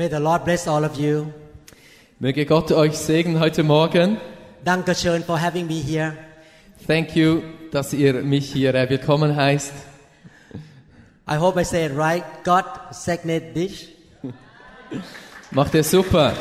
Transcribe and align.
May 0.00 0.08
the 0.08 0.18
Lord 0.18 0.46
bless 0.46 0.66
all 0.66 0.82
of 0.82 0.98
you. 0.98 1.26
Möge 2.20 2.46
Gott 2.46 2.72
euch 2.72 2.96
segnen 2.96 3.38
heute 3.38 3.62
Morgen. 3.62 4.16
Danke 4.64 4.94
schön 4.94 5.22
for 5.22 5.38
having 5.38 5.66
me 5.66 5.74
here. 5.74 6.14
Thank 6.86 7.14
you, 7.14 7.42
dass 7.70 7.92
ihr 7.92 8.14
mich 8.22 8.50
hier 8.50 8.74
äh, 8.74 8.88
willkommen 8.88 9.36
heißt. 9.36 9.74
I 11.30 11.36
hope 11.36 11.60
I 11.60 11.64
say 11.64 11.84
it 11.84 11.92
right. 11.94 12.24
God 12.44 12.64
segnet 12.92 13.54
dich. 13.54 13.94
Macht 15.50 15.74
ihr 15.74 15.84
super. 15.84 16.32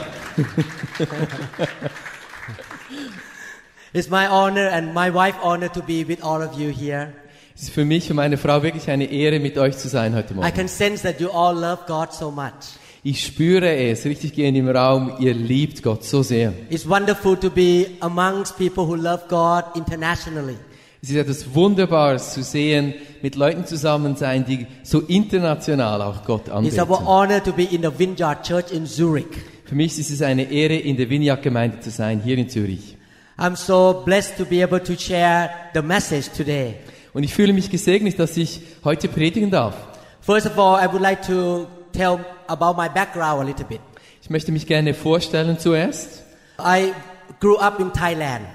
It's 3.91 4.09
my 4.09 4.25
honor 4.29 4.71
and 4.71 4.93
my 4.93 5.13
wife 5.13 5.35
honor 5.43 5.67
to 5.73 5.81
be 5.81 6.07
with 6.07 6.23
all 6.23 6.41
of 6.41 6.57
you 6.57 6.69
here. 6.69 7.11
Es 7.57 7.63
ist 7.63 7.71
für 7.71 7.83
mich 7.83 8.09
und 8.09 8.15
meine 8.15 8.37
Frau 8.37 8.63
wirklich 8.63 8.89
eine 8.89 9.11
Ehre, 9.11 9.41
mit 9.41 9.57
euch 9.57 9.77
zu 9.77 9.89
sein 9.89 10.15
heute 10.15 10.31
I 10.33 10.37
Morgen. 10.37 10.53
can 10.53 10.69
sense 10.69 11.03
that 11.03 11.19
you 11.19 11.29
all 11.29 11.53
love 11.53 11.79
God 11.87 12.13
so 12.13 12.31
much. 12.31 12.79
Ich 13.01 13.25
spüre 13.25 13.73
es 13.77 14.03
richtig 14.03 14.33
gehend 14.33 14.57
im 14.57 14.67
Raum, 14.67 15.13
ihr 15.19 15.33
liebt 15.33 15.81
Gott 15.83 16.03
so 16.03 16.21
sehr. 16.21 16.51
It's 16.69 16.87
wonderful 16.87 17.37
to 17.37 17.49
be 17.49 17.87
amongst 18.01 18.57
people 18.57 18.85
who 18.85 18.95
love 18.95 19.21
God 19.29 19.63
internationally. 19.75 20.57
Es 21.01 21.09
ist 21.09 21.15
etwas 21.15 21.55
Wunderbares 21.55 22.33
zu 22.33 22.43
sehen, 22.43 22.93
mit 23.21 23.35
Leuten 23.37 23.65
zusammen 23.65 24.17
sein, 24.17 24.43
die 24.45 24.67
so 24.83 24.99
international 24.99 26.01
auch 26.01 26.25
Gott 26.25 26.47
It's 26.47 26.77
our 26.77 26.99
anbeten. 26.99 27.07
honor 27.07 27.41
to 27.41 27.53
be 27.53 27.63
in 27.63 27.81
the 27.83 27.89
Vineyard 27.97 28.45
Church 28.45 28.73
in 28.73 28.85
Zurich. 28.85 29.27
Für 29.63 29.75
mich 29.75 29.97
ist 29.97 30.09
es 30.11 30.21
eine 30.21 30.51
Ehre, 30.51 30.75
in 30.75 30.97
der 30.97 31.09
Vineyard-Gemeinde 31.09 31.79
zu 31.79 31.91
sein, 31.91 32.21
hier 32.21 32.37
in 32.37 32.49
Zürich. 32.49 32.97
I'm 33.37 33.55
so 33.55 34.01
blessed 34.03 34.35
to 34.37 34.43
be 34.43 34.61
able 34.61 34.83
to 34.83 34.93
share 34.97 35.49
the 35.73 35.81
message 35.81 36.31
today. 36.35 36.73
Und 37.13 37.23
ich 37.23 37.33
fühle 37.33 37.53
mich 37.53 37.69
gesegnet, 37.69 38.19
dass 38.19 38.35
ich 38.35 38.59
heute 38.83 39.07
predigen 39.07 39.51
darf. 39.51 39.75
First 40.19 40.47
of 40.47 40.59
all, 40.59 40.83
I 40.83 40.91
would 40.91 41.01
like 41.01 41.21
to 41.25 41.65
tell 41.93 42.19
about 42.49 42.75
my 42.77 42.89
background 42.89 43.41
a 43.41 43.45
little 43.45 43.65
bit. 43.65 43.79
Ich 44.21 44.29
möchte 44.29 44.51
mich 44.51 44.67
gerne 44.67 44.93
vorstellen 44.93 45.59
zuerst. 45.59 46.23
I 46.59 46.93
grew 47.39 47.57
up 47.57 47.79
in 47.79 47.93
Thailand 47.93 48.45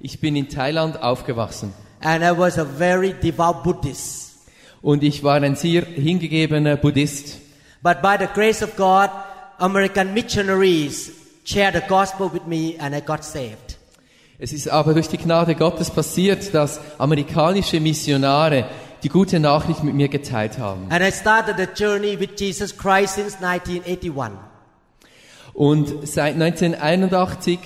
Ich 0.00 0.20
bin 0.20 0.34
in 0.36 0.48
Thailand 0.48 1.00
aufgewachsen. 1.00 1.72
and 2.00 2.24
I 2.24 2.36
was 2.36 2.58
a 2.58 2.64
very 2.64 3.12
devout 3.14 3.62
Buddhist. 3.62 4.32
Und 4.82 5.04
ich 5.04 5.22
war 5.22 5.36
ein 5.40 5.54
sehr 5.54 5.82
hingegebener 5.84 6.76
Buddhist. 6.76 7.38
But 7.82 8.02
by 8.02 8.16
the 8.18 8.26
grace 8.34 8.62
of 8.62 8.74
God, 8.76 9.10
American 9.58 10.12
missionaries 10.12 11.12
shared 11.44 11.74
the 11.74 11.82
gospel 11.88 12.28
with 12.32 12.46
me 12.46 12.74
and 12.80 12.94
I 12.94 13.00
got 13.00 13.22
saved. 13.24 13.78
Es 14.38 14.52
ist 14.52 14.68
aber 14.68 14.92
durch 14.92 15.06
die 15.08 15.18
Gnade 15.18 15.54
Gottes 15.54 15.88
passiert, 15.88 16.52
dass 16.52 16.80
amerikanische 16.98 17.78
Missionare 17.78 18.64
die 19.02 19.08
gute 19.08 19.40
Nachricht 19.40 19.82
mit 19.82 19.94
mir 19.94 20.08
geteilt 20.08 20.58
haben. 20.58 20.86
And 20.90 21.02
I 21.02 21.10
started 21.10 21.56
the 21.56 21.82
journey 21.82 22.18
with 22.18 22.30
Jesus 22.38 22.76
Christ 22.76 23.14
since 23.14 23.36
1981. 23.42 24.38
Und 25.54 26.08
seit 26.08 26.34
1981 26.34 27.58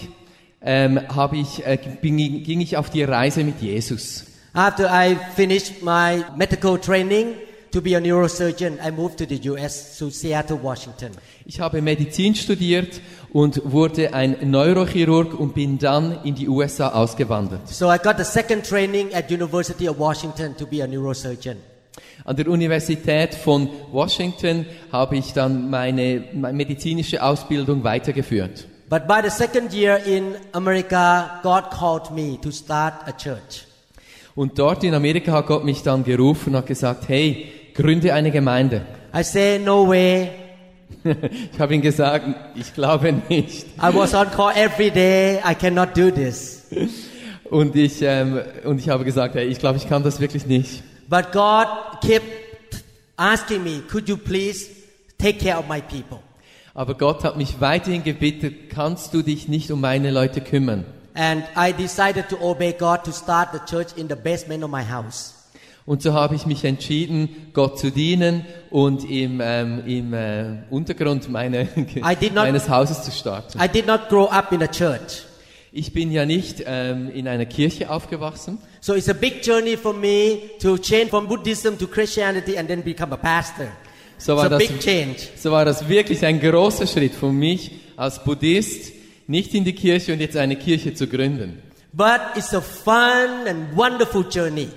ähm, 0.63 1.01
habe 1.15 1.37
ich, 1.37 1.65
äh, 1.65 1.79
bin, 2.01 2.17
ging 2.17 2.61
ich 2.61 2.77
auf 2.77 2.91
die 2.91 3.05
Reise 3.05 3.45
mit 3.45 3.61
Jesus. 3.61 4.27
After 4.53 4.89
I 4.91 5.17
finished 5.37 5.83
my 5.83 6.25
medical 6.37 6.79
training 6.79 7.35
to 7.71 7.81
be 7.81 7.95
a 7.95 8.01
neurosurgeon, 8.01 8.79
I 8.83 8.91
moved 8.91 9.19
to 9.19 9.27
the 9.27 9.39
US 9.51 9.99
to 9.99 10.11
Seattle, 10.11 10.59
Washington. 10.63 11.13
Ich 11.45 11.61
habe 11.61 11.81
Medizin 11.83 12.35
studiert 12.35 13.01
und 13.33 13.61
wurde 13.65 14.15
ein 14.15 14.37
Neurochirurg 14.51 15.39
und 15.39 15.55
bin 15.55 15.79
dann 15.79 16.25
in 16.25 16.35
die 16.35 16.49
USA 16.49 16.89
ausgewandert. 16.89 17.69
So 17.69 17.93
I 17.93 17.99
got 17.99 18.17
the 18.19 18.25
second 18.25 18.67
training 18.67 19.15
at 19.15 19.31
University 19.31 19.89
of 19.89 19.99
Washington 19.99 20.57
to 20.57 20.67
be 20.67 20.83
a 20.83 20.87
neurosurgeon. 20.87 21.57
An 22.25 22.35
der 22.35 22.49
Universität 22.49 23.35
von 23.35 23.69
Washington 23.93 24.67
habe 24.91 25.17
ich 25.17 25.33
dann 25.33 25.71
meine, 25.71 26.25
medizinische 26.33 27.23
Ausbildung 27.23 27.85
weitergeführt. 27.85 28.67
But 28.89 29.07
by 29.07 29.21
the 29.23 29.31
second 29.31 29.73
year 29.73 29.99
in 30.07 30.37
America, 30.53 31.41
God 31.43 31.71
called 31.71 32.11
me 32.13 32.39
to 32.41 32.51
start 32.51 32.95
a 33.07 33.13
church. 33.13 33.67
Und 34.37 34.59
dort 34.59 34.85
in 34.85 34.95
Amerika 34.95 35.33
hat 35.33 35.47
Gott 35.47 35.65
mich 35.65 35.83
dann 35.83 36.05
gerufen 36.05 36.51
und 36.51 36.59
hat 36.59 36.67
gesagt, 36.67 37.09
hey, 37.09 37.51
gründe 37.75 38.13
eine 38.13 38.31
Gemeinde. 38.31 38.83
I 39.15 39.23
say, 39.23 39.59
no 39.59 39.89
way. 39.89 40.29
Ich 41.53 41.59
habe 41.59 41.75
ihm 41.75 41.81
gesagt, 41.81 42.27
ich 42.55 42.75
glaube 42.75 43.15
nicht. 43.29 43.67
I 43.79 43.95
was 43.95 44.15
on 44.15 44.31
call 44.31 44.53
every 44.55 44.91
day. 44.91 45.39
I 45.39 45.55
cannot 45.55 45.97
do 45.97 46.11
this. 46.11 46.67
Und 47.45 47.75
ich, 47.77 48.03
ähm, 48.03 48.41
und 48.65 48.79
ich 48.79 48.89
habe 48.91 49.05
gesagt, 49.05 49.37
hey, 49.37 49.47
ich 49.47 49.59
glaube, 49.59 49.79
ich 49.79 49.89
kann 49.89 50.03
das 50.03 50.21
wirklich 50.21 50.47
nicht. 50.47 50.83
But 51.09 51.33
God 51.33 51.69
kept 52.03 52.85
asking 53.17 53.65
me, 53.65 53.83
could 53.91 54.09
you 54.09 54.19
please 54.19 54.67
take 55.19 55.39
care 55.39 55.59
of 55.59 55.67
my 55.67 55.81
people? 55.81 56.19
Aber 56.75 56.95
Gott 56.95 57.25
hat 57.25 57.39
mich 57.39 57.61
weiterhin 57.61 58.05
gebeten, 58.05 58.55
kannst 58.69 59.15
du 59.15 59.23
dich 59.23 59.49
nicht 59.49 59.71
um 59.71 59.81
meine 59.81 60.11
Leute 60.11 60.43
kümmern? 60.43 60.85
And 61.17 61.45
I 61.57 61.73
decided 61.73 62.29
to 62.29 62.37
obey 62.41 62.73
God 62.73 63.05
to 63.05 63.13
start 63.13 63.49
the 63.53 63.61
church 63.69 63.97
in 63.97 64.09
the 64.09 64.15
basement 64.17 64.63
of 64.63 64.71
my 64.71 64.83
house. 64.85 65.33
Und 65.87 66.03
so 66.03 66.13
habe 66.13 66.35
ich 66.35 66.47
mich 66.47 66.65
entschieden, 66.65 67.29
Gott 67.53 67.79
zu 67.79 67.91
dienen 67.93 68.45
und 68.71 69.09
im, 69.09 69.41
ähm, 69.41 69.83
im 69.87 70.13
äh, 70.15 70.59
Untergrund 70.69 71.31
meine, 71.31 71.69
not- 71.77 72.35
meines 72.35 72.69
Hauses 72.69 73.03
zu 73.05 73.13
starten. 73.13 73.59
I 73.63 73.69
did 73.69 73.87
not 73.87 74.09
grow 74.09 74.27
up 74.29 74.51
in 74.53 74.63
a 74.63 74.67
church. 74.67 75.23
Ich 75.71 75.93
bin 75.93 76.11
ja 76.11 76.27
nicht 76.27 76.63
ähm, 76.67 77.09
in 77.15 77.29
einer 77.29 77.47
Kirche 77.47 77.89
aufgewachsen. 77.89 78.59
So 78.81 78.95
it's 78.95 79.09
a 79.09 79.13
big 79.13 79.45
journey 79.47 79.77
for 79.77 79.93
me 79.95 80.39
to 80.61 80.77
change 80.79 81.09
from 81.11 81.29
Buddhism 81.29 81.79
to 81.79 81.87
Christianity 81.87 82.59
and 82.59 82.67
then 82.69 82.83
become 82.83 83.13
a 83.13 83.17
pastor. 83.17 83.69
So 84.19 84.33
It's 84.33 84.39
war, 84.43 84.47
a 84.47 84.49
das, 84.49 84.59
big 84.67 84.81
change. 84.81 85.17
so 85.37 85.53
war 85.53 85.65
das 85.65 85.89
wirklich 85.89 86.25
ein 86.27 86.41
großer 86.41 86.87
Schritt 86.87 87.15
für 87.15 87.31
mich 87.31 87.71
als 87.97 88.25
Buddhist, 88.25 88.93
nicht 89.27 89.55
in 89.55 89.65
die 89.65 89.75
Kirche 89.75 90.13
und 90.13 90.21
jetzt 90.21 90.37
eine 90.37 90.57
Kirche 90.57 90.95
zu 90.95 91.07
gründen. 91.07 91.63
But 91.93 92.21
it's 92.37 92.53
a 92.55 92.61
fun 92.61 93.47
and 93.49 93.77
wonderful 93.77 94.25
journey. 94.31 94.69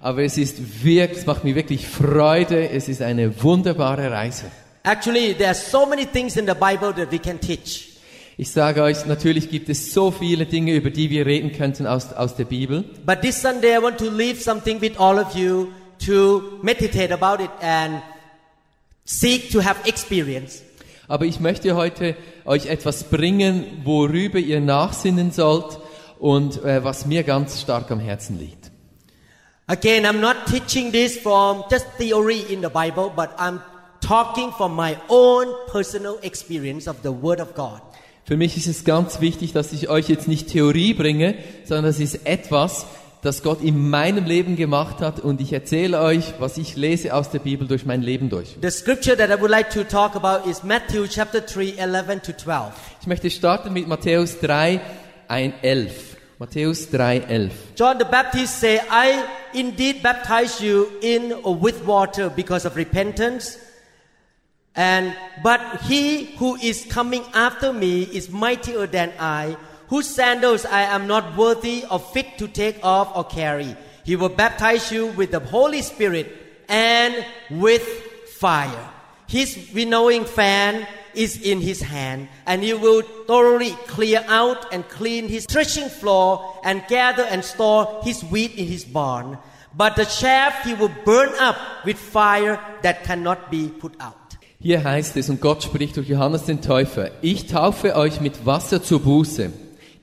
Aber 0.00 0.22
es 0.22 0.38
ist 0.38 0.84
wirklich, 0.84 1.20
es 1.20 1.26
macht 1.26 1.44
mir 1.44 1.54
wirklich 1.54 1.86
Freude. 1.86 2.68
Es 2.68 2.88
ist 2.88 3.02
eine 3.02 3.42
wunderbare 3.42 4.10
Reise. 4.10 4.44
Actually, 4.84 5.34
there 5.34 5.48
are 5.48 5.54
so 5.54 5.86
many 5.86 6.06
things 6.06 6.36
in 6.36 6.46
the 6.46 6.54
Bible 6.54 6.92
that 6.94 7.10
we 7.10 7.18
can 7.18 7.40
teach. 7.40 7.88
Ich 8.36 8.52
sage 8.52 8.82
euch, 8.82 9.04
natürlich 9.06 9.50
gibt 9.50 9.68
es 9.68 9.92
so 9.92 10.12
viele 10.12 10.46
Dinge, 10.46 10.72
über 10.74 10.90
die 10.90 11.10
wir 11.10 11.26
reden 11.26 11.50
könnten 11.50 11.88
aus, 11.88 12.12
aus 12.12 12.36
der 12.36 12.44
Bibel. 12.44 12.84
But 13.04 13.20
this 13.20 13.42
Sunday, 13.42 13.76
I 13.76 13.82
want 13.82 13.98
to 13.98 14.08
leave 14.08 14.40
something 14.40 14.80
with 14.80 14.96
all 14.96 15.18
of 15.18 15.34
you 15.34 15.72
to 16.06 16.60
meditate 16.62 17.12
about 17.12 17.42
it 17.42 17.50
and 17.60 18.00
seek 19.04 19.50
to 19.50 19.60
have 19.60 19.76
experience. 19.88 20.62
Aber 21.08 21.24
ich 21.24 21.40
möchte 21.40 21.74
heute 21.74 22.14
euch 22.44 22.66
etwas 22.66 23.04
bringen, 23.04 23.64
worüber 23.84 24.38
ihr 24.38 24.60
nachsinnen 24.60 25.32
sollt 25.32 25.78
und 26.18 26.62
äh, 26.62 26.84
was 26.84 27.06
mir 27.06 27.22
ganz 27.22 27.60
stark 27.60 27.90
am 27.90 27.98
Herzen 27.98 28.38
liegt. 28.38 28.70
Again, 29.66 30.06
I'm 30.06 30.20
not 30.20 30.36
teaching 30.46 30.92
this 30.92 31.18
from 31.18 31.64
just 31.70 31.86
theory 31.98 32.40
in 32.50 32.62
the 32.62 32.68
Bible, 32.68 33.10
but 33.14 33.30
I'm 33.38 33.60
talking 34.00 34.50
from 34.52 34.74
my 34.74 34.96
own 35.08 35.46
personal 35.70 36.18
experience 36.22 36.88
of 36.88 36.96
the 37.02 37.10
Word 37.10 37.40
of 37.40 37.54
God. 37.54 37.80
Für 38.24 38.36
mich 38.36 38.56
ist 38.58 38.66
es 38.66 38.84
ganz 38.84 39.20
wichtig, 39.20 39.52
dass 39.52 39.72
ich 39.72 39.88
euch 39.88 40.08
jetzt 40.08 40.28
nicht 40.28 40.48
Theorie 40.48 40.92
bringe, 40.92 41.34
sondern 41.64 41.86
das 41.86 41.98
ist 41.98 42.26
etwas, 42.26 42.84
das 43.22 43.42
Gott 43.42 43.62
in 43.62 43.90
meinem 43.90 44.24
Leben 44.24 44.56
gemacht 44.56 45.00
hat 45.00 45.20
und 45.20 45.40
ich 45.40 45.52
erzähle 45.52 46.00
euch, 46.00 46.34
was 46.38 46.56
ich 46.56 46.76
lese 46.76 47.14
aus 47.14 47.30
der 47.30 47.40
Bibel 47.40 47.66
durch 47.66 47.84
mein 47.84 48.02
Leben 48.02 48.30
durch. 48.30 48.56
The 48.62 48.70
scripture 48.70 49.16
that 49.16 49.30
I 49.30 49.40
would 49.40 49.50
like 49.50 49.70
to 49.70 49.84
talk 49.84 50.14
about 50.14 50.48
is 50.48 50.62
Matthew 50.62 51.06
chapter 51.08 51.40
3, 51.40 51.74
11 51.76 52.22
to 52.22 52.32
12. 52.32 52.72
Ich 53.00 53.06
möchte 53.06 53.30
starten 53.30 53.72
mit 53.72 53.88
Matthäus 53.88 54.38
3, 54.40 54.80
1, 55.28 55.54
11. 55.62 56.16
Matthäus 56.38 56.88
3, 56.90 57.18
11. 57.28 57.52
John 57.76 57.98
the 57.98 58.04
Baptist 58.04 58.60
said, 58.60 58.82
I 58.90 59.24
indeed 59.52 60.02
baptize 60.02 60.60
you 60.64 60.86
in 61.02 61.32
or 61.42 61.60
with 61.60 61.84
water 61.84 62.30
because 62.30 62.64
of 62.64 62.76
repentance. 62.76 63.58
And 64.76 65.12
but 65.42 65.60
he 65.88 66.36
who 66.38 66.54
is 66.54 66.86
coming 66.88 67.24
after 67.34 67.72
me 67.72 68.02
is 68.04 68.30
mightier 68.30 68.86
than 68.86 69.10
I, 69.18 69.56
whose 69.88 70.08
sandals 70.08 70.64
I 70.64 70.82
am 70.82 71.06
not 71.06 71.36
worthy 71.36 71.84
or 71.90 71.98
fit 71.98 72.38
to 72.38 72.48
take 72.48 72.78
off 72.82 73.16
or 73.16 73.24
carry. 73.24 73.76
He 74.04 74.16
will 74.16 74.28
baptize 74.28 74.92
you 74.92 75.08
with 75.08 75.32
the 75.32 75.40
Holy 75.40 75.82
Spirit 75.82 76.32
and 76.68 77.24
with 77.50 77.82
fire. 78.38 78.90
His 79.26 79.58
winnowing 79.74 80.24
fan 80.24 80.86
is 81.14 81.40
in 81.42 81.60
his 81.60 81.82
hand, 81.82 82.28
and 82.46 82.62
he 82.62 82.72
will 82.72 83.02
thoroughly 83.26 83.72
clear 83.86 84.24
out 84.28 84.72
and 84.72 84.88
clean 84.88 85.28
his 85.28 85.44
threshing 85.46 85.88
floor 85.88 86.60
and 86.64 86.82
gather 86.88 87.24
and 87.24 87.44
store 87.44 88.00
his 88.04 88.22
wheat 88.24 88.54
in 88.54 88.66
his 88.66 88.84
barn. 88.84 89.36
But 89.76 89.96
the 89.96 90.06
chaff 90.06 90.64
he 90.64 90.74
will 90.74 90.92
burn 91.04 91.30
up 91.38 91.56
with 91.84 91.98
fire 91.98 92.58
that 92.82 93.04
cannot 93.04 93.50
be 93.50 93.68
put 93.68 94.00
out. 94.00 94.14
Hier 94.60 94.82
heißt 94.82 95.16
es, 95.16 95.30
und 95.30 95.40
Gott 95.40 95.62
spricht 95.62 95.96
durch 95.96 96.08
Johannes 96.08 96.44
den 96.44 96.60
Täufer, 96.60 97.10
ich 97.22 97.46
taufe 97.46 97.94
euch 97.94 98.20
mit 98.20 98.44
Wasser 98.44 98.82
zur 98.82 99.00
Buße. 99.00 99.52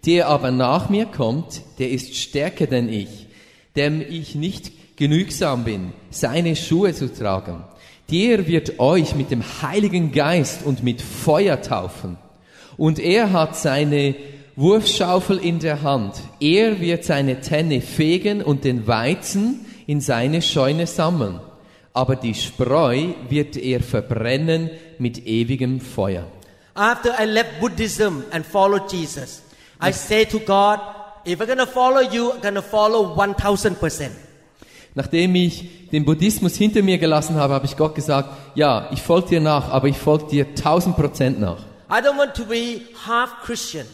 Der 0.05 0.27
aber 0.27 0.51
nach 0.51 0.89
mir 0.89 1.05
kommt, 1.05 1.61
der 1.79 1.89
ist 1.89 2.15
stärker 2.15 2.67
denn 2.67 2.89
ich, 2.89 3.27
dem 3.75 4.01
ich 4.01 4.35
nicht 4.35 4.71
genügsam 4.97 5.63
bin, 5.63 5.93
seine 6.09 6.55
Schuhe 6.55 6.93
zu 6.93 7.11
tragen. 7.13 7.63
Der 8.11 8.47
wird 8.47 8.79
euch 8.79 9.15
mit 9.15 9.31
dem 9.31 9.43
Heiligen 9.61 10.11
Geist 10.11 10.63
und 10.63 10.83
mit 10.83 11.01
Feuer 11.01 11.61
taufen. 11.61 12.17
Und 12.77 12.99
er 12.99 13.31
hat 13.31 13.57
seine 13.57 14.15
Wurfschaufel 14.55 15.37
in 15.39 15.59
der 15.59 15.81
Hand. 15.81 16.13
Er 16.39 16.79
wird 16.79 17.03
seine 17.03 17.41
Tenne 17.41 17.81
fegen 17.81 18.41
und 18.41 18.63
den 18.63 18.85
Weizen 18.85 19.65
in 19.87 20.01
seine 20.01 20.41
Scheune 20.41 20.87
sammeln. 20.87 21.39
Aber 21.93 22.15
die 22.15 22.33
Spreu 22.35 23.07
wird 23.29 23.57
er 23.57 23.81
verbrennen 23.81 24.69
mit 24.99 25.25
ewigem 25.25 25.81
Feuer. 25.81 26.27
After 26.75 27.15
I 27.19 27.25
left 27.25 27.59
Buddhism 27.59 28.21
and 28.31 28.45
followed 28.45 28.91
Jesus, 28.91 29.41
I 29.85 29.91
say 29.91 30.25
to 30.25 30.39
God, 30.39 30.79
if 31.25 31.39
I'm 31.39 31.47
gonna 31.47 31.67
follow 31.67 32.01
you, 32.01 32.31
I'm 32.31 32.41
gonna 32.41 32.61
follow 32.61 33.15
1000%. 33.15 34.09
Nachdem 34.95 35.35
ich 35.35 35.89
den 35.91 36.05
Buddhismus 36.05 36.55
hinter 36.55 36.81
mir 36.81 36.97
gelassen 36.97 37.35
habe, 37.35 37.53
habe 37.53 37.65
ich 37.65 37.75
Gott 37.75 37.95
gesagt, 37.95 38.29
ja, 38.55 38.89
ich 38.91 39.01
folge 39.01 39.27
dir 39.27 39.41
nach, 39.41 39.69
aber 39.69 39.87
ich 39.87 39.97
folge 39.97 40.25
dir 40.27 40.45
1000 40.47 40.95
Prozent 40.95 41.39
nach. 41.39 41.59
I 41.89 42.01
don't 42.01 42.17
want 42.17 42.33
to 42.35 42.45
be 42.45 42.81
half 43.05 43.41
Christian. 43.43 43.85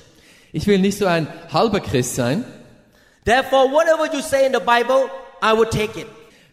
Ich 0.53 0.67
will 0.67 0.79
nicht 0.79 0.97
so 0.97 1.07
ein 1.07 1.27
halber 1.51 1.79
Christ 1.79 2.15
sein. 2.15 2.45
Therefore, 3.25 3.71
whatever 3.71 4.13
you 4.13 4.21
say 4.21 4.45
in 4.45 4.53
the 4.53 4.59
Bible, 4.59 5.09
I 5.41 5.57
will 5.57 5.67
take 5.67 5.99
it. 5.99 6.07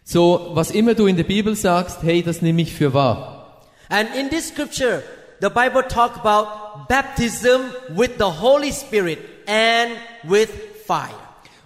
So, 0.05 0.51
was 0.55 0.71
immer 0.71 0.95
du 0.95 1.07
in 1.07 1.17
der 1.17 1.25
Bibel 1.25 1.55
sagst, 1.55 2.03
hey, 2.03 2.23
das 2.23 2.41
nehme 2.41 2.63
ich 2.63 2.73
für 2.73 2.95
wahr. 2.95 3.67
And 3.91 4.09
in 4.15 4.31
this 4.31 4.49
scripture, 4.49 5.03
the 5.41 5.49
Bible 5.51 5.83
talk 5.87 6.17
about 6.17 6.68
baptism 6.89 7.73
with 7.95 8.13
the 8.19 8.25
Holy 8.25 8.73
Spirit 8.73 9.19
and 9.47 9.93
with 10.25 10.49
fire. 10.87 11.15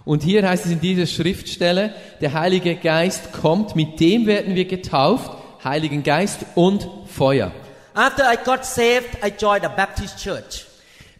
Und 0.05 0.21
hier 0.21 0.47
heißt 0.47 0.65
es 0.65 0.71
in 0.71 0.81
dieser 0.81 1.07
Schriftstelle, 1.07 1.93
der 2.19 2.33
Heilige 2.33 2.75
Geist 2.75 3.31
kommt, 3.31 3.75
mit 3.75 3.99
dem 3.99 4.25
werden 4.25 4.55
wir 4.55 4.65
getauft, 4.65 5.31
Heiligen 5.63 6.03
Geist 6.03 6.39
und 6.55 6.87
Feuer. 7.07 7.53
After 7.93 8.31
I 8.31 8.37
got 8.43 8.65
saved, 8.65 9.23
I 9.23 9.31
joined 9.39 9.63
a 9.63 9.69
Baptist 9.69 10.17
church. 10.17 10.65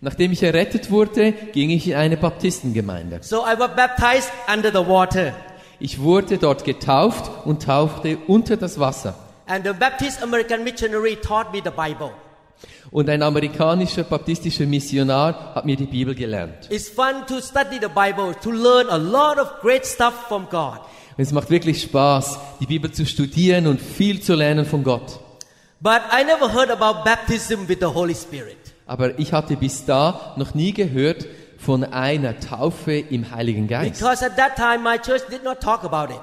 Nachdem 0.02 0.34
ich 0.34 0.44
errettet 0.44 0.92
wurde, 0.92 1.32
ging 1.32 1.70
ich 1.70 1.88
in 1.88 1.96
eine 1.96 2.18
Baptistengemeinde. 2.18 3.20
So 3.22 3.46
I 3.46 3.58
was 3.58 3.74
baptized 3.74 4.32
under 4.54 4.70
the 4.70 4.86
water. 4.86 5.34
Ich 5.80 6.02
wurde 6.02 6.38
dort 6.38 6.66
getauft 6.66 7.32
und 7.46 7.64
tauchte 7.64 8.18
unter 8.28 8.58
das 8.58 8.80
Wasser. 8.80 9.16
And 9.46 9.66
the 9.66 9.72
Baptist 9.72 10.22
American 10.22 10.66
missionary 10.66 11.16
taught 11.16 11.54
me 11.54 11.62
the 11.64 11.72
Bible. 11.72 12.12
Und 12.94 13.10
ein 13.10 13.24
amerikanischer 13.24 14.04
baptistischer 14.04 14.68
Missionar 14.68 15.56
hat 15.56 15.66
mir 15.66 15.76
die 15.76 15.88
Bibel 15.88 16.14
gelernt. 16.14 16.70
It's 16.70 16.90
fun 16.90 17.26
to 17.28 17.42
study 17.42 17.80
the 17.82 17.88
Bible, 17.88 18.36
to 18.44 18.52
learn 18.52 18.88
a 18.88 18.98
lot 18.98 19.40
of 19.40 19.62
great 19.64 19.84
stuff 19.84 20.14
from 20.28 20.46
God. 20.52 20.78
Und 21.18 21.24
es 21.24 21.32
macht 21.32 21.50
wirklich 21.50 21.82
Spaß, 21.82 22.38
die 22.60 22.68
Bibel 22.68 22.92
zu 22.92 23.08
studieren 23.08 23.66
und 23.66 23.82
viel 23.82 24.22
zu 24.22 24.36
lernen 24.36 24.68
von 24.68 24.84
Gott. 24.84 25.20
But 25.80 26.02
I 26.12 26.24
never 26.24 26.54
heard 26.54 26.70
about 26.70 27.04
baptism 27.04 27.68
with 27.68 27.80
the 27.80 27.88
Holy 27.88 28.14
Spirit. 28.14 28.58
Aber 28.86 29.18
ich 29.18 29.34
hatte 29.34 29.56
bis 29.56 29.86
da 29.86 30.36
noch 30.38 30.54
nie 30.54 30.72
gehört 30.72 31.26
von 31.58 31.84
einer 31.84 32.40
Taufe 32.40 32.94
im 32.94 33.32
Heiligen 33.32 33.68
Geist. 33.68 34.02
Because 34.02 34.24
at 34.24 34.38
that 34.38 34.56
time 34.56 34.84
my 34.84 35.00
church 35.00 35.24
did 35.32 35.44
not 35.44 35.60
talk 35.60 35.84
about 35.84 36.14
it. 36.14 36.22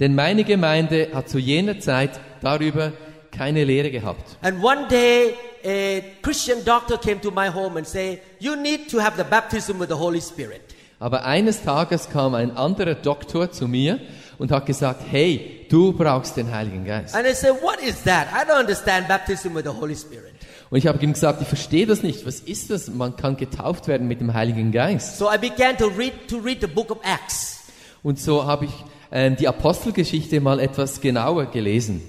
Denn 0.00 0.14
meine 0.14 0.44
Gemeinde 0.44 1.10
hat 1.12 1.28
zu 1.28 1.38
jener 1.38 1.78
Zeit 1.78 2.18
darüber 2.40 2.92
keine 3.36 3.64
Lehre 3.64 3.90
gehabt. 3.90 4.38
And 4.40 4.64
one 4.64 4.88
day 4.88 5.34
a 5.66 6.02
Christian 6.22 6.64
doctor 6.64 6.96
came 6.96 7.20
to 7.20 7.30
my 7.30 7.48
home 7.48 7.76
and 7.76 7.86
said, 7.86 8.20
you 8.38 8.54
need 8.54 8.88
to 8.90 9.00
have 9.00 9.16
the 9.16 9.24
baptism 9.24 9.78
with 9.80 9.88
the 9.88 9.96
Holy 9.96 10.20
Spirit. 10.20 10.62
Aber 10.98 11.24
eines 11.24 11.62
Tages 11.62 12.08
kam 12.08 12.34
ein 12.34 12.56
anderer 12.56 12.94
Doktor 12.94 13.50
zu 13.50 13.68
mir 13.68 13.98
und 14.38 14.50
hat 14.50 14.64
gesagt, 14.64 15.02
hey, 15.10 15.66
du 15.68 15.92
brauchst 15.92 16.36
den 16.36 16.50
Heiligen 16.50 16.84
Geist. 16.86 17.14
And 17.14 17.26
I 17.26 17.34
said, 17.34 17.60
what 17.62 17.82
is 17.82 18.02
that? 18.04 18.28
I 18.32 18.48
don't 18.48 18.60
understand 18.60 19.08
baptism 19.08 19.54
with 19.54 19.64
the 19.64 19.70
Holy 19.70 19.94
Spirit. 19.94 20.32
Und 20.70 20.78
ich 20.78 20.86
habe 20.86 21.02
ihm 21.04 21.12
gesagt, 21.12 21.42
ich 21.42 21.48
verstehe 21.48 21.86
das 21.86 22.02
nicht. 22.02 22.26
Was 22.26 22.40
ist 22.40 22.70
das? 22.70 22.88
Man 22.88 23.16
kann 23.16 23.36
getauft 23.36 23.88
werden 23.88 24.08
mit 24.08 24.20
dem 24.20 24.34
Heiligen 24.34 24.72
Geist. 24.72 25.18
So 25.18 25.30
I 25.30 25.38
began 25.38 25.76
to 25.76 25.86
read 25.86 26.12
to 26.28 26.38
read 26.38 26.60
the 26.60 26.66
book 26.66 26.90
of 26.90 26.98
Acts. 27.02 27.64
Und 28.02 28.18
so 28.18 28.44
habe 28.44 28.64
ich 28.66 28.72
ähm, 29.12 29.36
die 29.36 29.48
Apostelgeschichte 29.48 30.40
mal 30.40 30.60
etwas 30.60 31.00
genauer 31.00 31.46
gelesen. 31.46 32.02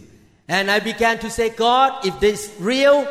And 0.48 0.70
I 0.70 0.80
began 0.80 1.20
to 1.20 1.30
say, 1.30 1.50
God, 1.50 2.06
if 2.06 2.18
this 2.20 2.46
is 2.46 2.52
real, 2.62 3.06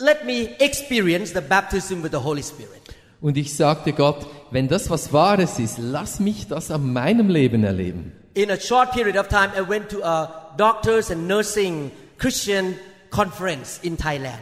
let 0.00 0.24
me 0.24 0.50
experience 0.58 1.32
the 1.32 1.40
baptism 1.40 2.02
with 2.02 2.10
the 2.12 2.18
Holy 2.18 2.42
Spirit. 2.42 2.82
Und 3.20 3.36
ich 3.36 3.56
sagte 3.56 3.92
Gott, 3.92 4.26
wenn 4.52 4.68
das 4.68 4.90
was 4.90 5.12
Wahres 5.12 5.58
ist, 5.58 5.78
lass 5.78 6.20
mich 6.20 6.46
das 6.46 6.70
an 6.70 6.92
meinem 6.92 7.28
Leben 7.28 7.64
erleben. 7.64 8.12
In 8.34 8.48
a 8.50 8.60
short 8.60 8.92
period 8.92 9.16
of 9.16 9.26
time, 9.28 9.50
I 9.56 9.68
went 9.68 9.88
to 9.88 10.04
a 10.04 10.52
doctors 10.56 11.10
and 11.10 11.26
nursing 11.26 11.90
Christian 12.18 12.76
conference 13.10 13.80
in 13.82 13.96
Thailand. 13.96 14.38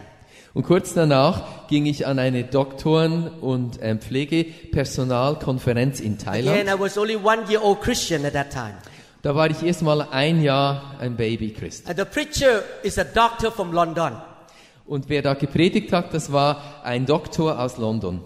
Und 0.52 0.64
kurz 0.64 0.92
danach 0.94 1.68
ging 1.68 1.86
ich 1.86 2.06
an 2.06 2.18
eine 2.18 2.44
Doktoren- 2.44 3.28
und 3.40 3.78
ähm, 3.82 4.00
Pflegepersonalkonferenz 4.00 6.00
in 6.00 6.14
Again, 6.14 6.24
Thailand. 6.24 6.68
I 6.68 6.78
was 6.78 6.98
only 6.98 7.16
one 7.16 7.44
year 7.48 7.62
old 7.62 7.80
Christian 7.80 8.26
at 8.26 8.34
that 8.34 8.50
time. 8.50 8.74
Da 9.22 9.34
war 9.34 9.50
ich 9.50 9.62
erst 9.62 9.80
mal 9.82 10.02
ein 10.10 10.42
Jahr 10.42 10.96
ein 10.98 11.16
Babychrist. 11.16 11.88
And 11.88 11.98
the 11.98 12.04
preacher 12.04 12.62
is 12.82 12.98
a 12.98 13.04
doctor 13.04 13.50
from 13.50 13.72
London. 13.72 14.12
Und 14.86 15.08
wer 15.08 15.22
da 15.22 15.34
gepredigt 15.34 15.92
hat, 15.92 16.14
das 16.14 16.32
war 16.32 16.80
ein 16.84 17.06
Doktor 17.06 17.58
aus 17.60 17.76
London. 17.76 18.20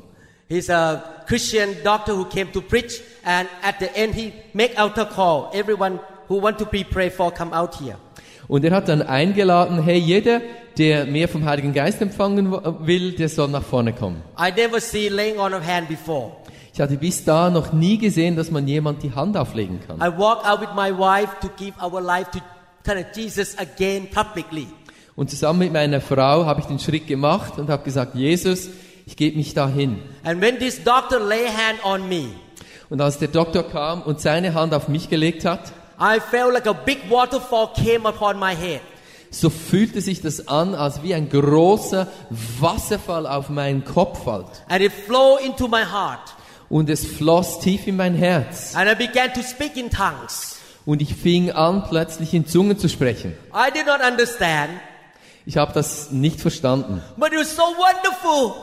He's 0.49 0.69
a 0.69 1.03
Christian 1.27 1.71
doctor 1.85 2.17
who 2.17 2.25
came 2.25 2.51
to 2.53 2.61
preach, 2.61 3.01
and 3.25 3.49
at 3.63 3.77
the 3.79 3.87
end 3.95 4.15
he 4.15 4.33
make 4.53 4.77
altar 4.77 5.05
call. 5.05 5.49
Everyone 5.53 6.01
who 6.29 6.43
want 6.43 6.59
to 6.59 6.67
be 6.67 6.85
prayed 6.85 7.13
for, 7.13 7.33
come 7.33 7.57
out 7.57 7.79
here. 7.81 7.97
Und 8.49 8.65
er 8.65 8.73
hat 8.73 8.89
dann 8.89 9.01
eingeladen, 9.01 9.81
hey, 9.81 9.97
jeder, 9.97 10.41
der 10.77 11.07
mehr 11.07 11.29
vom 11.29 11.45
Heiligen 11.45 11.73
Geist 11.73 12.03
empfangen 12.03 12.51
will, 12.85 13.13
der 13.13 13.29
soll 13.29 13.49
nach 13.49 13.63
vorne 13.63 13.93
kommen. 13.93 14.23
I 14.37 14.51
never 14.51 14.81
see 14.81 15.09
laying 15.09 15.39
on 15.39 15.55
of 15.55 15.65
hand 15.65 15.89
before. 15.89 16.33
Ich 16.75 16.81
hatte 16.81 16.97
bis 16.97 17.25
da 17.25 17.49
noch 17.49 17.73
nie 17.73 17.99
gesehen, 17.99 18.37
dass 18.37 18.51
man 18.51 18.67
jemand 18.67 19.03
die 19.03 19.15
Hand 19.15 19.37
auflegen 19.37 19.81
kann. 19.87 19.99
I 20.01 20.19
walk 20.19 20.45
out 20.45 20.61
with 20.61 20.71
my 20.75 20.91
wife 20.91 21.31
to 21.43 21.49
give 21.57 21.75
our 21.81 22.01
life 22.01 22.31
to 22.33 22.41
kind 22.85 22.99
of 22.99 23.07
Jesus 23.15 23.57
again 23.57 24.09
publicly. 24.11 24.67
Und 25.21 25.29
zusammen 25.29 25.59
mit 25.59 25.73
meiner 25.75 26.01
Frau 26.01 26.47
habe 26.47 26.61
ich 26.61 26.67
den 26.67 26.79
Schritt 26.79 27.07
gemacht 27.07 27.59
und 27.59 27.69
habe 27.69 27.85
gesagt, 27.85 28.15
Jesus, 28.15 28.71
ich 29.05 29.19
gebe 29.19 29.37
mich 29.37 29.53
dahin. 29.53 30.01
And 30.25 30.41
when 30.41 30.59
this 30.59 30.83
doctor 30.83 31.21
lay 31.21 31.45
hand 31.47 31.85
on 31.85 32.09
me, 32.09 32.31
Und 32.89 33.03
als 33.03 33.19
der 33.19 33.29
Doktor 33.29 33.65
kam 33.65 34.01
und 34.01 34.23
seine 34.23 34.55
Hand 34.55 34.73
auf 34.73 34.89
mich 34.89 35.11
gelegt 35.11 35.45
hat, 35.45 35.73
I 36.01 36.21
felt 36.21 36.55
like 36.55 36.67
a 36.67 36.73
big 36.73 37.11
waterfall 37.11 37.69
came 37.75 38.09
upon 38.09 38.39
my 38.39 38.57
head. 38.57 38.81
so 39.29 39.51
fühlte 39.51 40.01
sich 40.01 40.23
das 40.23 40.49
an, 40.49 40.75
als 40.75 41.03
wie 41.03 41.13
ein 41.13 41.29
großer 41.29 42.07
Wasserfall 42.59 43.27
auf 43.27 43.51
meinen 43.51 43.85
Kopf 43.85 44.25
fällt. 44.25 44.47
And 44.71 44.81
it 44.81 44.91
flowed 45.07 45.43
into 45.43 45.69
my 45.69 45.83
heart. 45.83 46.35
Und 46.71 46.89
es 46.89 47.05
floss 47.05 47.59
tief 47.61 47.87
in 47.87 47.97
mein 47.97 48.15
Herz. 48.15 48.75
And 48.75 48.91
I 48.91 48.95
began 48.95 49.35
to 49.35 49.43
speak 49.43 49.77
in 49.77 49.91
tongues. 49.91 50.57
Und 50.87 51.03
ich 51.03 51.15
fing 51.15 51.51
an, 51.51 51.85
plötzlich 51.91 52.33
in 52.33 52.47
Zungen 52.47 52.79
zu 52.79 52.89
sprechen. 52.89 53.35
I 53.53 53.71
did 53.71 53.85
not 53.85 54.01
understand, 54.01 54.71
Ich 55.51 55.57
habe 55.57 55.73
das 55.73 56.13
nicht 56.13 56.41
verstanden. 56.41 57.03
but 57.17 57.33
it 57.33 57.41
was 57.41 57.57
so 57.57 57.63
wonderful. 57.63 58.55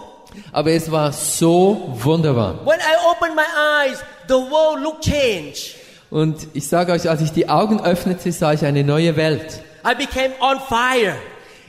Aber 0.53 0.71
es 0.71 0.89
war 0.89 1.11
so 1.11 1.93
wunderbar. 2.01 2.65
When 2.65 2.79
I 2.79 2.95
opened 3.11 3.35
my 3.35 3.43
eyes, 3.43 3.97
the 4.29 4.35
world 4.35 4.81
looked 4.81 5.03
changed. 5.03 5.75
Und 6.09 6.47
ich 6.53 6.65
sage 6.65 6.93
euch, 6.93 7.09
als 7.09 7.19
ich 7.19 7.33
die 7.33 7.49
Augen 7.49 7.81
öffnete, 7.81 8.31
sah 8.31 8.53
ich 8.53 8.63
eine 8.63 8.85
neue 8.85 9.17
Welt. 9.17 9.61
I 9.85 9.95
became 9.95 10.33
on 10.39 10.61
fire. 10.61 11.17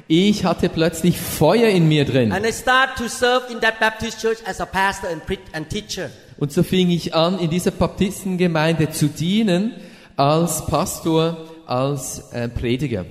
Ich 0.06 0.44
hatte 0.44 0.68
plötzlich 0.68 1.18
Feuer 1.20 1.68
in 1.68 1.88
mir 1.88 2.04
drin. 2.04 2.30
And 2.30 2.46
I 2.46 2.52
started 2.52 2.94
to 2.98 3.08
serve 3.08 3.52
in 3.52 3.58
that 3.58 3.80
Baptist 3.80 4.20
church 4.20 4.38
as 4.46 4.60
a 4.60 4.66
pastor 4.66 5.08
and, 5.08 5.22
and 5.52 5.68
teacher. 5.68 6.10
Und 6.36 6.52
so 6.52 6.62
fing 6.62 6.90
ich 6.90 7.16
an, 7.16 7.40
in 7.40 7.50
dieser 7.50 7.72
Baptistengemeinde 7.72 8.90
zu 8.90 9.08
dienen, 9.08 9.74
als 10.16 10.64
Pastor, 10.66 11.38
als 11.66 12.30
äh, 12.30 12.48
Prediger. 12.48 13.04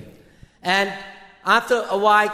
And 0.62 0.88
after 1.48 1.84
a 1.88 1.96
while, 1.96 2.30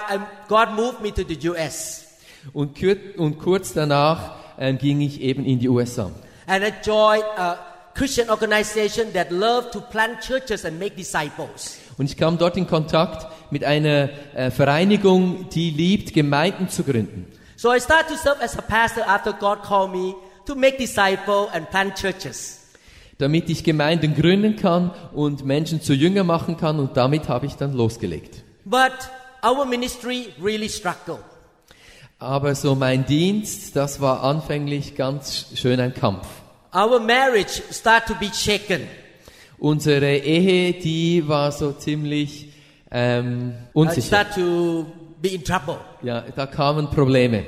God 0.49 0.75
moved 0.75 1.01
me 1.01 1.13
to 1.13 1.23
the 1.23 1.39
US. 1.51 2.05
Und 2.53 3.39
kurz 3.39 3.73
danach 3.73 4.35
ähm, 4.59 4.77
ging 4.79 5.01
ich 5.01 5.21
eben 5.21 5.45
in 5.45 5.61
die 5.61 5.69
USA. 5.69 6.11
And 6.47 6.65
I 6.65 6.73
joined 6.85 7.25
a 7.39 7.57
Christian 7.95 8.29
organization 8.29 9.13
that 9.15 9.31
loved 9.31 9.73
to 9.73 9.81
plant 9.81 10.21
churches 10.21 10.65
and 10.65 10.79
make 10.79 10.97
disciples. 10.97 11.79
Und 11.97 12.11
ich 12.11 12.17
kam 12.17 12.37
dort 12.37 12.57
in 12.57 12.67
Kontakt 12.67 13.27
mit 13.51 13.65
einer 13.65 14.11
äh, 14.35 14.51
Vereinigung, 14.51 15.49
die 15.49 15.71
liebt, 15.71 16.13
Gemeinden 16.13 16.69
zu 16.69 16.83
gründen. 16.83 17.27
So 17.57 17.73
I 17.73 17.81
started 17.81 18.09
to 18.09 18.17
serve 18.17 18.43
as 18.43 18.59
a 18.59 18.63
pastor 18.63 19.09
after 19.09 19.33
God 19.33 19.63
called 19.63 19.93
me 19.93 20.15
to 20.45 20.55
make 20.55 20.77
disciples 20.77 21.49
and 21.53 21.71
plant 21.71 21.95
churches. 21.95 22.61
damit 23.19 23.49
ich 23.49 23.63
Gemeinden 23.63 24.15
gründen 24.15 24.57
kann 24.57 24.91
und 25.13 25.45
Menschen 25.47 25.81
zu 25.81 25.95
Jünger 25.95 26.25
machen 26.25 26.57
kann 26.57 26.81
und 26.81 26.97
damit 26.97 27.29
habe 27.29 27.47
ich 27.47 27.55
dann 27.55 27.73
losgelegt. 27.73 28.44
But 28.65 28.93
our 29.43 29.65
ministry 29.67 30.33
really 30.41 30.69
struggled. 30.69 31.21
Aber 32.19 32.55
so 32.55 32.75
mein 32.75 33.05
Dienst, 33.05 33.77
das 33.77 34.01
war 34.01 34.23
anfänglich 34.23 34.95
ganz 34.95 35.47
schön 35.55 35.81
ein 35.81 35.93
Kampf. 35.93 36.27
Our 36.75 36.99
marriage 36.99 37.63
started 37.71 38.09
to 38.09 38.15
be 38.15 38.33
shaken. 38.33 38.89
Unsere 39.59 40.17
Ehe, 40.17 40.73
die 40.73 41.27
war 41.29 41.53
so 41.53 41.73
ziemlich 41.73 42.49
ähm, 42.91 43.55
unsicher. 43.73 44.07
started 44.07 44.35
to 44.35 44.87
be 45.21 45.29
in 45.35 45.45
trouble. 45.45 45.79
Ja, 46.03 46.23
da 46.35 46.47
kamen 46.47 46.89
Probleme. 46.89 47.45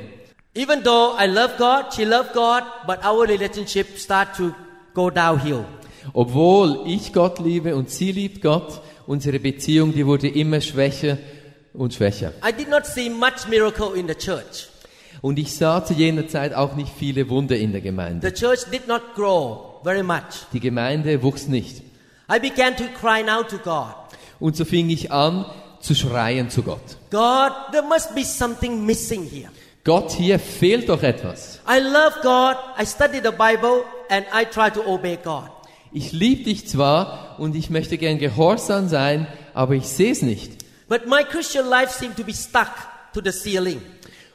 Even 0.54 0.82
though 0.82 1.14
I 1.18 1.26
love 1.26 1.54
God, 1.58 1.92
she 1.94 2.04
loved 2.04 2.32
God, 2.32 2.62
but 2.86 3.04
our 3.04 3.26
relationship 3.26 3.98
started 3.98 4.36
to 4.36 4.54
go 4.94 5.10
downhill. 5.10 5.64
Obwohl 6.12 6.84
ich 6.86 7.12
Gott 7.12 7.38
liebe 7.38 7.74
und 7.76 7.90
sie 7.90 8.12
liebt 8.12 8.40
Gott, 8.42 8.80
unsere 9.06 9.38
Beziehung, 9.38 9.92
die 9.92 10.06
wurde 10.06 10.28
immer 10.28 10.60
schwächer 10.60 11.18
und 11.72 11.94
schwächer. 11.94 12.32
I 12.46 12.52
did 12.52 12.68
not 12.68 12.86
see 12.86 13.08
much 13.08 13.46
miracle 13.48 13.94
in 13.94 14.08
the 14.08 14.14
church. 14.14 14.68
Und 15.22 15.38
ich 15.38 15.54
sah 15.56 15.84
zu 15.84 15.94
jener 15.94 16.28
Zeit 16.28 16.54
auch 16.54 16.74
nicht 16.76 16.92
viele 16.98 17.28
Wunder 17.28 17.56
in 17.56 17.72
der 17.72 17.80
The 17.80 17.86
Gemeinde. 17.88 18.32
church 18.34 18.64
did 18.70 18.86
not 18.86 19.02
grow 19.14 19.80
very 19.82 20.02
much. 20.02 20.46
Die 20.52 20.60
Gemeinde 20.60 21.22
wuchs 21.22 21.46
nicht. 21.48 21.82
I 22.30 22.38
began 22.40 22.76
to 22.76 22.84
cry 23.00 23.22
out 23.28 23.48
to 23.48 23.58
God. 23.58 23.94
Und 24.40 24.56
so 24.56 24.64
fing 24.64 24.90
ich 24.90 25.10
an 25.10 25.46
zu 25.80 25.94
schreien 25.94 26.50
zu 26.50 26.62
Gott. 26.62 26.96
God, 27.10 27.52
there 27.72 27.84
must 27.86 28.14
be 28.14 28.24
something 28.24 28.84
missing 28.84 29.28
here. 29.28 29.48
Gott, 29.84 30.10
hier 30.12 30.38
fehlt 30.40 30.88
doch 30.88 31.02
etwas. 31.02 31.60
I 31.68 31.78
love 31.78 32.16
God. 32.22 32.56
I 32.78 32.84
study 32.84 33.20
the 33.22 33.30
Bible 33.30 33.84
and 34.10 34.26
I 34.34 34.44
try 34.44 34.68
to 34.70 34.80
obey 34.84 35.16
God. 35.22 35.48
Ich 35.96 36.12
liebe 36.12 36.44
dich 36.44 36.68
zwar 36.68 37.36
und 37.38 37.56
ich 37.56 37.70
möchte 37.70 37.96
gern 37.96 38.18
gehorsam 38.18 38.86
sein, 38.86 39.26
aber 39.54 39.76
ich 39.76 39.88
sehe 39.88 40.12
es 40.12 40.20
nicht. 40.20 40.52
But 40.88 41.06
my 41.06 41.24
Christian 41.24 41.66
life 41.70 41.90
seemed 41.90 42.18
to 42.18 42.22
be 42.22 42.34
stuck 42.34 42.68
to 43.14 43.22
the 43.24 43.32
ceiling. 43.32 43.80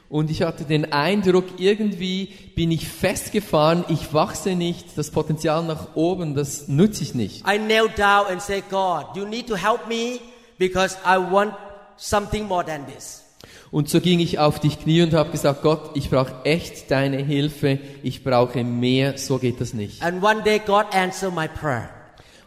Und 0.08 0.28
ich 0.32 0.42
hatte 0.42 0.64
den 0.64 0.92
Eindruck, 0.92 1.44
irgendwie 1.58 2.32
bin 2.56 2.72
ich 2.72 2.88
festgefahren, 2.88 3.84
ich 3.88 4.12
wachse 4.12 4.56
nicht, 4.56 4.98
das 4.98 5.12
Potenzial 5.12 5.62
nach 5.62 5.94
oben, 5.94 6.34
das 6.34 6.66
nutze 6.66 7.04
ich 7.04 7.14
nicht. 7.14 7.46
I 7.46 7.58
knelt 7.58 7.96
down 7.96 8.26
and 8.26 8.42
said, 8.42 8.64
God, 8.68 9.14
you 9.14 9.24
need 9.24 9.46
to 9.46 9.54
help 9.54 9.86
me 9.86 10.18
because 10.58 10.96
I 11.06 11.16
want 11.16 11.54
something 11.96 12.48
more 12.48 12.64
than 12.64 12.86
this. 12.86 13.22
Und 13.70 13.88
so 13.88 14.00
ging 14.00 14.20
ich 14.20 14.38
auf 14.38 14.60
die 14.60 14.68
Knie 14.68 15.02
und 15.02 15.14
habe 15.14 15.30
gesagt, 15.30 15.62
Gott, 15.62 15.90
ich 15.94 16.10
brauche 16.10 16.44
echt 16.44 16.90
deine 16.90 17.18
Hilfe, 17.18 17.78
ich 18.02 18.22
brauche 18.22 18.64
mehr, 18.64 19.18
so 19.18 19.38
geht 19.38 19.60
das 19.60 19.74
nicht. 19.74 20.02
And 20.02 20.22
one 20.22 20.42
day 20.42 20.60
God 20.64 20.86
answered 20.92 21.34
my 21.34 21.48
prayer. 21.48 21.88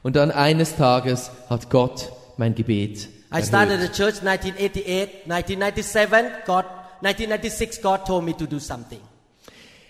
Und 0.04 0.16
dann 0.16 0.32
eines 0.32 0.76
Tages 0.76 1.32
hat 1.50 1.70
Gott 1.70 2.12
mein 2.38 2.54
Gebet 2.54 3.10
I 3.36 3.42
started 3.42 3.82
the 3.82 3.90
church 3.90 4.22
1988, 4.22 5.26
1997, 5.28 6.46
God, 6.46 6.64
1996, 7.02 7.82
God 7.82 8.06
told 8.06 8.24
me 8.24 8.34
to 8.34 8.46
do 8.46 8.60
something. 8.60 9.00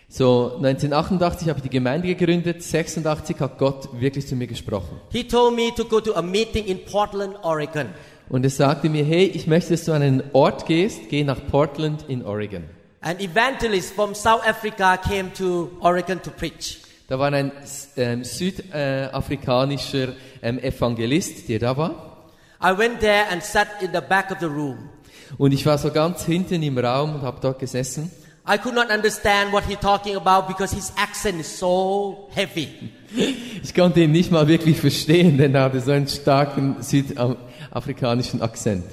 So, 0.08 0.56
1988 0.56 1.50
habe 1.50 1.60
ich 1.60 1.64
die 1.64 1.70
Gemeinde 1.70 2.08
gegründet, 2.08 2.64
86 2.64 3.40
hat 3.40 3.60
Gott 3.60 3.90
wirklich 4.00 4.26
zu 4.26 4.36
mir 4.36 4.48
gesprochen. 4.48 5.00
He 5.12 5.28
told 5.28 5.56
me 5.56 5.72
to 5.76 5.86
go 5.86 6.00
to 6.00 6.16
a 6.16 6.22
meeting 6.22 6.66
in 6.66 6.86
Portland, 6.86 7.36
Oregon. 7.44 7.90
Und 8.30 8.44
er 8.44 8.50
sagte 8.50 8.90
mir, 8.90 9.04
hey, 9.06 9.26
ich 9.26 9.48
möchte, 9.48 9.72
dass 9.72 9.86
du 9.86 9.94
an 9.94 10.02
einen 10.02 10.24
Ort 10.34 10.66
gehst, 10.66 11.10
geh 11.10 11.24
nach 11.24 11.40
Portland 11.48 12.06
in 12.08 12.26
Oregon. 12.26 12.64
An 13.02 13.20
evangelist 13.20 13.94
from 13.94 14.16
South 14.16 14.42
Africa 14.48 14.98
came 14.98 15.32
to 15.34 15.70
Oregon 15.80 16.22
to 16.22 16.32
preach. 16.32 16.80
Da 17.08 17.20
war 17.20 17.32
ein 17.32 17.52
ähm, 17.98 18.24
südafrikanischer 18.24 20.14
ähm, 20.42 20.58
Evangelist, 20.58 21.48
der 21.48 21.60
da 21.60 21.78
war. 21.78 22.26
I 22.64 22.76
went 22.76 23.00
there 23.00 23.28
and 23.32 23.44
sat 23.44 23.68
in 23.82 23.92
the 23.94 24.02
back 24.02 24.32
of 24.32 24.40
the 24.40 24.48
room. 24.48 24.90
Und 25.38 25.52
ich 25.52 25.64
war 25.68 25.78
so 25.78 25.92
ganz 25.92 26.26
hinten 26.26 26.64
im 26.64 26.80
Raum 26.80 27.16
und 27.16 27.22
habe 27.22 27.38
dort 27.42 27.60
gesessen. 27.60 28.12
I 28.48 28.58
could 28.58 28.76
not 28.76 28.92
understand 28.92 29.52
what 29.52 29.64
he 29.64 29.76
talking 29.76 30.16
about 30.16 30.48
because 30.48 30.72
his 30.72 30.92
accent 30.98 31.40
is 31.40 31.48
so 31.48 32.30
heavy. 32.32 32.92
Ich 33.64 33.74
konnte 33.74 34.02
ihn 34.02 34.12
nicht 34.12 34.32
mal 34.32 34.48
wirklich 34.48 34.80
verstehen, 34.80 35.38
denn 35.38 35.56
er 35.56 35.64
hatte 35.64 35.80
so 35.80 35.92
einen 35.92 36.08
starken 36.08 36.76
südafrikanischen 36.82 38.42
Akzent. 38.42 38.86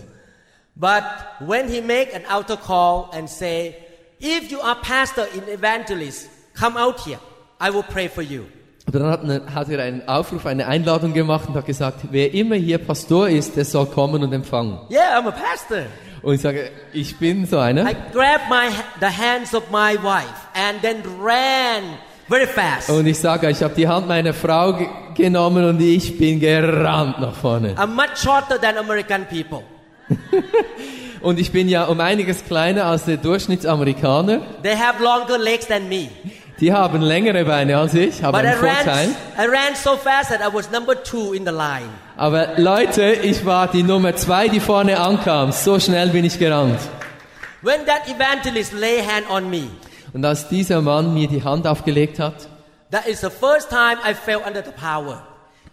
But 0.74 1.02
when 1.40 1.68
he 1.68 1.80
make 1.82 2.14
an 2.14 2.22
altar 2.28 2.56
call 2.56 3.10
and 3.12 3.28
say, 3.28 3.76
if 4.20 4.50
you 4.50 4.60
are 4.60 4.76
pastor 4.80 5.26
in 5.34 5.42
evangelist, 5.48 6.28
come 6.58 6.78
out 6.78 7.00
here. 7.00 7.18
I 7.60 7.70
will 7.70 7.82
pray 7.82 8.08
for 8.08 8.22
you. 8.22 8.44
Aber 8.86 8.98
dann 8.98 9.10
hat, 9.10 9.22
eine, 9.22 9.54
hat 9.54 9.68
er 9.68 9.82
einen 9.82 10.08
Aufruf, 10.08 10.46
eine 10.46 10.66
Einladung 10.66 11.12
gemacht 11.12 11.48
und 11.48 11.54
hat 11.54 11.66
gesagt, 11.66 12.00
wer 12.10 12.32
immer 12.32 12.56
hier 12.56 12.78
Pastor 12.78 13.28
ist, 13.28 13.56
der 13.56 13.64
soll 13.64 13.86
kommen 13.86 14.22
und 14.22 14.32
empfangen. 14.32 14.78
Yeah, 14.90 15.18
I'm 15.18 15.28
a 15.28 15.30
pastor. 15.30 15.86
Und 16.22 16.34
ich 16.34 16.40
sage, 16.40 16.70
ich 16.92 17.16
bin 17.16 17.46
so 17.46 17.58
einer. 17.58 17.82
I 17.82 17.96
grabbed 18.12 18.48
my 18.48 18.68
the 19.00 19.06
hands 19.06 19.54
of 19.54 19.64
my 19.70 19.96
wife 20.00 20.46
and 20.54 20.80
then 20.80 21.02
ran 21.20 21.98
very 22.28 22.46
fast. 22.46 22.90
Und 22.90 23.06
ich 23.06 23.18
sage, 23.18 23.50
ich 23.50 23.62
habe 23.62 23.74
die 23.74 23.88
Hand 23.88 24.06
meiner 24.06 24.32
Frau 24.32 24.72
ge 24.74 24.86
genommen 25.14 25.64
und 25.64 25.80
ich 25.80 26.16
bin 26.16 26.40
gerannt 26.40 27.20
nach 27.20 27.34
vorne. 27.34 27.74
I'm 27.74 27.88
much 27.88 28.16
shorter 28.16 28.58
than 28.60 28.78
American 28.78 29.26
people. 29.26 29.62
Und 31.22 31.38
ich 31.38 31.52
bin 31.52 31.68
ja 31.68 31.84
um 31.84 32.00
einiges 32.00 32.44
kleiner 32.44 32.86
als 32.86 33.04
der 33.04 33.16
Durchschnittsamerikaner. 33.16 34.40
They 34.62 34.74
have 34.74 35.00
longer 35.00 35.38
legs 35.38 35.66
than 35.68 35.88
me. 35.88 36.08
Die 36.62 36.72
haben 36.72 37.02
längere 37.02 37.44
Beine 37.44 37.76
als 37.76 37.92
ich, 37.94 38.22
haben 38.22 38.34
But 38.38 38.44
I 38.44 38.46
einen 38.46 38.60
Vorteil. 38.60 39.08
ran, 39.36 39.44
I 39.44 39.48
ran 39.48 39.74
so 39.74 39.96
fast 39.96 40.30
that 40.30 40.40
I 40.40 40.54
was 40.54 40.70
number 40.70 40.94
two 41.02 41.32
in 41.32 41.44
the 41.44 41.50
line. 41.50 41.88
Aber 42.16 42.50
Leute, 42.56 43.14
ich 43.14 43.44
war 43.44 43.66
die 43.66 43.82
Nummer 43.82 44.14
zwei, 44.14 44.46
die 44.46 44.60
vorne 44.60 45.00
ankam. 45.00 45.50
So 45.50 45.80
schnell 45.80 46.10
bin 46.10 46.24
ich 46.24 46.38
gerannt. 46.38 46.78
When 47.62 47.84
that 47.86 48.06
evangelist 48.06 48.72
lay 48.74 49.02
hand 49.02 49.28
on 49.28 49.50
me, 49.50 49.70
Und 50.12 50.24
als 50.24 50.48
dieser 50.48 50.80
Mann 50.82 51.12
mir 51.12 51.26
die 51.26 51.42
Hand 51.42 51.66
aufgelegt 51.66 52.20
hat, 52.20 52.46
that 52.92 53.08
is 53.08 53.22
the 53.22 53.30
first 53.30 53.68
time 53.68 53.96
I 54.08 54.14
fell 54.14 54.40
under 54.46 54.62
the 54.64 54.70
power. 54.70 55.20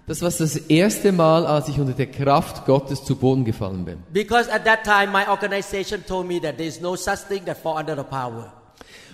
das 0.08 0.24
war 0.24 0.32
das 0.32 0.56
erste 0.58 1.12
Mal, 1.12 1.46
als 1.46 1.68
ich 1.68 1.80
unter 1.80 1.94
der 1.94 2.08
Kraft 2.08 2.66
Gottes 2.66 3.04
zu 3.06 3.16
Boden 3.16 3.46
gefallen 3.46 3.86
bin. 3.86 4.02
Because 4.12 4.52
at 4.52 4.66
that 4.66 4.84
time 4.84 5.12
my 5.12 5.30
organization 5.30 6.04
told 6.04 6.26
me 6.26 6.42
that 6.42 6.58
there 6.58 6.68
is 6.68 6.82
no 6.82 6.96
such 6.96 7.28
thing 7.28 7.46
that 7.46 7.60
fall 7.60 7.78
under 7.78 7.96
the 7.96 8.02
power. 8.02 8.54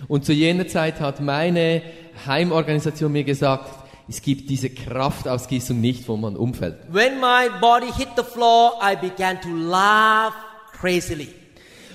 Und 0.08 0.24
zu 0.24 0.32
jener 0.32 0.68
Zeit 0.68 1.00
hat 1.00 1.20
meine 1.20 1.82
Heimorganisation 2.26 3.12
mir 3.12 3.24
gesagt, 3.24 3.70
es 4.08 4.22
gibt 4.22 4.50
diese 4.50 4.70
Kraftausgießung 4.70 5.80
nicht, 5.80 6.08
wo 6.08 6.16
man 6.16 6.36
umfällt. 6.36 6.76
When 6.90 7.18
my 7.20 7.48
body 7.60 7.92
hit 7.96 8.08
the 8.16 8.22
floor, 8.22 8.74
I 8.82 8.94
began 8.96 9.40
to 9.40 9.48
laugh 9.48 10.34
crazily. 10.78 11.28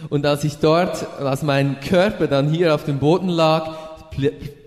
Und 0.09 0.25
als 0.25 0.43
ich 0.43 0.57
dort, 0.57 1.07
als 1.19 1.43
mein 1.43 1.79
Körper 1.79 2.27
dann 2.27 2.49
hier 2.49 2.73
auf 2.75 2.83
dem 2.85 2.99
Boden 2.99 3.29
lag, 3.29 3.75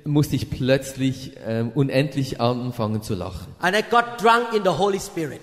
musste 0.04 0.36
ich 0.36 0.48
plötzlich 0.48 1.32
ähm, 1.46 1.72
unendlich 1.74 2.40
anfangen 2.40 3.02
zu 3.02 3.14
lachen. 3.14 3.48
And 3.60 3.76
I 3.76 3.82
got 3.82 4.04
drunk 4.22 4.54
in 4.54 4.62
the 4.62 4.70
Holy 4.78 5.00
Spirit. 5.00 5.40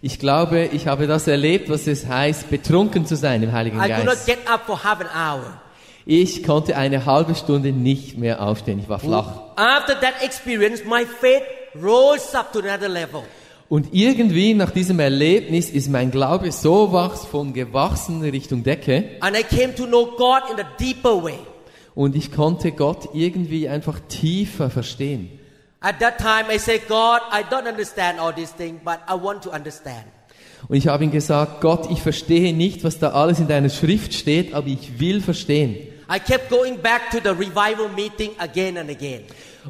Ich 0.00 0.18
glaube, 0.18 0.64
ich 0.72 0.86
habe 0.86 1.06
das 1.06 1.26
erlebt, 1.28 1.70
was 1.70 1.86
es 1.86 2.06
heißt, 2.06 2.50
betrunken 2.50 3.06
zu 3.06 3.16
sein 3.16 3.42
im 3.42 3.52
Heiligen 3.52 3.78
I 3.78 3.88
could 3.88 4.04
not 4.04 4.14
Geist. 4.14 4.26
get 4.26 4.38
up 4.50 4.62
for 4.66 4.82
half 4.82 5.00
an 5.00 5.06
hour. 5.06 5.60
Ich 6.06 6.42
konnte 6.42 6.76
eine 6.76 7.06
halbe 7.06 7.34
Stunde 7.34 7.72
nicht 7.72 8.18
mehr 8.18 8.42
aufstehen. 8.42 8.78
Ich 8.78 8.88
war 8.90 8.98
flach. 8.98 9.40
After 9.56 9.98
that 10.00 10.22
experience, 10.22 10.84
my 10.84 11.06
faith 11.06 11.42
rose 11.82 12.38
up 12.38 12.52
to 12.52 12.58
another 12.58 12.88
level. 12.88 13.22
Und 13.70 13.88
irgendwie 13.92 14.52
nach 14.52 14.70
diesem 14.70 15.00
Erlebnis 15.00 15.70
ist 15.70 15.88
mein 15.88 16.10
Glaube 16.10 16.52
so 16.52 16.92
wachs 16.92 17.24
von 17.24 17.54
gewachsen 17.54 18.20
Richtung 18.20 18.62
Decke. 18.62 19.04
And 19.20 19.34
I 19.34 19.42
came 19.42 19.74
to 19.74 19.86
know 19.86 20.04
God 20.04 20.42
in 20.52 20.60
a 20.60 20.68
deeper 20.78 21.24
way. 21.24 21.38
Und 21.94 22.14
ich 22.14 22.30
konnte 22.30 22.72
Gott 22.72 23.08
irgendwie 23.14 23.66
einfach 23.68 23.98
tiefer 24.08 24.68
verstehen. 24.68 25.30
At 25.80 26.00
that 26.00 26.18
time, 26.18 26.54
I 26.54 26.58
said, 26.58 26.86
God, 26.86 27.20
I 27.32 27.42
don't 27.50 27.66
understand 27.66 28.18
all 28.18 28.34
these 28.34 28.54
things, 28.54 28.80
but 28.84 28.98
I 29.08 29.14
want 29.14 29.42
to 29.44 29.50
understand. 29.50 30.04
Und 30.68 30.76
ich 30.76 30.86
habe 30.88 31.04
ihm 31.04 31.10
gesagt, 31.10 31.60
Gott, 31.60 31.90
ich 31.90 32.02
verstehe 32.02 32.54
nicht, 32.54 32.84
was 32.84 32.98
da 32.98 33.10
alles 33.10 33.38
in 33.38 33.48
deiner 33.48 33.68
Schrift 33.68 34.12
steht, 34.14 34.54
aber 34.54 34.68
ich 34.68 34.98
will 34.98 35.20
verstehen. 35.20 35.88
I 36.08 36.18
kept 36.18 36.50
going 36.50 36.76
back 36.76 37.10
to 37.12 37.20
the 37.20 37.34
revival 37.34 37.88
meeting 37.88 38.32
again 38.38 38.76
and 38.76 38.90
again. 38.90 39.22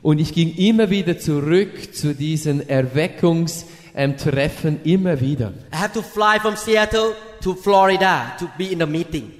Und 0.03 0.19
ich 0.19 0.33
ging 0.33 0.53
immer 0.57 0.91
wieder 0.91 1.19
zurück 1.19 1.95
zu 1.95 2.15
diesen 2.15 2.69
Erweckungstreffen, 2.69 4.81
immer 4.83 5.21
wieder. 5.21 5.53
I 5.73 5.77
had 5.77 5.95
to 5.95 6.03
fly 6.03 6.41
from 6.41 6.57
Seattle 6.57 7.13
to 7.43 7.55
Florida 7.55 8.35
to 8.39 8.49
be 8.59 8.73
in 8.73 8.81
the 8.81 8.87
meeting. 8.87 9.31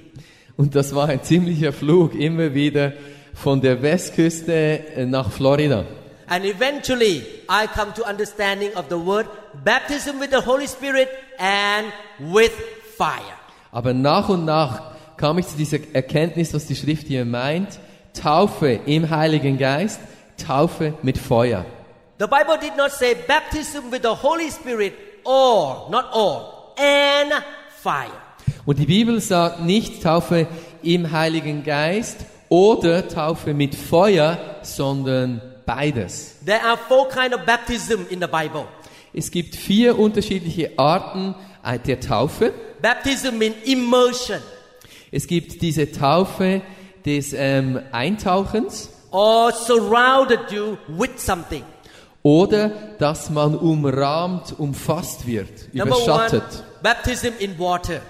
Und 0.55 0.73
das 0.75 0.95
war 0.95 1.09
ein 1.09 1.21
ziemlicher 1.21 1.73
Flug, 1.73 2.15
immer 2.15 2.53
wieder 2.53 2.93
von 3.33 3.59
der 3.59 3.81
Westküste 3.81 4.53
äh, 4.53 5.05
nach 5.05 5.29
Florida. 5.31 5.83
And 6.27 6.43
eventually, 6.45 7.23
I 7.49 7.67
come 7.67 7.93
to 7.93 8.03
understanding 8.03 8.71
of 8.75 8.85
the 8.89 8.97
word 8.97 9.27
baptism 9.63 10.19
with 10.19 10.31
the 10.31 10.41
Holy 10.43 10.67
Spirit 10.67 11.07
and 11.37 11.93
with 12.19 12.51
fire. 12.97 13.37
Aber 13.71 13.93
nach 13.93 14.27
und 14.29 14.45
nach 14.45 14.94
kam 15.25 15.39
ich 15.39 15.47
zu 15.47 15.57
dieser 15.57 15.79
Erkenntnis, 15.91 16.53
was 16.53 16.67
die 16.67 16.75
Schrift 16.75 17.07
hier 17.07 17.25
meint. 17.25 17.79
Taufe 18.13 18.79
im 18.85 19.09
Heiligen 19.09 19.57
Geist, 19.57 19.99
Taufe 20.37 20.93
mit 21.01 21.17
Feuer. 21.17 21.65
The 22.19 22.27
Bible 22.27 22.59
did 22.61 22.77
not 22.77 22.91
say 22.91 23.15
baptism 23.27 23.91
with 23.91 24.01
the 24.03 24.09
Holy 24.09 24.51
Spirit 24.51 24.93
or, 25.23 25.89
not 25.89 26.13
or, 26.13 26.75
and 26.77 27.43
fire. 27.81 28.11
Und 28.67 28.77
die 28.77 28.85
Bibel 28.85 29.19
sagt 29.19 29.61
nicht 29.61 30.03
Taufe 30.03 30.45
im 30.83 31.11
Heiligen 31.11 31.63
Geist 31.63 32.17
oder 32.47 33.07
Taufe 33.07 33.55
mit 33.55 33.73
Feuer, 33.73 34.37
sondern 34.61 35.41
beides. 35.65 36.35
There 36.45 36.63
are 36.63 36.77
four 36.77 37.09
kind 37.09 37.33
of 37.33 37.43
baptism 37.47 38.01
in 38.11 38.21
the 38.21 38.27
Bible. 38.27 38.65
Es 39.11 39.31
gibt 39.31 39.55
vier 39.55 39.97
unterschiedliche 39.97 40.77
Arten 40.77 41.33
der 41.87 41.99
Taufe. 41.99 42.53
Baptism 42.79 43.39
means 43.39 43.55
immersion 43.65 44.39
Es 45.15 45.27
gibt 45.27 45.61
diese 45.61 45.93
Taufe 45.93 46.61
des 47.05 47.31
ähm, 47.31 47.79
Eintauchens 47.93 48.89
or 49.11 49.49
surrounded 49.53 50.51
you 50.51 50.75
with 50.89 51.11
something. 51.15 51.63
oder 52.21 52.67
dass 52.99 53.29
man 53.29 53.55
umrahmt, 53.55 54.59
umfasst 54.59 55.25
wird, 55.25 55.73
Number 55.73 55.95
one, 55.95 56.03
überschattet. 56.03 56.63
baptism 56.83 57.29
in 57.39 57.57
water. 57.57 58.01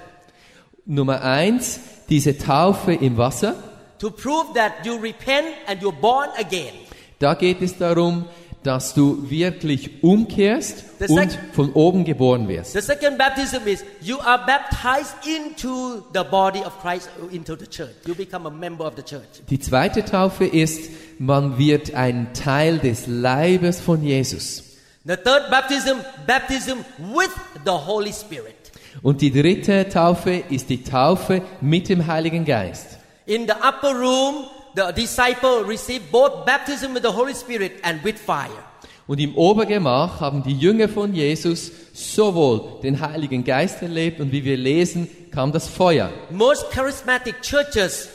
Nummer 0.88 1.22
eins, 1.22 1.80
diese 2.10 2.40
Taufe 2.40 2.94
im 2.94 3.18
Wasser. 3.18 3.54
To 4.00 4.10
prove 4.10 4.56
that 4.56 4.84
you 4.84 4.96
repent 4.96 5.46
and 5.68 5.84
you're 5.84 5.92
born 5.92 6.30
again. 6.40 6.74
Da 7.20 7.36
geht 7.36 7.62
es 7.62 7.78
darum, 7.78 8.26
dass 8.66 8.94
du 8.94 9.30
wirklich 9.30 10.04
umkehrst 10.04 10.84
The 11.00 11.14
und 11.14 11.32
sec- 11.32 11.38
von 11.54 11.74
oben 11.74 12.04
geboren 12.04 12.48
wirst. 12.48 12.74
The 12.74 12.82
second 12.82 13.18
baptism 13.18 13.68
is 13.68 13.84
you 14.02 14.18
are 14.20 14.44
baptized 14.46 15.16
into 15.26 16.04
the 16.14 16.24
body 16.30 16.60
of 16.60 16.80
Christ, 16.82 17.10
into 17.32 17.56
the 17.56 17.68
church. 17.68 17.96
You 18.08 18.16
become 18.16 18.48
a 18.48 18.52
member 18.52 18.86
of 18.86 18.94
the 18.96 19.04
church. 19.04 19.42
Die 19.50 19.60
zweite 19.60 20.04
Taufe 20.04 20.46
ist, 20.46 20.90
man 21.20 21.58
wird 21.58 21.94
ein 21.94 22.34
Teil 22.34 22.80
des 22.80 23.08
Leibes 23.08 23.80
von 23.80 24.02
Jesus. 24.04 24.64
The 25.06 25.16
third 25.18 25.52
baptism, 25.52 25.98
baptism 26.26 26.80
with 27.14 27.30
the 27.64 27.72
Holy 27.72 28.12
Spirit. 28.12 28.56
Und 29.04 29.22
die 29.22 29.32
dritte 29.32 29.88
Taufe 29.90 30.44
ist 30.50 30.70
die 30.70 30.82
Taufe 30.84 31.42
mit 31.62 31.90
dem 31.90 32.08
Heiligen 32.08 32.46
Geist. 32.46 32.98
In 33.28 33.46
the 33.46 33.54
upper 33.54 33.94
room, 33.94 34.46
the 34.76 34.92
disciple 34.94 35.64
received 35.64 36.12
both 36.12 36.46
baptism 36.46 36.94
with 36.94 37.04
the 37.04 37.12
Holy 37.12 37.34
Spirit 37.34 37.80
and 37.84 38.04
with 38.04 38.20
fire. 38.20 38.64
Und 39.08 39.20
im 39.20 39.38
Obergemach 39.38 40.20
haben 40.20 40.42
die 40.44 40.58
Jünger 40.58 40.90
von 40.90 41.14
Jesus 41.14 41.72
sowohl 41.94 42.80
den 42.82 43.00
Heiligen 43.00 43.44
Geist 43.44 43.82
erlebt 43.84 44.20
und 44.20 44.32
wie 44.32 44.44
wir 44.44 44.58
lesen, 44.58 45.08
kam 45.32 45.52
das 45.52 45.68
Feuer. 45.68 46.12
Most 46.32 46.72
charismatic 46.72 47.42
churches 47.42 48.10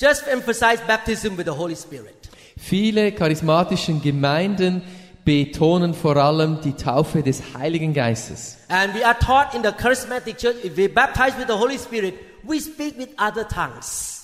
just 0.00 0.26
emphasize 0.28 0.78
baptism 0.86 1.36
with 1.36 1.46
the 1.46 1.50
Holy 1.50 1.74
Spirit. 1.74 2.14
Viele 2.56 3.12
charismatischen 3.12 4.00
Gemeinden 4.00 4.82
betonen 5.24 5.92
vor 5.92 6.16
allem 6.16 6.60
die 6.62 6.74
Taufe 6.74 7.22
des 7.22 7.42
Heiligen 7.58 7.92
Geistes. 7.92 8.56
And 8.68 8.94
we 8.94 9.04
are 9.04 9.18
taught 9.18 9.52
in 9.54 9.62
the 9.64 9.72
charismatic 9.72 10.38
church, 10.38 10.64
if 10.64 10.76
we 10.76 10.88
baptize 10.88 11.36
with 11.36 11.48
the 11.48 11.58
Holy 11.58 11.76
Spirit, 11.76 12.14
we 12.44 12.60
speak 12.60 12.96
with 12.96 13.08
other 13.18 13.46
tongues. 13.48 14.15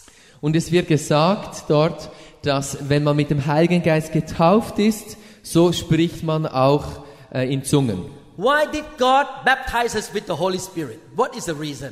Und 0.43 0.57
es 0.57 0.73
wird 0.73 0.89
gesagt 0.89 1.65
dort, 1.69 2.11
dass 2.43 2.89
wenn 2.89 3.05
man 3.05 3.15
mit 3.15 3.31
dem 3.31 3.47
Heiligen 3.47 3.81
Geist 3.81 4.13
getauft 4.13 4.81
ist, 4.81 5.17
so 5.43 5.73
spricht 5.73 6.25
man 6.25 6.47
auch 6.47 7.05
äh, 7.33 7.51
in 7.51 7.63
Zungen. 7.63 8.07
Why 8.37 8.67
did 8.73 8.85
God 8.99 9.27
baptize 9.45 9.97
us 9.97 10.13
with 10.13 10.25
the 10.27 10.33
Holy 10.33 10.59
Spirit? 10.59 10.99
What 11.15 11.37
is 11.37 11.45
the 11.45 11.52
reason? 11.52 11.91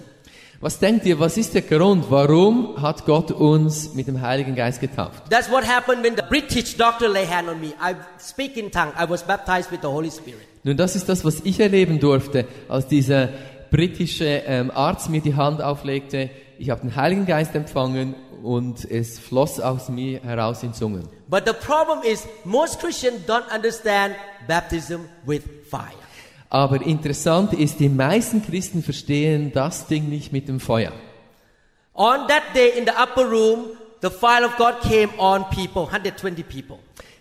Was 0.61 0.81
denkt 0.81 1.07
ihr, 1.07 1.19
was 1.21 1.37
ist 1.37 1.55
der 1.55 1.63
Grund? 1.63 2.11
Warum 2.11 2.83
hat 2.83 3.07
Gott 3.07 3.31
uns 3.31 3.95
mit 3.95 4.09
dem 4.09 4.21
Heiligen 4.21 4.57
Geist 4.57 4.81
getauft? 4.81 5.31
That's 5.31 5.49
what 5.49 5.65
happened 5.65 6.03
when 6.03 6.17
the 6.17 6.25
British 6.29 6.77
doctor 6.77 7.09
lay 7.09 7.27
hand 7.27 7.49
on 7.49 7.61
me. 7.61 7.69
I 7.81 7.95
speak 8.19 8.57
in 8.57 8.73
tongue. 8.73 8.93
I 9.01 9.09
was 9.09 9.23
baptized 9.23 9.71
with 9.71 9.79
the 9.83 9.89
Holy 9.89 10.11
Spirit. 10.11 10.41
Nun, 10.65 10.77
das 10.77 10.97
ist 10.97 11.09
das, 11.09 11.25
was 11.25 11.41
ich 11.45 11.61
erleben 11.61 12.01
durfte, 12.01 12.47
als 12.69 12.89
dieser 12.89 13.29
britische 13.71 14.43
ähm, 14.45 14.73
Arzt 14.75 15.09
mir 15.09 15.21
die 15.21 15.37
Hand 15.37 15.63
auflegte. 15.63 16.31
Ich 16.59 16.69
habe 16.69 16.81
den 16.81 16.97
Heiligen 16.97 17.27
Geist 17.27 17.55
empfangen 17.55 18.17
und 18.43 18.85
es 18.91 19.19
floss 19.19 19.61
aus 19.61 19.89
mir 19.89 20.21
heraus 20.23 20.63
in 20.63 20.75
Zungen. 20.75 21.09
But 21.29 21.45
the 21.47 21.53
problem 21.53 22.01
is 22.03 22.27
most 22.45 22.81
Christians 22.81 23.27
don't 23.27 23.55
understand 23.55 24.15
baptism 24.47 25.01
with 25.25 25.43
fire. 25.71 25.95
Aber 26.49 26.83
interessant 26.83 27.53
ist, 27.53 27.79
die 27.79 27.89
meisten 27.89 28.45
Christen 28.45 28.83
verstehen 28.83 29.53
das 29.53 29.87
Ding 29.87 30.09
nicht 30.09 30.33
mit 30.33 30.49
dem 30.49 30.59
Feuer. 30.59 30.93
On 31.95 32.27
that 32.29 32.43
day 32.55 32.71
in 32.77 32.85
the 32.85 32.93
upper 32.93 33.25
room, 33.29 33.77
the 34.03 34.11
fire 34.11 34.45
of 34.45 34.57
God 34.57 34.81
came 34.81 35.11
on 35.19 35.45
people, 35.51 35.83
120 35.83 36.43
people. 36.43 36.79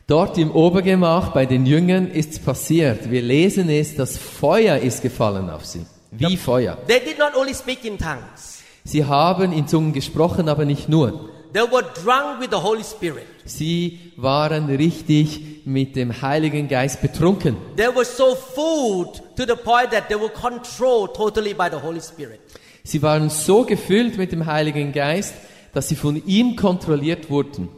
Dort 0.08 0.40
im 0.40 0.50
Obergemach 0.50 1.34
bei 1.34 1.46
den 1.46 1.68
Jüngern 1.68 2.10
ist's 2.10 2.40
passiert. 2.40 3.12
Wir 3.12 3.22
lesen 3.22 3.70
es, 3.70 3.96
das 3.96 4.18
Feuer 4.18 4.78
ist 4.78 5.04
gefallen 5.04 5.52
auf 5.52 5.66
sie. 5.66 5.86
Wie 6.10 6.36
Feuer. 6.36 6.78
They 6.88 7.00
did 7.00 7.20
not 7.20 7.36
only 7.36 7.54
speak 7.54 7.86
in 7.86 7.96
tongues. 7.96 8.59
Sie 8.90 9.06
haben 9.06 9.52
in 9.52 9.68
Zungen 9.68 9.94
gesprochen, 9.94 10.50
aber 10.50 10.66
nicht 10.66 10.90
nur. 10.90 11.30
They 11.54 11.62
were 11.62 11.84
drunk 11.84 12.40
with 12.40 12.50
the 12.50 12.58
Holy 12.58 12.84
Spirit. 12.84 13.28
Sie 13.46 14.00
waren 14.18 14.66
richtig 14.66 15.62
mit 15.64 15.96
dem 15.96 16.24
Heiligen 16.24 16.68
Geist 16.68 17.00
betrunken. 17.00 17.56
They 17.76 17.86
were 17.86 18.04
so 18.04 18.34
full 18.34 19.12
to 19.36 19.46
the 19.46 19.56
point 19.56 19.92
that 19.92 20.08
they 20.08 20.20
were 20.20 20.32
controlled 20.32 21.14
totally 21.14 21.54
by 21.54 21.70
the 21.70 21.80
Holy 21.80 22.02
Spirit. 22.02 22.40
Sie 22.84 23.00
waren 23.04 23.30
so 23.30 23.64
gefüllt 23.64 24.18
mit 24.18 24.32
dem 24.32 24.48
Heiligen 24.48 24.92
Geist, 24.92 25.36
dass 25.72 25.88
sie 25.88 25.96
von 25.96 26.26
ihm 26.26 26.56
kontrolliert 26.56 27.30
wurden. 27.30 27.70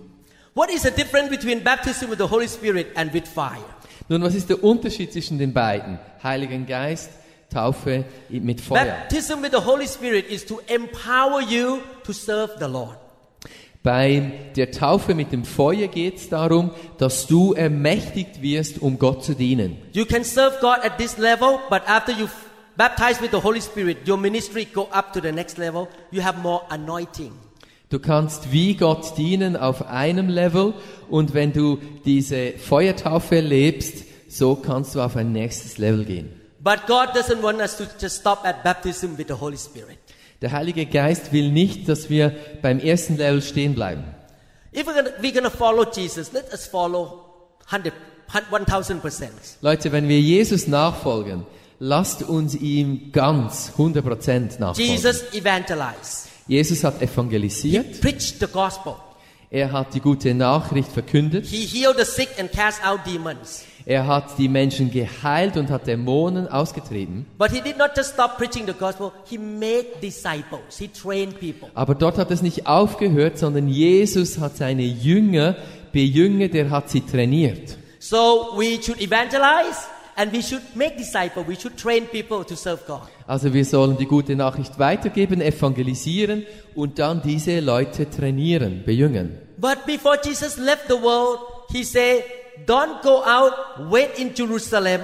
What 0.54 0.72
is 0.74 0.84
the 0.84 0.92
difference 0.92 1.30
between 1.30 1.62
baptism 1.62 2.10
with 2.10 2.20
the 2.20 2.30
Holy 2.30 2.48
Spirit 2.48 2.88
and 2.96 3.14
with 3.14 3.28
fire? 3.28 3.58
Nun, 4.08 4.22
was 4.22 4.34
ist 4.34 4.50
der 4.50 4.64
Unterschied 4.64 5.12
zwischen 5.12 5.38
den 5.40 5.52
beiden? 5.52 6.00
Heiligen 6.24 6.66
Geist, 6.66 7.10
Taufe 7.52 8.06
mit 8.30 8.62
Feuer. 8.62 8.86
Baptism 8.86 9.44
with 9.44 9.52
the 9.52 9.66
Holy 9.66 9.88
Spirit 9.88 10.30
is 10.30 10.46
to 10.46 10.62
empower 10.68 11.42
you 11.42 11.80
to 12.04 12.14
serve 12.14 12.54
the 12.60 12.66
Lord. 12.66 12.98
Bei 13.84 14.32
der 14.56 14.72
Taufe 14.72 15.16
mit 15.16 15.32
dem 15.32 15.44
Feuer 15.44 15.88
geht 15.88 16.18
es 16.18 16.30
darum, 16.30 16.72
dass 17.00 17.26
du 17.26 17.54
ermächtigt 17.54 18.42
wirst, 18.42 18.80
um 18.80 19.00
Gott 19.00 19.24
zu 19.24 19.34
dienen. 19.34 19.78
You 19.92 20.06
can 20.06 20.24
serve 20.24 20.58
God 20.62 20.78
at 20.84 20.98
this 20.98 21.18
level, 21.18 21.60
but 21.70 21.82
after 21.88 22.12
you 22.12 22.28
baptized 22.78 23.22
with 23.22 23.32
the 23.32 23.42
Holy 23.42 23.60
Spirit, 23.60 24.08
your 24.08 24.18
ministry 24.18 24.66
go 24.66 24.88
up 24.92 25.12
to 25.14 25.20
the 25.20 25.32
next 25.32 25.58
level. 25.58 25.88
You 26.12 26.24
have 26.24 26.40
more 26.40 26.62
anointing. 26.70 27.32
Du 27.90 28.00
kannst 28.00 28.54
wie 28.54 28.76
Gott 28.76 29.18
dienen 29.18 29.58
auf 29.58 29.88
einem 29.88 30.30
Level 30.30 30.74
und 31.10 31.34
wenn 31.34 31.52
du 31.52 31.80
diese 32.06 32.54
Feuertaufe 32.54 33.36
erlebst, 33.38 34.06
so 34.30 34.56
kannst 34.56 34.96
du 34.96 35.02
auf 35.02 35.18
ein 35.18 35.34
nächstes 35.34 35.78
Level 35.78 36.06
gehen. 36.06 36.41
But 36.64 36.86
God 36.88 37.14
doesn't 37.16 37.42
want 37.42 37.60
us 37.60 37.78
to 37.78 37.88
just 38.00 38.18
stop 38.18 38.46
at 38.46 38.64
baptism 38.64 39.18
with 39.18 39.28
the 39.28 39.34
Holy 39.40 39.58
Spirit. 39.58 39.98
Der 40.42 40.52
Heilige 40.52 40.86
Geist 40.86 41.32
will 41.34 41.52
nicht, 41.52 41.88
dass 41.90 42.10
wir 42.10 42.34
beim 42.62 42.80
ersten 42.80 43.18
Level 43.18 43.42
stehen 43.42 43.74
bleiben. 43.76 44.04
If 44.72 44.86
we're 44.88 44.94
gonna, 44.94 45.10
we're 45.22 45.34
gonna 45.34 45.50
follow 45.50 45.86
Jesus, 45.92 46.32
let 46.34 46.52
us 46.54 46.66
follow 46.68 47.26
100, 47.70 47.94
1000 48.52 49.02
percent. 49.02 49.34
Leute, 49.62 49.92
wenn 49.92 50.08
wir 50.08 50.20
Jesus 50.20 50.68
nachfolgen, 50.68 51.46
lasst 51.80 52.24
uns 52.24 52.56
ihm 52.56 53.12
ganz 53.12 53.74
100% 53.78 54.60
nachfolgen. 54.60 54.92
Jesus 54.92 55.34
evangelized. 55.34 56.30
Jesus 56.48 56.84
hat 56.84 57.02
evangelisiert, 57.02 58.02
Preached 58.02 58.40
the 58.40 58.48
gospel. 58.48 58.96
er 59.50 59.72
hat 59.72 59.94
die 59.94 60.00
gute 60.00 60.34
Nachricht 60.34 60.92
verkündet, 60.92 61.46
He 61.46 61.66
healed 61.66 61.98
the 61.98 62.06
sick 62.06 62.30
and 62.40 62.52
cast 62.52 62.84
out 62.86 63.00
demons. 63.06 63.64
Er 63.86 64.08
hat 64.08 64.38
die 64.38 64.48
Menschen 64.48 64.92
geheilt 64.92 65.58
und 65.58 65.70
hat 65.70 65.88
Dämonen 65.88 66.48
ausgetrieben. 66.48 67.26
Gospel. 67.38 67.64
Aber 71.74 71.96
dort 71.96 72.18
hat 72.18 72.32
es 72.32 72.42
nicht 72.42 72.68
aufgehört, 72.68 73.38
sondern 73.38 73.68
Jesus 73.68 74.40
hat 74.40 74.58
seine 74.58 74.84
Jünger 74.84 75.56
bejüngert, 75.92 76.56
er 76.56 76.70
hat 76.70 76.90
sie 76.90 77.02
trainiert. 77.02 77.78
So 78.00 78.54
we 78.56 78.82
should 78.82 79.00
evangelize 79.00 79.88
and 80.16 80.32
we 80.34 80.42
should 80.42 80.76
make 80.76 80.98
disciples. 80.98 81.48
We 81.48 81.56
should 81.56 81.78
train 81.78 82.08
people 82.08 82.44
to 82.46 82.56
serve 82.56 82.82
God. 82.88 83.02
Also 83.28 83.54
wir 83.54 83.64
sollen 83.66 83.98
die 83.98 84.06
gute 84.06 84.36
Nachricht 84.36 84.80
weitergeben, 84.80 85.42
evangelisieren 85.42 86.46
und 86.76 87.00
dann 87.00 87.22
diese 87.22 87.60
Leute 87.60 88.10
trainieren, 88.10 88.84
bejüngern. 88.86 89.38
But 89.58 89.86
before 89.86 90.18
Jesus 90.24 90.58
left 90.58 90.88
the 90.88 90.96
world, 90.96 91.40
he 91.72 91.84
said, 91.84 92.24
Don't 92.66 93.02
go 93.02 93.24
out, 93.24 93.54
wait 93.90 94.18
in 94.20 94.34
Jerusalem 94.34 95.02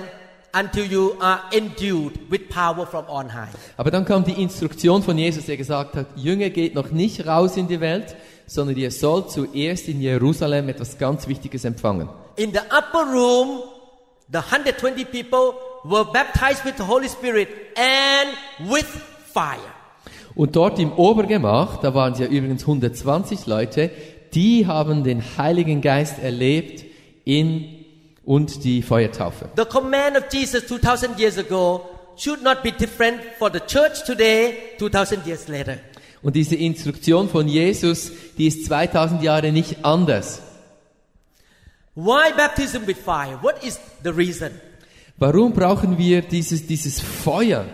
until 0.53 0.85
you 0.85 1.15
are 1.19 1.41
endued 1.51 2.13
with 2.29 2.49
power 2.49 2.85
from 2.85 3.05
on 3.07 3.33
high. 3.33 3.49
Aber 3.77 3.91
dann 3.91 4.05
kam 4.05 4.23
die 4.23 4.41
Instruktion 4.41 5.03
von 5.03 5.17
Jesus, 5.17 5.45
der 5.45 5.57
gesagt 5.57 5.95
hat, 5.95 6.07
Jünger 6.15 6.49
geht 6.49 6.75
noch 6.75 6.91
nicht 6.91 7.25
raus 7.27 7.57
in 7.57 7.67
die 7.67 7.79
Welt, 7.79 8.15
sondern 8.47 8.77
ihr 8.77 8.91
sollt 8.91 9.29
zuerst 9.31 9.87
in 9.87 10.01
Jerusalem 10.01 10.69
etwas 10.69 10.97
ganz 10.97 11.27
Wichtiges 11.27 11.65
empfangen. 11.65 12.09
in 12.37 12.51
the 12.53 12.59
upper 12.71 13.03
room, 13.11 13.63
the 14.31 14.39
120 14.39 15.05
people 15.05 15.55
were 15.83 16.05
baptized 16.05 16.63
with 16.63 16.77
the 16.77 16.83
Holy 16.83 17.09
Spirit 17.09 17.49
and 17.75 18.69
with 18.69 18.85
fire. 19.33 19.73
Und 20.35 20.55
dort 20.55 20.77
im 20.79 20.91
Obergemach, 20.93 21.77
da 21.77 21.93
waren 21.95 22.13
es 22.13 22.19
ja 22.19 22.27
übrigens 22.27 22.61
120 22.61 23.47
Leute, 23.47 23.89
die 24.33 24.67
haben 24.67 25.03
den 25.03 25.23
Heiligen 25.37 25.81
Geist 25.81 26.19
erlebt 26.19 26.85
in 27.27 27.85
und 28.25 28.63
die 28.63 28.81
Feuertaufe. 28.81 29.49
The 29.55 29.65
command 29.65 30.17
of 30.17 30.23
Jesus 30.31 30.65
2000 30.65 31.19
years 31.19 31.37
ago 31.37 31.85
should 32.15 32.41
not 32.41 32.63
be 32.63 32.71
different 32.71 33.21
for 33.37 33.51
the 33.51 33.59
church 33.59 34.03
today 34.05 34.55
2000 34.79 35.25
years 35.27 35.47
later. 35.47 35.77
Und 36.23 36.35
diese 36.35 36.55
Instruktion 36.55 37.29
von 37.29 37.47
Jesus, 37.47 38.11
die 38.37 38.47
ist 38.47 38.65
2000 38.65 39.21
Jahre 39.21 39.51
nicht 39.51 39.85
anders. 39.85 40.41
Why 41.95 42.31
baptism 42.35 42.87
with 42.87 42.97
fire? 42.97 43.37
What 43.41 43.63
is 43.63 43.79
the 44.03 44.09
reason? 44.09 44.51
Warum 45.17 45.53
brauchen 45.53 45.97
wir 45.97 46.21
dieses, 46.21 46.65
dieses 46.65 47.01
Feuer? 47.01 47.65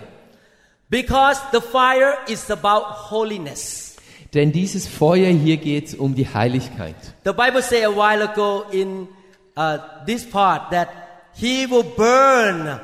Because 0.90 1.40
the 1.52 1.60
fire 1.60 2.16
is 2.28 2.50
about 2.50 3.12
holiness. 3.12 3.96
Denn 4.34 4.52
dieses 4.52 4.88
Feuer 4.88 5.30
hier 5.30 5.58
geht 5.58 5.98
um 6.00 6.16
die 6.16 6.28
Heiligkeit. 6.28 6.96
The 7.24 7.34
Bible 7.34 7.62
say 7.62 7.84
a 7.84 7.90
while 7.90 8.24
ago 8.24 8.66
in 8.72 9.08
uh, 9.56 9.78
this 10.06 10.26
part 10.30 10.72
that 10.72 10.90
he 11.34 11.66
will 11.68 11.84
burn 11.84 12.80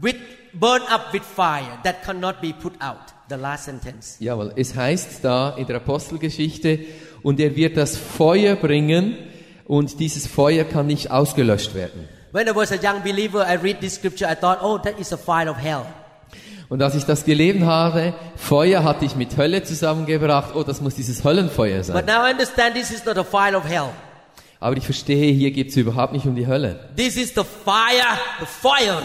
with 0.00 0.16
burn 0.54 0.82
up 0.90 1.12
with 1.12 1.22
fire 1.22 1.78
that 1.84 2.02
cannot 2.04 2.40
be 2.40 2.52
put 2.52 2.74
out. 2.80 3.12
The 3.28 3.36
last 3.36 3.64
sentence. 3.64 4.16
Jawohl, 4.20 4.52
es 4.56 4.74
heißt 4.74 5.24
da 5.24 5.50
in 5.56 5.66
der 5.66 5.76
Apostelgeschichte, 5.76 6.80
und 7.22 7.40
er 7.40 7.56
wird 7.56 7.76
das 7.78 7.96
Feuer 7.96 8.56
bringen, 8.56 9.16
und 9.64 10.00
dieses 10.00 10.26
Feuer 10.26 10.64
kann 10.64 10.86
nicht 10.86 11.10
ausgelöscht 11.10 11.74
werden. 11.74 12.08
When 12.32 12.46
I 12.46 12.54
was 12.54 12.72
a 12.72 12.76
young 12.76 13.02
believer, 13.02 13.46
I 13.48 13.56
read 13.56 13.80
this 13.80 13.94
scripture. 13.94 14.30
I 14.30 14.34
thought, 14.34 14.58
oh, 14.62 14.76
that 14.78 14.98
is 14.98 15.12
a 15.12 15.16
fire 15.16 15.50
of 15.50 15.56
hell. 15.56 15.86
Und 16.68 16.82
als 16.82 16.94
ich 16.94 17.04
das 17.04 17.24
gelesen 17.24 17.66
habe, 17.66 18.14
Feuer 18.36 18.82
hatte 18.82 19.04
ich 19.04 19.14
mit 19.14 19.36
Hölle 19.36 19.62
zusammengebracht, 19.62 20.54
oh, 20.54 20.62
das 20.62 20.80
muss 20.80 20.94
dieses 20.94 21.22
Höllenfeuer 21.24 21.78
But 21.78 21.86
sein. 21.86 22.04
now 22.06 22.26
I 22.26 22.32
understand 22.32 22.74
this 22.74 22.90
is 22.90 23.04
not 23.04 23.16
a 23.16 23.24
fire 23.24 23.56
of 23.56 23.64
hell. 23.64 23.90
Aber 24.62 24.76
ich 24.76 24.84
verstehe, 24.84 25.32
hier 25.32 25.50
geht 25.50 25.70
es 25.70 25.76
überhaupt 25.76 26.12
nicht 26.12 26.24
um 26.24 26.36
die 26.36 26.46
Hölle. 26.46 26.78
This 26.96 27.16
is 27.16 27.30
the 27.34 27.42
fire, 27.42 28.16
the 28.38 28.46
fire 28.46 29.02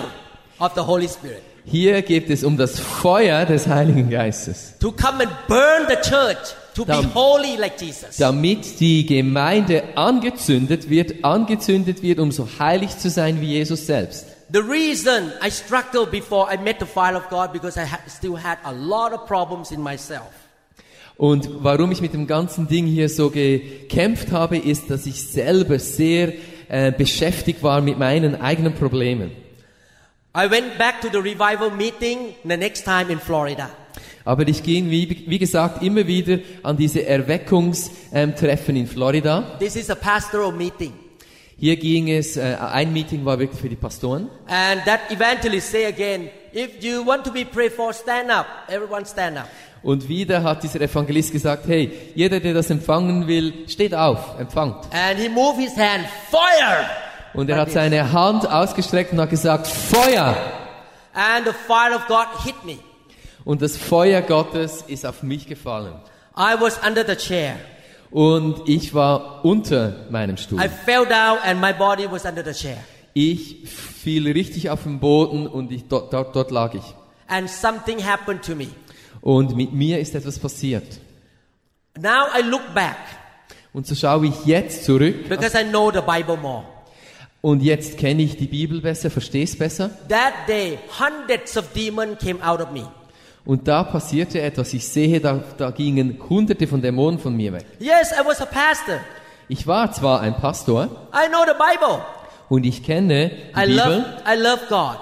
of 0.60 0.74
the 0.76 0.82
Holy 0.82 1.08
Spirit 1.10 1.41
Hier 1.65 2.04
geht 2.04 2.30
es 2.30 2.43
um 2.43 2.58
das 2.58 2.80
Feuer 2.80 3.43
des 3.43 3.65
Heiligen 3.65 4.10
Geistes, 4.12 4.76
to 4.80 4.91
come 4.91 5.24
and 5.24 5.32
burn 5.48 5.88
the 5.89 5.96
church 6.08 6.54
to 6.76 6.86
be 6.86 6.93
holy 7.13 7.56
like 7.58 7.82
Jesus. 7.82 8.17
damit 8.17 8.80
die 8.80 9.04
Gemeinde 9.08 9.84
angezündet 9.96 10.91
wird, 10.91 11.26
angezündet 11.26 12.04
wird, 12.04 12.20
um 12.20 12.32
so 12.32 12.48
heilig 12.60 12.96
zu 12.96 13.10
sein 13.10 13.41
wie 13.41 13.54
Jesus 13.54 13.88
selbst. 13.88 14.28
The 14.54 14.60
reason 14.60 15.32
I 15.43 15.50
struggled 15.50 16.12
before 16.12 16.54
I 16.54 16.58
met 16.58 16.78
the 16.80 16.86
fire 16.86 17.17
of 17.17 17.28
God 17.30 17.52
because 17.52 17.80
I 17.80 17.88
still 18.08 18.38
had 18.38 18.60
a 18.63 18.72
lot 18.72 19.12
of 19.12 19.26
problems 19.26 19.72
in 19.72 19.82
myself. 19.82 20.30
Und 21.17 21.49
warum 21.63 21.91
ich 21.91 22.01
mit 22.01 22.13
dem 22.13 22.27
ganzen 22.27 22.67
Ding 22.67 22.86
hier 22.86 23.10
so 23.10 23.30
gekämpft 23.32 24.32
habe, 24.32 24.58
ist, 24.58 24.89
dass 24.91 25.06
ich 25.08 25.23
selber 25.23 25.80
sehr 25.80 26.34
äh, 26.69 26.91
beschäftigt 26.91 27.63
war 27.63 27.82
mit 27.82 27.97
meinen 27.97 28.39
eigenen 28.39 28.73
Problemen. 28.73 29.32
I 30.36 30.49
went 30.51 30.77
back 30.77 31.01
to 31.01 31.08
the 31.12 31.17
revival 31.17 31.71
meeting 31.71 32.36
the 32.43 32.56
next 32.56 32.84
time 32.84 33.12
in 33.12 33.19
Florida. 33.19 33.71
Aber 34.23 34.47
ich 34.47 34.62
ging, 34.62 34.91
wie, 34.91 35.23
wie 35.25 35.39
gesagt, 35.39 35.82
immer 35.82 36.06
wieder 36.06 36.39
an 36.62 36.77
diese 36.77 37.03
Erweckungstreffen 37.06 38.75
in 38.75 38.86
Florida. 38.86 39.58
This 39.58 39.75
is 39.75 39.89
a 39.89 39.95
pastoral 39.95 40.51
meeting. 40.51 40.93
Hier 41.58 41.75
ging 41.77 42.10
es, 42.10 42.38
äh, 42.38 42.56
ein 42.60 42.93
Meeting 42.93 43.25
war 43.25 43.39
wirklich 43.39 43.60
für 43.60 43.69
die 43.69 43.75
Pastoren. 43.75 44.30
And 44.45 44.86
that 44.86 44.99
evangelist 45.10 45.71
say 45.71 45.86
again, 45.88 46.30
if 46.53 46.84
you 46.84 47.03
want 47.03 47.23
to 47.23 47.32
be 47.32 47.43
prayed 47.43 47.71
for, 47.71 47.91
stand 47.91 48.30
up. 48.30 48.45
Everyone 48.67 49.06
stand 49.06 49.39
up. 49.39 49.47
Und 49.88 50.10
wieder 50.10 50.43
hat 50.43 50.63
dieser 50.63 50.82
Evangelist 50.82 51.32
gesagt, 51.32 51.65
hey, 51.65 51.89
jeder, 52.13 52.41
der 52.41 52.54
das 52.54 52.69
empfangen 52.69 53.26
will, 53.26 53.69
steht 53.69 53.95
auf, 53.95 54.38
empfangt. 54.38 54.84
And 54.91 55.17
he 55.17 55.30
moved 55.30 55.62
his 55.62 55.78
hand, 55.78 56.06
fire! 56.30 56.86
Und 57.34 57.50
er 57.50 57.56
hat 57.56 57.71
seine 57.71 58.12
Hand 58.12 58.45
ausgestreckt 58.52 59.13
und 59.13 59.21
hat 59.21 59.30
gesagt, 59.30 59.65
Feuer! 59.65 60.36
And 61.13 61.45
the 61.45 61.54
fire 61.54 61.95
of 61.95 62.06
God 62.10 62.28
hit 62.43 62.65
me. 62.65 62.80
Und 63.45 63.62
das 63.62 63.78
Feuer 63.78 64.21
Gottes 64.21 64.84
ist 64.89 65.06
auf 65.06 65.23
mich 65.23 65.47
gefallen. 65.47 65.93
I 66.36 66.60
was 66.60 66.78
under 66.86 67.06
the 67.08 67.15
chair. 67.15 67.56
Und 68.12 68.67
ich 68.67 68.93
war 68.93 69.45
unter 69.45 70.08
meinem 70.10 70.36
Stuhl. 70.36 70.60
I 70.60 70.67
fell 70.67 71.06
down 71.06 71.38
and 71.45 71.62
my 71.62 71.71
body 71.71 72.12
was 72.12 72.26
under 72.26 72.43
the 72.43 72.52
chair. 72.52 72.80
Ich 73.13 73.69
fiel 73.69 74.30
richtig 74.30 74.69
auf 74.69 74.84
den 74.84 75.00
Boden 75.00 75.47
und 75.47 75.71
ich, 75.71 75.88
dort, 75.88 76.12
dort, 76.12 76.36
dort 76.36 76.52
lag 76.52 76.73
ich. 76.73 76.84
And 77.30 77.50
something 77.50 78.06
happened 78.06 78.43
to 78.43 78.54
me. 78.54 78.67
Und 79.27 79.57
mit 79.57 79.73
mir 79.73 79.99
ist 79.99 80.15
etwas 80.15 80.39
passiert. 80.39 80.87
Now 81.99 82.27
I 82.33 82.43
look 82.43 82.73
back 82.73 82.95
Und 83.73 83.85
so 83.85 83.93
schaue 83.93 84.27
ich 84.27 84.45
jetzt 84.45 84.85
zurück 84.85 85.27
because 85.27 85.53
I 85.59 85.65
know 85.65 85.91
the 85.91 85.99
Bible 85.99 86.37
more. 86.37 86.63
und 87.41 87.61
jetzt 87.61 87.97
kenne 87.97 88.21
ich 88.23 88.37
die 88.37 88.47
Bibel 88.47 88.79
besser, 88.79 89.09
verstehe 89.11 89.43
es 89.43 89.57
besser. 89.57 89.89
That 90.07 90.33
day, 90.47 90.79
hundreds 90.97 91.57
of 91.57 91.73
demons 91.73 92.17
came 92.19 92.39
out 92.41 92.61
of 92.61 92.71
me. 92.71 92.89
Und 93.43 93.67
da 93.67 93.83
passierte 93.83 94.39
etwas. 94.41 94.73
Ich 94.73 94.87
sehe, 94.87 95.19
da, 95.19 95.43
da 95.57 95.71
gingen 95.71 96.17
hunderte 96.29 96.65
von 96.65 96.81
Dämonen 96.81 97.19
von 97.19 97.35
mir 97.35 97.51
weg. 97.51 97.65
Yes, 97.79 98.11
I 98.13 98.25
was 98.25 98.39
a 98.39 98.45
pastor. 98.45 99.01
Ich 99.49 99.67
war 99.67 99.91
zwar 99.91 100.21
ein 100.21 100.35
Pastor 100.37 100.85
I 101.13 101.27
know 101.27 101.43
the 101.45 101.51
Bible. 101.53 102.01
und 102.47 102.65
ich 102.65 102.81
kenne 102.81 103.29
die 103.29 103.59
I 103.59 103.65
Bibel 103.65 103.75
love, 103.75 104.05
I 104.25 104.41
love 104.41 104.61
God. 104.69 104.97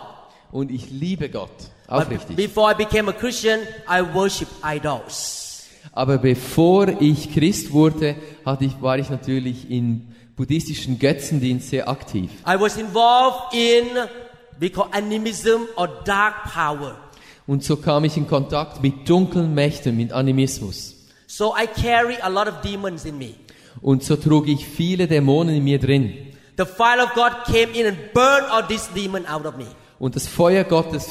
und 0.52 0.72
ich 0.72 0.90
liebe 0.90 1.30
Gott. 1.30 1.52
Aufrichtig. 1.88 2.36
before 2.36 2.72
I 2.72 2.76
became 2.76 3.10
a 3.10 3.14
Christian, 3.14 3.62
I 3.88 4.02
worship 4.14 4.48
idols. 4.64 5.68
Aber 5.92 6.18
bevor 6.18 7.02
ich 7.02 7.34
Christ 7.34 7.72
wurde, 7.72 8.16
hatte 8.46 8.66
ich, 8.66 8.82
war 8.82 8.98
ich 8.98 9.10
natürlich 9.10 9.70
in 9.70 10.16
buddhistischen 10.36 11.00
Götzendienst 11.00 11.70
sehr 11.70 11.88
aktiv. 11.88 12.30
I 12.46 12.60
was 12.60 12.78
involved 12.78 13.54
in 13.54 13.86
we 14.60 14.70
call 14.70 14.90
animism 14.92 15.68
or 15.76 15.88
dark 16.04 16.52
power. 16.54 16.98
Und 17.48 17.64
so 17.64 17.78
kam 17.78 18.04
ich 18.06 18.18
in 18.18 18.28
Kontakt 18.28 18.82
mit 18.82 19.08
dunklen 19.08 19.54
Mächten, 19.54 19.96
mit 19.96 20.12
Animismus. 20.12 20.96
So 21.28 21.54
I 21.56 21.68
carry 21.68 22.18
a 22.22 22.28
lot 22.28 22.48
of 22.48 22.62
demons 22.62 23.06
in 23.06 23.18
me. 23.18 23.36
Und 23.82 24.04
so 24.04 24.16
trug 24.16 24.48
ich 24.48 24.66
viele 24.66 25.08
Dämonen 25.08 25.56
in 25.56 25.64
mir 25.64 25.80
drin. 25.80 26.14
The 26.58 26.66
fire 26.66 27.04
of 27.04 27.14
God 27.14 27.44
came 27.46 27.74
in 27.74 27.88
and 27.88 28.14
burned 28.14 28.50
all 28.50 28.66
these 28.68 28.90
demons 28.96 29.28
out 29.28 29.46
of 29.46 29.58
me. 29.58 29.66
Und 30.00 30.16
das 30.16 30.28
Feuer 30.28 30.64
Gottes 30.64 31.10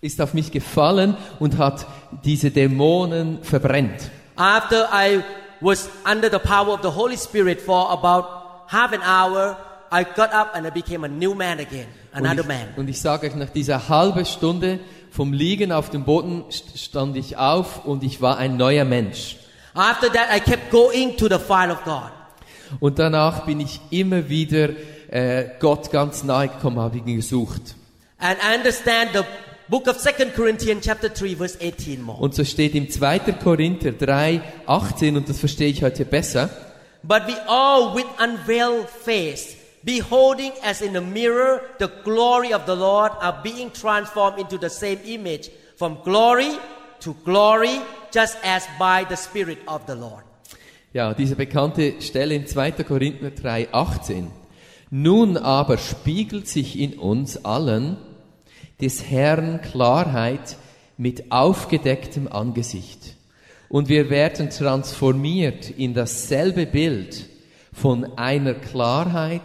ist 0.00 0.20
auf 0.20 0.34
mich 0.34 0.52
gefallen 0.52 1.16
und 1.40 1.58
hat 1.58 1.86
diese 2.24 2.50
Dämonen 2.50 3.42
verbrennt. 3.42 4.10
After 4.36 4.88
I 4.92 5.20
was 5.60 5.88
under 6.10 6.30
the 6.30 6.38
power 6.38 6.68
of 6.74 6.80
the 6.82 6.88
Holy 6.88 7.16
Spirit 7.16 7.60
for 7.60 7.90
about 7.90 8.28
half 8.68 8.92
an 8.92 9.00
hour, 9.02 9.56
I 9.92 10.04
got 10.04 10.32
up 10.32 10.54
and 10.54 10.66
I 10.66 10.70
became 10.70 11.04
a 11.04 11.08
new 11.08 11.34
man 11.34 11.58
again, 11.58 11.86
Und 12.14 12.24
another 12.26 12.42
ich, 12.42 12.46
man. 12.46 12.68
und 12.76 12.88
ich 12.88 13.00
sage 13.00 13.26
euch, 13.26 13.34
nach 13.34 13.48
dieser 13.50 13.88
halben 13.88 14.24
Stunde 14.24 14.78
vom 15.10 15.32
Liegen 15.32 15.72
auf 15.72 15.90
dem 15.90 16.04
Boden 16.04 16.44
st- 16.50 16.76
stand 16.78 17.16
ich 17.16 17.36
auf 17.36 17.84
und 17.86 18.04
ich 18.04 18.20
war 18.20 18.36
ein 18.36 18.56
neuer 18.56 18.84
Mensch. 18.84 19.36
After 19.74 20.12
that, 20.12 20.26
I 20.36 20.40
kept 20.40 20.70
going 20.70 21.16
to 21.16 21.26
the 21.28 21.38
fire 21.38 21.72
of 21.72 21.82
God. 21.84 22.10
Und 22.80 22.98
danach 22.98 23.46
bin 23.46 23.60
ich 23.60 23.80
immer 23.90 24.28
wieder 24.28 24.68
äh, 25.10 25.46
Gott 25.58 25.90
ganz 25.90 26.22
nahe 26.22 26.48
gekommen, 26.48 26.78
habe 26.78 26.98
ihn 26.98 27.16
gesucht. 27.16 27.74
And 28.18 28.36
I 28.42 28.56
understand 28.58 29.10
the 29.14 29.20
book 29.68 29.86
of 29.86 29.98
Second 29.98 30.34
Corinthians 30.34 30.84
chapter 30.84 31.08
3 31.08 31.34
verse 31.36 31.58
18 31.60 32.02
more. 32.02 32.18
Und 32.18 32.34
so 32.34 32.44
steht 32.44 32.74
im 32.74 32.90
2. 32.90 33.18
Korinther 33.42 33.92
3, 33.92 34.40
18, 34.66 35.16
und 35.16 35.28
das 35.28 35.38
verstehe 35.38 35.68
ich 35.68 35.82
heute 35.82 36.04
besser. 36.04 36.50
But 37.02 37.26
we 37.26 37.34
all 37.46 37.94
with 37.94 38.06
unveiled 38.18 38.88
face, 38.88 39.56
beholding 39.82 40.52
as 40.62 40.80
in 40.80 40.96
a 40.96 41.00
mirror 41.00 41.60
the 41.78 41.88
glory 42.02 42.52
of 42.52 42.62
the 42.66 42.74
Lord, 42.74 43.12
are 43.20 43.40
being 43.42 43.72
transformed 43.72 44.38
into 44.38 44.58
the 44.58 44.70
same 44.70 44.98
image 45.04 45.50
from 45.76 45.98
glory 46.02 46.58
to 47.00 47.14
glory, 47.24 47.80
just 48.12 48.36
as 48.42 48.66
by 48.78 49.04
the 49.08 49.16
Spirit 49.16 49.58
of 49.66 49.82
the 49.86 49.94
Lord. 49.94 50.24
Ja, 50.92 51.12
diese 51.12 51.36
bekannte 51.36 52.00
Stelle 52.00 52.34
in 52.34 52.46
2. 52.46 52.82
Korinther 52.82 53.34
3, 53.34 53.68
18. 53.72 54.30
Nun 54.90 55.36
aber 55.36 55.76
spiegelt 55.76 56.48
sich 56.48 56.78
in 56.78 56.98
uns 56.98 57.44
allen 57.44 57.98
des 58.80 59.10
Herrn 59.10 59.60
Klarheit 59.60 60.56
mit 60.96 61.30
aufgedecktem 61.30 62.28
Angesicht. 62.28 63.16
Und 63.68 63.88
wir 63.88 64.10
werden 64.10 64.50
transformiert 64.50 65.70
in 65.70 65.94
dasselbe 65.94 66.66
Bild 66.66 67.28
von 67.72 68.16
einer 68.16 68.54
Klarheit 68.54 69.42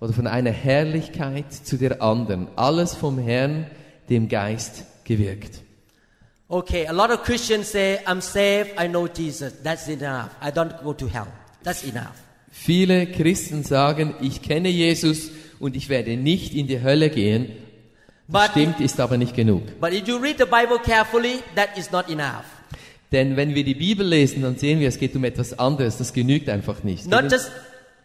oder 0.00 0.12
von 0.12 0.26
einer 0.26 0.50
Herrlichkeit 0.50 1.52
zu 1.52 1.78
der 1.78 2.02
anderen. 2.02 2.48
Alles 2.56 2.94
vom 2.94 3.18
Herrn, 3.18 3.66
dem 4.10 4.28
Geist 4.28 4.84
gewirkt. 5.04 5.62
Okay, 6.48 6.86
a 6.86 6.92
lot 6.92 7.10
of 7.10 7.22
Christians 7.22 7.72
say, 7.72 7.98
I'm 8.06 8.20
saved, 8.20 8.72
I 8.78 8.86
know 8.86 9.08
Jesus. 9.08 9.54
That's 9.62 9.88
enough. 9.88 10.30
I 10.42 10.50
don't 10.50 10.82
go 10.82 10.92
to 10.92 11.08
hell. 11.08 11.26
That's 11.62 11.84
enough. 11.84 12.12
Viele 12.50 13.06
Christen 13.06 13.64
sagen, 13.64 14.14
ich 14.20 14.42
kenne 14.42 14.68
Jesus 14.68 15.30
und 15.58 15.74
ich 15.74 15.88
werde 15.88 16.16
nicht 16.16 16.54
in 16.54 16.66
die 16.66 16.82
Hölle 16.82 17.10
gehen. 17.10 17.48
But, 18.26 18.50
stimmt, 18.52 18.80
ist 18.80 18.98
aber 19.00 19.16
nicht 19.18 19.34
genug. 19.36 19.62
but 19.80 19.92
if 19.92 20.08
you 20.08 20.16
read 20.16 20.38
the 20.38 20.46
Bible 20.46 20.78
carefully, 20.78 21.40
that 21.56 21.76
is 21.76 21.90
not 21.90 22.08
enough. 22.08 22.44
Denn 23.12 23.36
wenn 23.36 23.54
wir 23.54 23.64
die 23.64 23.74
Bibel 23.74 24.06
lesen, 24.06 24.42
dann 24.42 24.56
sehen 24.56 24.80
wir, 24.80 24.88
es 24.88 24.98
geht 24.98 25.14
um 25.14 25.24
etwas 25.24 25.58
anderes. 25.58 25.98
Das 25.98 26.12
genügt 26.12 26.48
einfach 26.48 26.82
nicht. 26.82 27.06
Not 27.06 27.30
just 27.30 27.50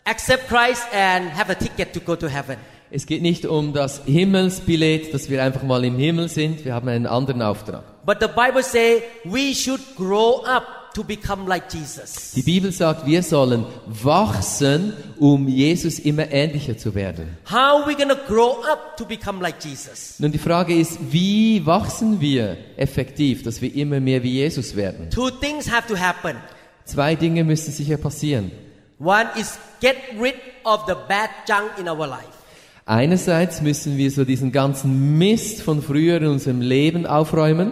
accept 0.05 0.47
Christ 0.49 0.83
and 0.93 1.33
have 1.35 1.51
a 1.51 1.55
ticket 1.55 1.93
to 1.93 1.99
go 1.99 2.15
to 2.15 2.27
heaven. 2.27 2.57
Es 2.91 3.05
geht 3.05 3.21
nicht 3.21 3.45
um 3.45 3.73
das 3.73 4.01
Himmelsbillett, 4.05 5.13
dass 5.13 5.29
wir 5.29 5.43
einfach 5.43 5.63
mal 5.63 5.83
im 5.85 5.97
Himmel 5.97 6.27
sind. 6.27 6.65
Wir 6.65 6.73
haben 6.73 6.89
einen 6.89 7.05
anderen 7.05 7.41
Auftrag. 7.41 7.83
But 8.05 8.17
the 8.19 8.27
Bible 8.27 8.63
say 8.63 9.03
we 9.23 9.53
should 9.53 9.81
grow 9.95 10.43
up 10.43 10.78
to 10.93 11.03
become 11.03 11.47
like 11.47 11.71
Jesus. 11.71 12.31
Die 12.35 12.41
Bibel 12.41 12.71
sagt, 12.71 13.05
wir 13.05 13.23
sollen 13.23 13.65
wachsen, 13.85 14.93
um 15.17 15.47
Jesus 15.47 15.99
immer 15.99 16.31
ähnlicher 16.31 16.77
zu 16.77 16.95
werden. 16.95 17.37
How 17.49 17.83
are 17.83 17.87
we 17.87 17.95
to 17.95 18.15
grow 18.27 18.63
up 18.71 18.97
to 18.97 19.05
become 19.05 19.41
like 19.41 19.63
Jesus? 19.63 20.15
Nun 20.19 20.31
die 20.31 20.37
Frage 20.37 20.73
ist, 20.73 20.97
wie 21.11 21.65
wachsen 21.65 22.19
wir 22.19 22.57
effektiv, 22.77 23.43
dass 23.43 23.61
wir 23.61 23.73
immer 23.75 23.99
mehr 23.99 24.23
wie 24.23 24.33
Jesus 24.33 24.75
werden? 24.75 25.09
Two 25.09 25.29
things 25.29 25.69
have 25.71 25.87
to 25.87 25.97
happen. 25.97 26.37
Zwei 26.85 27.15
Dinge 27.15 27.43
müssen 27.43 27.71
sicher 27.71 27.97
passieren. 27.97 28.51
One 28.99 29.29
is 29.39 29.57
get 29.79 29.95
rid 30.19 30.35
of 30.63 30.81
the 30.87 30.95
bad 31.07 31.29
junk 31.47 31.77
in 31.79 31.87
our 31.87 32.07
life. 32.07 32.39
Einerseits 32.85 33.61
müssen 33.61 33.97
wir 33.97 34.09
so 34.09 34.25
diesen 34.25 34.51
ganzen 34.51 35.19
Mist 35.19 35.61
von 35.61 35.83
früher 35.83 36.17
in 36.17 36.25
unserem 36.25 36.59
Leben 36.59 37.05
aufräumen, 37.05 37.71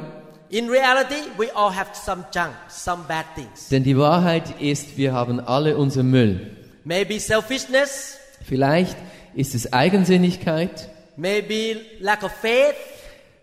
In 0.49 0.69
reality, 0.69 1.29
we 1.37 1.51
all 1.51 1.73
have 1.75 1.89
some 1.93 2.23
junk, 2.33 2.53
some 2.69 3.03
bad 3.07 3.25
things. 3.35 3.67
denn 3.69 3.83
die 3.83 3.97
Wahrheit 3.97 4.61
ist, 4.61 4.97
wir 4.97 5.11
haben 5.13 5.39
alle 5.41 5.75
unseren 5.77 6.09
Müll. 6.09 6.55
Maybe 6.85 7.19
selfishness, 7.19 8.17
Vielleicht 8.47 8.95
ist 9.35 9.55
es 9.55 9.73
Eigensinnigkeit, 9.73 10.89
maybe 11.17 11.81
lack 11.99 12.23
of 12.23 12.31
faith, 12.31 12.75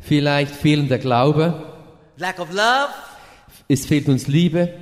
vielleicht 0.01 0.55
fehlender 0.55 0.97
Glaube, 0.99 1.75
lack 2.17 2.38
of 2.38 2.51
love. 2.53 2.88
es 3.69 3.85
fehlt 3.85 4.09
uns 4.09 4.27
Liebe. 4.27 4.73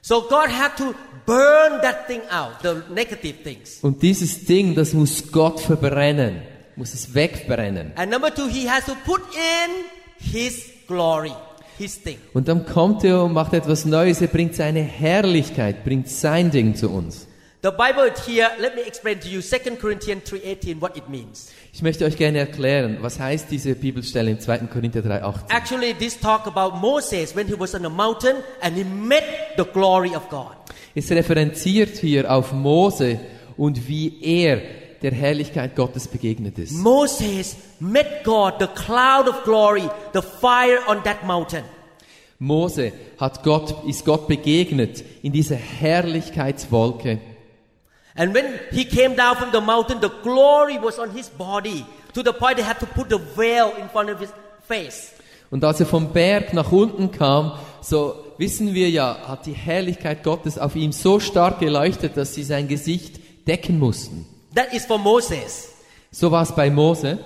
So 0.00 0.22
God 0.22 0.48
had 0.48 0.78
to 0.78 0.94
burn 1.26 1.82
that 1.82 2.06
thing 2.06 2.22
out, 2.30 2.54
the 2.62 2.82
negative 2.94 3.42
things. 3.42 3.80
Und 3.82 4.00
dieses 4.02 4.46
Ding, 4.46 4.74
das 4.74 4.94
muss 4.94 5.30
Gott 5.30 5.60
verbrennen, 5.60 6.40
muss 6.74 6.94
es 6.94 7.12
wegbrennen. 7.14 7.92
And 7.96 8.10
number 8.10 8.34
two, 8.34 8.48
He 8.48 8.66
has 8.66 8.86
to 8.86 8.94
put 9.04 9.20
in 9.34 9.84
His 10.32 10.64
glory. 10.88 11.32
Und 12.34 12.48
dann 12.48 12.66
kommt 12.66 13.04
er 13.04 13.24
und 13.24 13.32
macht 13.32 13.52
etwas 13.52 13.84
Neues, 13.84 14.20
er 14.20 14.28
bringt 14.28 14.54
seine 14.54 14.80
Herrlichkeit, 14.80 15.84
bringt 15.84 16.08
sein 16.08 16.50
Ding 16.50 16.74
zu 16.74 16.90
uns. 16.90 17.26
The 17.62 17.68
Bible 17.70 18.10
here, 18.26 18.48
let 18.58 18.74
me 18.74 18.80
explain 18.86 19.20
to 19.20 19.28
you 19.28 19.42
2 19.42 19.76
Corinthians 19.76 20.22
3.18 20.24 20.80
what 20.80 20.96
it 20.96 21.10
means. 21.10 21.50
Ich 21.74 21.82
möchte 21.82 22.06
euch 22.06 22.16
gerne 22.16 22.38
erklären, 22.38 22.96
was 23.02 23.20
heißt 23.20 23.50
diese 23.50 23.74
Bibelstelle 23.74 24.30
im 24.30 24.40
2. 24.40 24.60
Korinther 24.72 25.00
3,18. 25.00 25.54
Actually, 25.54 25.92
this 25.92 26.18
talk 26.18 26.46
about 26.46 26.78
Moses 26.78 27.36
when 27.36 27.46
he 27.46 27.58
was 27.58 27.74
on 27.74 27.82
the 27.82 27.90
mountain 27.90 28.36
and 28.62 28.74
he 28.74 28.82
met 28.82 29.24
the 29.58 29.64
glory 29.64 30.16
of 30.16 30.26
God. 30.30 30.56
Es 30.94 31.10
referenziert 31.10 31.98
hier 31.98 32.32
auf 32.32 32.52
Mose 32.52 33.20
und 33.58 33.86
wie 33.86 34.18
er 34.22 34.62
der 35.02 35.12
Herrlichkeit 35.12 35.76
Gottes 35.76 36.08
begegnet 36.08 36.58
ist. 36.58 36.72
Moses 36.72 37.56
met 37.78 38.24
God, 38.24 38.54
the 38.58 38.66
cloud 38.66 39.28
of 39.28 39.44
glory, 39.44 39.88
the 40.12 40.20
fire 40.20 40.80
on 40.86 41.02
that 41.04 41.24
mountain. 41.24 41.64
Mose 42.38 42.92
hat 43.18 43.42
Gott, 43.42 43.84
ist 43.86 44.04
Gott 44.06 44.26
begegnet 44.26 45.04
in 45.22 45.32
dieser 45.32 45.56
Herrlichkeitswolke. 45.56 47.18
And 48.14 48.34
when 48.34 48.44
he 48.70 48.84
came 48.84 49.14
down 49.14 49.36
from 49.36 49.50
the 49.52 49.60
mountain, 49.60 50.00
the 50.00 50.10
glory 50.22 50.78
was 50.82 50.98
on 50.98 51.10
his 51.10 51.28
body 51.28 51.84
to 52.14 52.22
the 52.22 52.32
point 52.32 52.56
they 52.56 52.64
had 52.64 52.78
to 52.80 52.86
put 52.86 53.10
the 53.10 53.18
veil 53.36 53.72
in 53.80 53.88
front 53.88 54.10
of 54.10 54.18
his 54.18 54.30
face. 54.66 55.12
Und 55.50 55.64
als 55.64 55.80
er 55.80 55.86
vom 55.86 56.12
Berg 56.12 56.54
nach 56.54 56.70
unten 56.70 57.10
kam, 57.10 57.52
so 57.82 58.14
wissen 58.38 58.72
wir 58.72 58.88
ja, 58.88 59.18
hat 59.26 59.46
die 59.46 59.52
Herrlichkeit 59.52 60.22
Gottes 60.22 60.58
auf 60.58 60.76
ihm 60.76 60.92
so 60.92 61.20
stark 61.20 61.58
geleuchtet, 61.58 62.16
dass 62.16 62.34
sie 62.34 62.44
sein 62.44 62.68
Gesicht 62.68 63.20
decken 63.46 63.78
mussten. 63.78 64.26
That 64.54 64.72
is 64.72 64.84
for 64.84 64.98
Moses. 64.98 65.72
So 66.10 66.30
war 66.30 66.42
es 66.42 66.52
bei 66.52 66.70
Mose. 66.70 67.18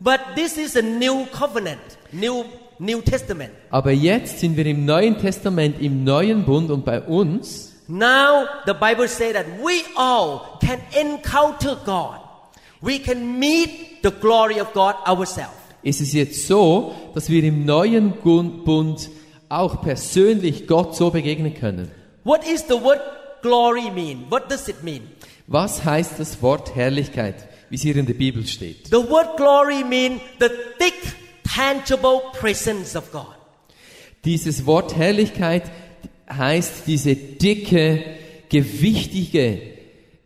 But 0.00 0.20
this 0.36 0.56
is 0.56 0.76
a 0.76 0.82
new 0.82 1.26
covenant, 1.26 1.80
new 2.12 2.44
New 2.78 3.00
Testament. 3.00 3.52
Aber 3.70 3.90
jetzt 3.90 4.38
sind 4.38 4.56
wir 4.56 4.66
im 4.66 4.84
Neuen 4.84 5.18
Testament, 5.18 5.80
im 5.80 6.04
Neuen 6.04 6.44
Bund 6.44 6.70
und 6.70 6.84
bei 6.84 7.00
uns 7.00 7.74
Now 7.88 8.46
the 8.66 8.74
Bible 8.74 9.08
says 9.08 9.32
that 9.32 9.46
we 9.62 9.82
all 9.96 10.58
can 10.60 10.78
encounter 10.94 11.76
God. 11.84 12.20
We 12.80 12.98
can 12.98 13.38
meet 13.38 14.02
the 14.02 14.10
glory 14.10 14.60
of 14.60 14.72
God 14.72 14.94
ourselves. 15.06 15.56
ist 15.82 16.00
es 16.00 16.12
jetzt 16.12 16.46
so, 16.46 16.94
dass 17.14 17.28
wir 17.30 17.42
im 17.42 17.64
Neuen 17.64 18.12
Bund 18.12 19.10
auch 19.48 19.80
persönlich 19.80 20.66
Gott 20.66 20.94
so 20.94 21.10
begegnen 21.10 21.54
können. 21.54 21.90
What 22.24 22.46
is 22.46 22.64
the 22.68 22.74
word 22.74 23.00
glory 23.42 23.90
mean? 23.90 24.26
What 24.28 24.50
does 24.50 24.68
it 24.68 24.84
mean? 24.84 25.08
Was 25.50 25.82
heißt 25.82 26.18
das 26.18 26.42
Wort 26.42 26.76
Herrlichkeit, 26.76 27.48
wie 27.70 27.76
es 27.76 27.80
hier 27.80 27.96
in 27.96 28.04
der 28.04 28.12
Bibel 28.12 28.46
steht? 28.46 28.88
The 28.88 28.96
word 28.96 29.38
glory 29.38 29.82
mean 29.82 30.20
the 30.38 30.48
thick, 30.78 30.92
tangible 31.42 32.20
presence 32.38 32.94
of 32.94 33.10
God. 33.10 33.34
Dieses 34.26 34.66
Wort 34.66 34.94
Herrlichkeit 34.94 35.62
heißt 36.30 36.82
diese 36.86 37.16
dicke, 37.16 38.04
gewichtige 38.50 39.62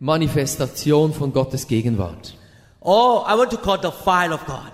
Manifestation 0.01 1.15
von 1.15 1.33
Gottes 1.33 1.69
Gegenwart. 1.69 2.37
Oh, 2.81 3.23
I 3.25 3.39
want 3.39 3.51
to 3.51 3.59
call 3.59 3.79
the 3.81 3.93
fire 3.93 4.35
of 4.35 4.45
God. 4.45 4.73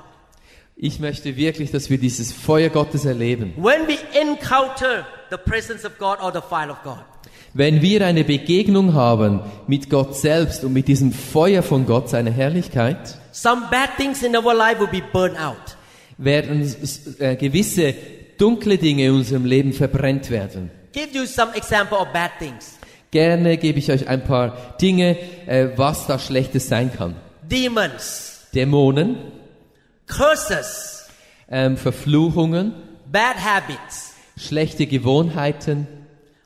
Ich 0.76 0.98
möchte 0.98 1.36
wirklich, 1.36 1.72
dass 1.72 1.90
wir 1.90 1.98
dieses 1.98 2.32
Feuer 2.32 2.70
Gottes 2.70 3.04
erleben. 3.04 3.52
When 3.58 3.86
we 3.86 3.98
encounter 4.18 5.04
the 5.30 5.36
presence 5.36 5.84
of 5.84 5.98
God 5.98 6.18
or 6.22 6.32
the 6.32 6.40
fire 6.40 6.70
of 6.70 6.82
God, 6.82 7.04
Wenn 7.54 7.80
wir 7.82 8.06
eine 8.06 8.24
Begegnung 8.24 8.94
haben 8.94 9.40
mit 9.66 9.88
Gott 9.90 10.16
selbst 10.16 10.64
und 10.64 10.72
mit 10.72 10.86
diesem 10.88 11.12
Feuer 11.12 11.62
von 11.62 11.86
Gott, 11.86 12.08
seiner 12.08 12.30
Herrlichkeit, 12.30 13.16
some 13.32 13.62
bad 13.70 13.96
things 13.96 14.22
in 14.22 14.36
our 14.36 14.54
life 14.54 14.78
will 14.78 14.88
be 14.88 15.02
burned 15.12 15.38
out. 15.38 15.76
werden 16.18 16.62
äh, 17.18 17.36
gewisse 17.36 17.94
dunkle 18.38 18.76
Dinge 18.78 19.06
in 19.06 19.12
unserem 19.12 19.44
Leben 19.44 19.72
verbrennt 19.72 20.30
werden. 20.30 20.70
Give 20.92 21.08
you 21.12 21.26
some 21.26 21.54
example 21.56 21.98
of 21.98 22.08
bad 22.12 22.32
things. 22.38 22.78
Gerne 23.10 23.56
gebe 23.56 23.78
ich 23.78 23.90
euch 23.90 24.06
ein 24.08 24.24
paar 24.24 24.76
Dinge, 24.80 25.16
äh, 25.46 25.68
was 25.76 26.06
da 26.06 26.18
Schlechtes 26.18 26.68
sein 26.68 26.92
kann. 26.92 27.16
Demons, 27.42 28.46
Dämonen, 28.54 29.16
curses, 30.06 31.08
ähm, 31.50 31.76
Verfluchungen, 31.76 32.74
bad 33.10 33.36
habits, 33.36 34.07
schlechte 34.38 34.86
Gewohnheiten. 34.86 35.86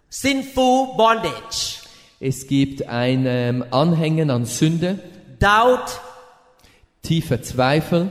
sinful 0.09 0.97
bondage, 0.97 1.81
Es 2.21 2.47
gibt 2.47 2.89
ein 2.89 3.25
ähm, 3.27 3.65
Anhängen 3.71 4.31
an 4.31 4.45
Sünde, 4.45 4.99
doubt, 5.39 6.01
tiefer 7.03 7.43
Zweifel, 7.43 8.11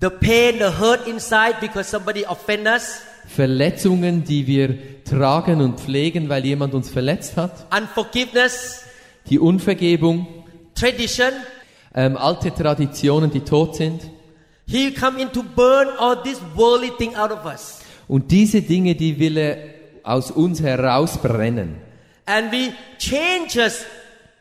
the 0.00 0.08
pain, 0.08 0.58
the 0.58 0.78
hurt 0.78 1.06
inside 1.06 1.56
because 1.60 1.90
somebody 1.90 2.24
offended 2.26 2.66
us, 2.68 3.00
Verletzungen, 3.28 4.24
die 4.24 4.46
wir 4.46 5.04
tragen 5.04 5.60
und 5.60 5.80
pflegen, 5.80 6.28
weil 6.28 6.44
jemand 6.44 6.74
uns 6.74 6.90
verletzt 6.90 7.36
hat, 7.36 7.66
unforgiveness, 7.76 8.82
die 9.28 9.38
Unvergebung, 9.38 10.26
tradition. 10.74 11.32
ähm, 11.94 12.16
alte 12.16 12.52
Traditionen, 12.54 13.30
die 13.30 13.40
tot 13.40 13.76
sind. 13.76 14.02
He 14.66 14.92
come 14.92 15.20
in 15.20 15.32
to 15.32 15.42
burn 15.42 15.88
all 15.98 16.22
this 16.22 16.40
worldly 16.54 16.90
thing 16.98 17.14
out 17.14 17.30
of 17.30 17.44
us. 17.46 17.80
Und 18.08 18.30
diese 18.30 18.62
Dinge, 18.62 18.94
die 18.94 19.18
will 19.18 19.36
er 19.36 19.58
aus 20.02 20.30
uns 20.30 20.62
herausbrennen. 20.62 21.76
And 22.26 22.50
we 22.52 22.72
change 22.98 23.58
us 23.58 23.84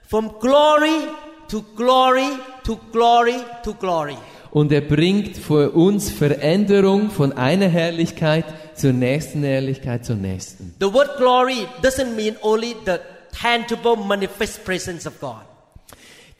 from 0.08 0.32
glory 0.40 1.08
to 1.50 1.64
glory 1.76 2.30
to 2.64 2.80
glory 2.92 3.36
to 3.64 3.74
glory. 3.74 4.18
Und 4.52 4.72
er 4.72 4.82
bringt 4.82 5.38
für 5.38 5.72
uns 5.72 6.10
Veränderung 6.10 7.10
von 7.12 7.34
einer 7.34 7.68
Herrlichkeit 7.68 8.46
zur 8.76 8.94
nächsten 8.94 9.44
Herrlichkeit 9.44 10.06
zur 10.06 10.16
nächsten. 10.16 10.74
The 10.80 10.94
word 10.94 11.18
glory 11.18 11.68
doesn't 11.82 12.16
mean 12.16 12.36
only 12.42 12.76
the 12.86 12.98
tangible 13.38 13.96
manifest 13.98 14.64
presence 14.64 15.06
of 15.06 15.20
God. 15.20 15.42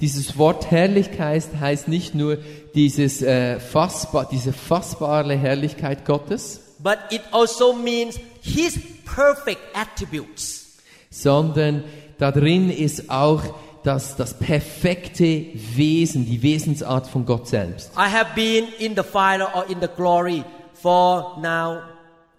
Dieses 0.02 0.38
Wort 0.38 0.72
Herrlichkeit 0.72 1.44
heißt 1.60 1.88
nicht 1.88 2.16
nur 2.16 2.38
dieses, 2.74 3.22
äh, 3.22 3.60
fassbar, 3.60 4.28
diese 4.30 4.52
fassbare 4.52 5.36
Herrlichkeit 5.36 6.06
Gottes, 6.06 6.62
But 6.86 7.00
it 7.12 7.22
also 7.32 7.74
means 7.74 8.20
His 8.44 8.80
perfect 9.06 9.60
attributes. 9.74 10.78
sondern 11.10 11.84
da 12.20 12.32
drin 12.32 12.70
ist 12.70 13.10
auch 13.10 13.42
das, 13.84 14.16
das 14.18 14.38
perfekte 14.38 15.48
Wesen, 15.76 16.28
die 16.28 16.44
Wesensart 16.44 17.08
von 17.08 17.26
Gott 17.26 17.48
selbst. 17.48 17.92
I 17.98 18.08
have 18.12 18.36
been 18.36 18.68
in 18.78 18.96
the 18.96 19.02
fire 19.02 19.48
or 19.56 19.68
in 19.68 19.82
the 19.82 19.88
glory 19.88 20.44
for 20.74 21.40
now 21.42 21.82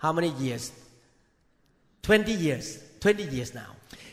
how 0.00 0.12
many 0.12 0.32
years? 0.40 0.72
20 2.02 2.32
years. 2.32 2.78
20 3.00 3.24
years 3.24 3.52
now. 3.52 3.62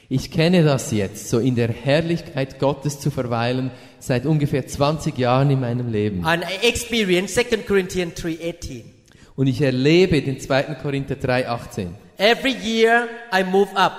Ich 0.10 0.32
kenne 0.32 0.64
das 0.64 0.92
jetzt, 0.92 1.30
so 1.30 1.38
in 1.38 1.56
der 1.56 1.70
Herrlichkeit 1.70 2.58
Gottes 2.58 3.00
zu 3.00 3.12
verweilen, 3.12 3.70
seit 4.00 4.26
ungefähr 4.26 4.66
20 4.66 5.16
Jahren 5.16 5.52
in 5.52 5.60
meinem 5.60 5.92
Leben. 5.92 6.26
And 6.26 6.44
I 6.44 6.68
experience 6.68 7.36
2 7.36 7.58
Corinthians 7.68 8.16
3:18. 8.16 8.93
Und 9.36 9.48
ich 9.48 9.62
erlebe 9.62 10.22
den 10.22 10.40
2. 10.40 10.64
Korinther 10.82 11.16
3,18. 11.16 11.88
Every 12.18 12.56
year 12.64 13.08
I 13.34 13.44
move 13.44 13.76
up 13.76 13.94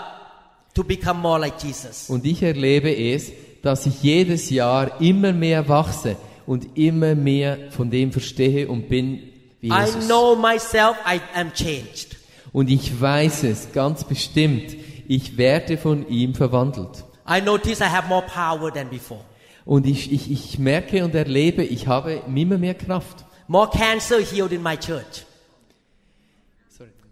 to 0.74 0.84
become 0.84 1.20
more 1.20 1.40
like 1.40 1.60
Jesus. 1.62 2.08
Und 2.08 2.24
ich 2.24 2.42
erlebe 2.42 2.94
es, 2.94 3.32
dass 3.62 3.86
ich 3.86 4.02
jedes 4.02 4.50
Jahr 4.50 5.00
immer 5.00 5.32
mehr 5.32 5.68
wachse 5.68 6.16
und 6.46 6.76
immer 6.76 7.14
mehr 7.14 7.58
von 7.70 7.90
dem 7.90 8.12
verstehe 8.12 8.68
und 8.68 8.88
bin 8.88 9.20
wie 9.60 9.68
I 9.68 9.72
Jesus. 9.86 10.06
know 10.06 10.36
myself 10.36 10.96
I 11.06 11.20
am 11.34 11.52
changed. 11.52 12.16
Und 12.52 12.70
ich 12.70 13.00
weiß 13.00 13.44
es 13.44 13.72
ganz 13.72 14.04
bestimmt, 14.04 14.76
ich 15.08 15.36
werde 15.36 15.76
von 15.76 16.06
ihm 16.08 16.34
verwandelt. 16.34 17.04
I 17.28 17.40
notice 17.40 17.80
I 17.80 17.88
have 17.88 18.06
more 18.08 18.22
power 18.22 18.72
than 18.72 18.88
before. 18.90 19.20
Und 19.64 19.86
ich, 19.86 20.12
ich, 20.12 20.30
ich 20.30 20.58
merke 20.58 21.04
und 21.04 21.14
erlebe, 21.14 21.64
ich 21.64 21.88
habe 21.88 22.22
immer 22.32 22.58
mehr 22.58 22.74
Kraft. 22.74 23.24
More 23.46 23.68
cancer 23.70 24.20
healed 24.20 24.52
in 24.52 24.62
my 24.62 24.76
church. 24.76 25.24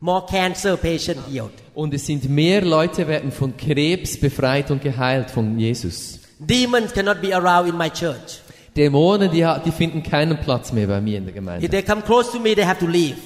More 0.01 0.27
cancer 0.27 0.77
patient 0.77 1.21
healed. 1.31 1.53
Und 1.75 1.95
es 1.95 2.07
sind 2.07 2.29
mehr 2.29 2.63
Leute 2.63 3.07
werden 3.07 3.31
von 3.31 3.57
Krebs 3.57 4.19
befreit 4.19 4.71
und 4.71 4.83
geheilt 4.83 5.31
von 5.31 5.57
Jesus. 5.59 6.19
Demons 6.41 6.93
cannot 6.93 7.21
be 7.23 7.33
around 7.33 7.69
in 7.69 7.77
my 7.77 7.89
church. 7.89 8.41
Dämonen, 8.77 9.31
die, 9.31 9.47
die 9.65 9.71
finden 9.71 10.03
keinen 10.03 10.39
Platz 10.41 10.73
mehr 10.73 10.89
bei 10.89 11.01
mir 11.01 11.19
in 11.19 11.25
der 11.27 11.35
If 11.35 11.35
Gemeinde. 11.37 11.69
they 11.69 11.83
come 11.83 12.03
close 12.03 12.33
to 12.33 12.41
me, 12.41 12.55
they 12.55 12.65
have 12.65 12.81
to 12.81 12.87
leave. 12.87 13.17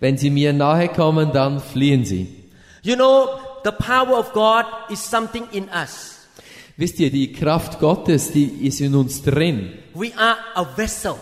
Wenn 0.00 0.16
sie 0.16 0.30
mir 0.30 0.52
nahe 0.52 0.88
kommen, 0.88 1.30
dann 1.32 1.60
fliehen 1.60 2.04
sie. 2.06 2.28
You 2.82 2.94
know, 2.94 3.28
the 3.64 3.72
power 3.72 4.18
of 4.18 4.32
God 4.32 4.64
is 4.88 5.02
something 5.02 5.44
in 5.52 5.64
us. 5.64 6.26
Wisst 6.76 6.98
ihr, 7.00 7.10
die 7.10 7.32
Kraft 7.32 7.80
Gottes, 7.80 8.32
die 8.32 8.66
ist 8.66 8.80
in 8.80 8.94
uns 8.94 9.22
drin. 9.22 9.72
We 9.94 10.10
are 10.16 10.36
a 10.54 10.64
vessel. 10.76 11.16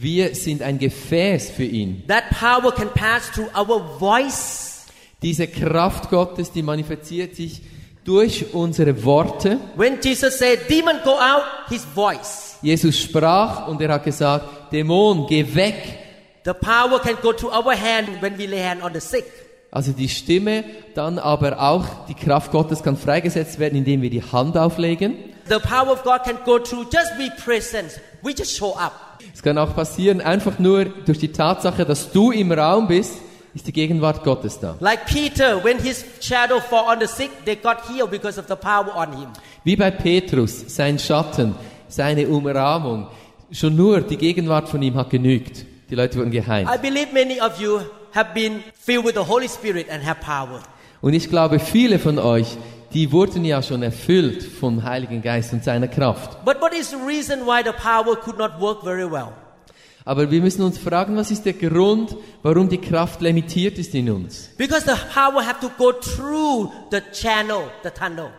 Wir 0.00 0.32
sind 0.36 0.62
ein 0.62 0.78
Gefäß 0.78 1.50
für 1.50 1.64
ihn. 1.64 2.04
That 2.06 2.30
power 2.30 2.72
can 2.72 2.88
pass 2.94 3.32
through 3.32 3.48
our 3.58 3.98
voice. 3.98 4.86
Diese 5.22 5.48
Kraft 5.48 6.08
Gottes, 6.08 6.52
die 6.52 6.62
manifestiert 6.62 7.34
sich 7.34 7.62
durch 8.04 8.54
unsere 8.54 9.04
Worte. 9.04 9.58
When 9.74 9.98
Jesus 10.00 10.38
said, 10.38 10.70
demon 10.70 10.98
go 11.02 11.14
out, 11.14 11.42
his 11.68 11.84
voice. 11.84 12.58
Jesus 12.62 12.96
sprach 12.96 13.66
und 13.66 13.80
er 13.80 13.94
hat 13.94 14.04
gesagt, 14.04 14.72
Dämon, 14.72 15.26
geh 15.26 15.44
weg. 15.52 15.98
The 16.44 16.52
power 16.52 17.00
can 17.00 17.16
go 17.20 17.32
to 17.32 17.48
our 17.48 17.74
hand 17.74 18.22
when 18.22 18.38
we 18.38 18.46
lay 18.46 18.62
hand 18.62 18.84
on 18.84 18.94
the 18.94 19.00
sick. 19.00 19.24
Also 19.72 19.90
die 19.90 20.08
Stimme, 20.08 20.62
dann 20.94 21.18
aber 21.18 21.60
auch 21.60 22.06
die 22.06 22.14
Kraft 22.14 22.52
Gottes 22.52 22.84
kann 22.84 22.96
freigesetzt 22.96 23.58
werden, 23.58 23.76
indem 23.76 24.00
wir 24.02 24.10
die 24.10 24.22
Hand 24.22 24.56
auflegen. 24.56 25.16
The 25.48 25.58
power 25.58 25.90
of 25.90 26.02
God 26.04 26.24
can 26.24 26.38
go 26.44 26.58
through 26.58 26.86
just 26.90 27.16
be 27.16 27.30
present. 27.42 28.00
We 28.22 28.32
just 28.32 28.56
show 28.56 28.74
up. 28.76 28.92
Es 29.34 29.42
kann 29.42 29.56
auch 29.58 29.74
passieren, 29.74 30.20
einfach 30.20 30.58
nur 30.58 30.84
durch 30.84 31.18
die 31.18 31.32
Tatsache, 31.32 31.84
dass 31.84 32.12
du 32.12 32.30
im 32.30 32.52
Raum 32.52 32.88
bist, 32.88 33.14
ist 33.54 33.66
die 33.66 33.72
Gegenwart 33.72 34.24
Gottes 34.24 34.58
da. 34.60 34.76
Like 34.80 35.06
Peter, 35.06 35.62
when 35.62 35.78
his 35.78 36.04
shadow 36.20 36.60
fall 36.60 36.84
on 36.92 37.00
the 37.00 37.06
sick, 37.06 37.30
they 37.44 37.56
got 37.56 37.78
healed 37.88 38.10
because 38.10 38.38
of 38.38 38.46
the 38.48 38.56
power 38.56 38.94
on 38.94 39.12
him. 39.12 39.28
Wie 39.64 39.76
bei 39.76 39.90
Petrus, 39.90 40.64
sein 40.68 40.98
Schatten, 40.98 41.54
seine 41.88 42.28
Umrahmung, 42.28 43.08
schon 43.50 43.76
nur 43.76 44.00
die 44.00 44.16
Gegenwart 44.16 44.68
von 44.68 44.82
ihm 44.82 44.94
hat 44.96 45.10
genügt. 45.10 45.64
Die 45.90 45.94
Leute 45.94 46.18
wurden 46.18 46.30
geheilt. 46.30 46.68
I 46.68 46.78
believe 46.78 47.12
many 47.12 47.40
of 47.40 47.60
you 47.60 47.80
have 48.14 48.34
been 48.34 48.62
filled 48.74 49.06
with 49.06 49.14
the 49.14 49.26
Holy 49.26 49.48
Spirit 49.48 49.88
and 49.90 50.04
have 50.04 50.20
power. 50.20 50.60
Und 51.00 51.14
ich 51.14 51.30
glaube, 51.30 51.58
viele 51.58 51.98
von 51.98 52.18
euch, 52.18 52.56
die 52.94 53.12
wurden 53.12 53.44
ja 53.44 53.62
schon 53.62 53.82
erfüllt 53.82 54.42
vom 54.42 54.82
Heiligen 54.82 55.22
Geist 55.22 55.52
und 55.52 55.62
seiner 55.62 55.88
Kraft. 55.88 56.44
But 56.44 56.60
what 56.60 56.72
is 56.72 56.90
the 56.90 56.96
reason 56.96 57.46
why 57.46 57.62
the 57.64 57.72
power 57.72 58.16
could 58.16 58.38
not 58.38 58.60
work 58.60 58.82
very 58.82 59.10
well? 59.10 59.32
Aber 60.04 60.30
wir 60.30 60.40
müssen 60.40 60.62
uns 60.62 60.78
fragen, 60.78 61.16
was 61.16 61.30
ist 61.30 61.44
der 61.44 61.52
Grund, 61.52 62.16
warum 62.42 62.70
die 62.70 62.78
Kraft 62.78 63.20
limitiert 63.20 63.78
ist 63.78 63.94
in 63.94 64.10
uns? 64.10 64.48
Because 64.56 64.86
the 64.86 64.96
power 65.12 65.44
have 65.44 65.60
to 65.60 65.68
go 65.76 65.92
through 65.92 66.72
the 66.90 67.00
channel, 67.12 67.64
the 67.82 67.90
tunnel. 67.90 68.30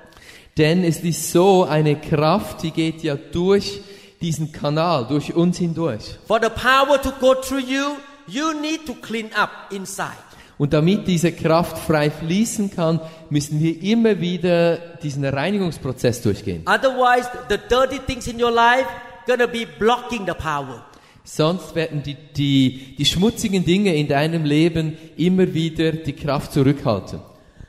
Denn 0.57 0.83
es 0.83 1.01
ist 1.01 1.31
so, 1.31 1.65
eine 1.65 1.95
Kraft, 1.95 2.63
die 2.63 2.71
geht 2.71 3.03
ja 3.03 3.15
durch 3.15 3.81
diesen 4.19 4.51
Kanal, 4.51 5.05
durch 5.07 5.35
uns 5.35 5.59
hindurch. 5.59 6.17
For 6.27 6.39
the 6.41 6.49
power 6.49 6.99
to 6.99 7.11
go 7.21 7.35
through 7.35 7.61
you, 7.61 7.97
you 8.27 8.59
need 8.59 8.87
to 8.87 8.95
clean 8.95 9.29
up 9.35 9.71
inside. 9.71 10.17
Und 10.59 10.73
damit 10.73 11.07
diese 11.07 11.31
Kraft 11.31 11.77
frei 11.77 12.11
fließen 12.11 12.69
kann, 12.69 12.99
müssen 13.29 13.61
wir 13.61 13.81
immer 13.81 14.19
wieder 14.19 14.75
diesen 15.01 15.23
Reinigungsprozess 15.23 16.21
durchgehen. 16.21 16.63
Otherwise, 16.67 17.29
the 17.47 17.55
dirty 17.69 17.97
things 17.99 18.27
in 18.27 18.43
your 18.43 18.51
life 18.51 18.85
gonna 19.25 19.47
be 19.47 19.65
blocking 19.79 20.25
the 20.25 20.33
power. 20.33 20.85
Sonst 21.23 21.75
werden 21.75 22.03
die, 22.03 22.17
die, 22.35 22.95
die 22.97 23.05
schmutzigen 23.05 23.63
Dinge 23.63 23.95
in 23.95 24.09
deinem 24.09 24.43
Leben 24.43 24.97
immer 25.15 25.53
wieder 25.53 25.93
die 25.93 26.11
Kraft 26.11 26.51
zurückhalten. 26.51 27.21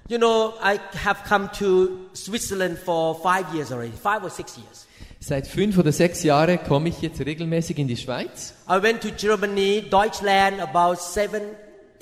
You 0.09 0.19
know, 0.19 0.55
I 0.61 0.81
have 1.05 1.21
come 1.29 1.49
to 1.61 1.91
Switzerland 2.13 2.77
for 2.77 3.15
five 3.23 3.55
years 3.55 3.71
already, 3.71 3.93
five 3.93 4.25
or 4.25 4.31
six 4.31 4.57
years. 4.57 4.89
Seit 5.21 5.47
fünf 5.47 5.79
oder 5.79 5.93
sechs 5.93 6.25
Jahren 6.25 6.59
komme 6.67 6.89
ich 6.89 7.01
jetzt 7.03 7.21
regelmäßig 7.21 7.79
in 7.79 7.87
die 7.87 7.97
Schweiz. 7.97 8.53
I 8.69 8.83
went 8.83 9.01
to 9.03 9.11
Germany, 9.17 9.85
Deutschland 9.89 10.59
about 10.61 10.97
seven 10.97 11.43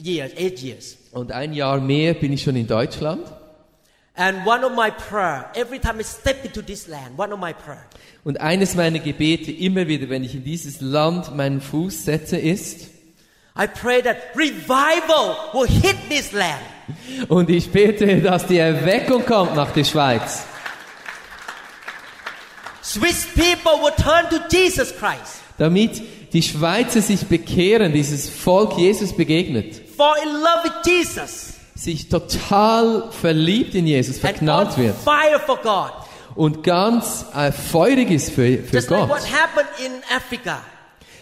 years, 0.03 0.33
eight 0.37 0.61
years. 0.63 0.97
Und 1.13 1.33
ein 1.33 1.53
Jahr 1.53 1.81
mehr 1.81 2.15
bin 2.15 2.33
ich 2.33 2.43
schon 2.43 2.57
in 2.57 2.67
Deutschland. 2.67 3.27
And 4.15 4.45
one 4.47 4.65
of 4.65 4.73
my 4.75 4.91
prayer, 4.91 5.47
every 5.55 5.79
time 5.79 6.01
I 6.01 6.05
step 6.05 6.45
into 6.45 6.61
this 6.61 6.89
land, 6.89 7.17
one 7.17 7.33
of 7.33 7.39
my 7.39 7.53
prayer, 7.53 7.85
Und 8.25 8.41
eines 8.41 8.75
meiner 8.75 8.99
Gebete 8.99 9.53
immer 9.53 9.87
wieder, 9.87 10.09
wenn 10.09 10.25
ich 10.25 10.35
in 10.35 10.43
dieses 10.45 10.81
Land 10.81 11.37
meinen 11.37 11.61
Fuß 11.61 12.05
setze, 12.05 12.37
ist, 12.37 12.89
I 13.57 13.67
pray 13.67 14.03
that 14.03 14.17
revival 14.37 15.37
will 15.53 15.69
hit 15.69 15.97
this 16.09 16.33
land. 16.33 16.61
und 17.29 17.49
ich 17.51 17.71
bete, 17.71 18.21
dass 18.21 18.47
die 18.47 18.59
Erweckung 18.59 19.25
kommt 19.25 19.55
nach 19.55 19.73
der 19.73 19.85
Schweiz. 19.85 20.45
Swiss 22.83 23.27
people 23.35 23.81
will 23.83 23.93
turn 23.97 24.29
to 24.31 24.39
Jesus 24.51 24.93
Christ, 24.97 25.43
Damit 25.59 26.03
die 26.33 26.43
Schweizer 26.43 27.03
sich 27.03 27.27
bekehren, 27.27 27.93
dieses 27.93 28.29
Volk 28.29 28.79
Jesus 28.79 29.13
begegnet. 29.17 29.83
Fall 29.99 30.15
in 30.23 30.33
love 30.33 30.65
with 30.65 30.73
Jesus, 30.87 31.55
sich 31.75 32.09
total 32.09 33.11
verliebt 33.11 33.75
in 33.75 33.87
Jesus, 33.87 34.19
verknallt 34.19 34.79
wird 34.79 34.95
fire 34.97 35.39
for 35.45 35.59
God. 35.59 35.93
und 36.37 36.63
ganz 36.63 37.27
äh, 37.35 37.53
feurig 37.53 38.11
ist 38.11 38.31
für, 38.31 38.59
für 38.63 38.77
Just 38.77 38.91
like 38.91 39.01
Gott. 39.01 39.11
what 39.11 39.25
happened 39.31 39.69
in 39.85 39.93
Africa, 40.17 40.61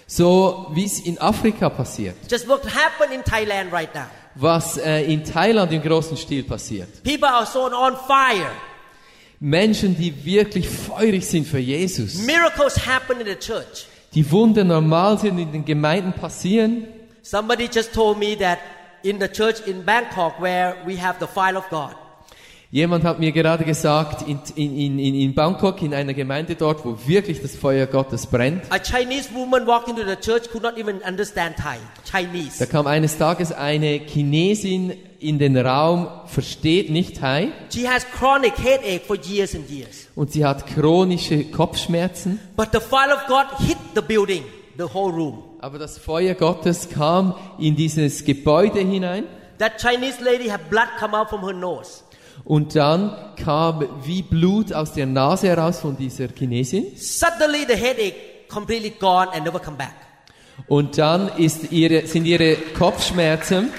So 0.07 0.71
wie 0.75 0.85
es 0.85 1.01
in 1.01 1.19
Afrika 1.19 1.69
passiert, 1.71 2.15
just 2.31 2.47
what 2.49 2.63
happened 2.65 3.13
in 3.13 3.25
Thailand 3.25 3.73
right 3.73 3.93
now. 3.95 4.07
was 4.37 4.77
äh, 4.77 5.03
in 5.13 5.25
Thailand 5.25 5.73
im 5.73 5.83
großen 5.83 6.17
Stil 6.17 6.45
passiert. 6.45 7.03
People 7.03 7.29
are 7.29 7.47
so 7.47 7.65
on 7.65 7.97
fire. 8.07 8.51
Menschen, 9.41 9.97
die 9.97 10.25
wirklich 10.25 10.69
feurig 10.69 11.27
sind 11.27 11.47
für 11.47 11.59
Jesus, 11.59 12.15
Miracles 12.27 12.87
happen 12.87 13.21
in 13.21 13.27
the 13.27 13.35
church. 13.35 13.87
die 14.15 14.31
Wunder 14.31 14.65
normal 14.65 15.19
sind 15.19 15.39
in 15.39 15.53
den 15.53 15.65
Gemeinden 15.65 16.13
passieren. 16.15 16.87
Somebody 17.29 17.67
just 17.67 17.93
told 17.93 18.19
me 18.19 18.37
that 18.37 18.61
in 19.03 19.19
the 19.19 19.27
church 19.27 19.67
in 19.67 19.83
Bangkok, 19.85 20.39
where 20.41 20.77
we 20.87 20.95
have 20.97 21.19
the 21.19 21.27
fire 21.27 21.57
of 21.57 21.69
God, 21.71 21.97
Jemand 22.71 23.03
hat 23.05 23.19
mir 23.19 23.33
gerade 23.33 23.65
gesagt, 23.65 24.23
in, 24.29 24.39
in, 24.55 24.99
in, 25.01 25.15
in 25.15 25.35
Bangkok, 25.35 25.83
in 25.83 25.93
einer 25.93 26.15
Gemeinde 26.15 26.55
dort, 26.55 26.85
wo 26.85 26.97
wirklich 27.07 27.43
das 27.43 27.57
Feuer 27.57 27.87
Gottes 27.87 28.27
brennt, 28.27 28.63
a 28.71 28.79
Chinese 28.79 29.29
woman 29.35 29.67
walked 29.67 29.89
into 29.89 30.05
the 30.05 30.15
church 30.15 30.49
could 30.53 30.63
not 30.63 30.79
even 30.79 31.01
understand 31.03 31.57
Thai. 31.57 31.79
Chinese. 32.09 32.59
da 32.61 32.67
kam 32.67 32.87
eines 32.87 33.19
Tages 33.19 33.51
eine 33.51 34.01
Chinesin 34.07 34.93
in 35.19 35.41
den 35.41 35.57
Raum, 35.57 36.09
versteht 36.27 36.91
nicht 36.91 37.17
Thai, 37.19 37.51
She 37.73 37.89
has 37.89 38.07
chronic 38.17 38.57
headache 38.57 39.05
for 39.05 39.17
years 39.17 39.53
and 39.57 39.69
years. 39.69 40.07
und 40.15 40.31
sie 40.31 40.45
hat 40.45 40.65
chronische 40.69 41.45
Kopfschmerzen. 41.51 42.39
But 42.57 42.69
the 42.73 42.79
fire 42.81 43.13
of 43.13 43.27
God 43.27 43.47
hit 43.67 43.79
the 43.97 44.03
building, 44.03 44.45
the 44.79 44.85
whole 44.93 45.13
room. 45.13 45.43
Aber 45.61 45.79
das 45.79 45.99
Feuer 45.99 46.35
Gottes 46.35 46.89
kam 46.89 47.35
in 47.59 47.77
dieses 47.77 48.25
Gebäude 48.25 48.81
hinein 48.81 49.25
That 49.59 49.81
Chinese 49.81 50.23
lady 50.23 50.49
had 50.49 50.69
blood 50.71 50.89
come 50.99 51.17
out 51.17 51.31
from 51.31 51.43
her 51.45 51.55
nose. 51.55 52.03
und 52.45 52.77
dann 52.77 53.35
kam 53.43 53.87
wie 54.05 54.23
Blut 54.23 54.73
aus 54.73 54.93
der 54.93 55.07
Nase 55.07 55.49
heraus 55.49 55.81
von 55.81 55.97
dieser 55.97 56.29
Chinesin 56.29 56.85
Suddenly 56.97 57.65
the 57.67 57.75
headache 57.77 58.15
completely 58.49 58.91
gone 58.91 59.33
and 59.33 59.45
never 59.45 59.59
come 59.59 59.77
back. 59.79 59.95
und 60.69 60.99
dann 60.99 61.31
ihre, 61.71 62.07
sind 62.07 62.25
ihre 62.27 62.57
Kopfschmerzen 62.79 63.71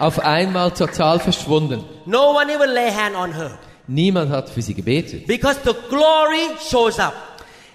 auf 0.00 0.18
einmal 0.20 0.70
total 0.72 1.18
verschwunden. 1.20 1.84
No 2.06 2.30
one 2.36 2.52
even 2.52 2.70
lay 2.70 2.90
hand 2.90 3.16
on 3.16 3.32
her. 3.34 3.58
Niemand 3.88 4.30
hat 4.30 4.48
für 4.50 4.62
sie 4.62 4.74
gebetet. 4.74 5.26
Because 5.26 5.58
the 5.64 5.72
glory 5.88 6.50
shows 6.68 6.98
up. 6.98 7.14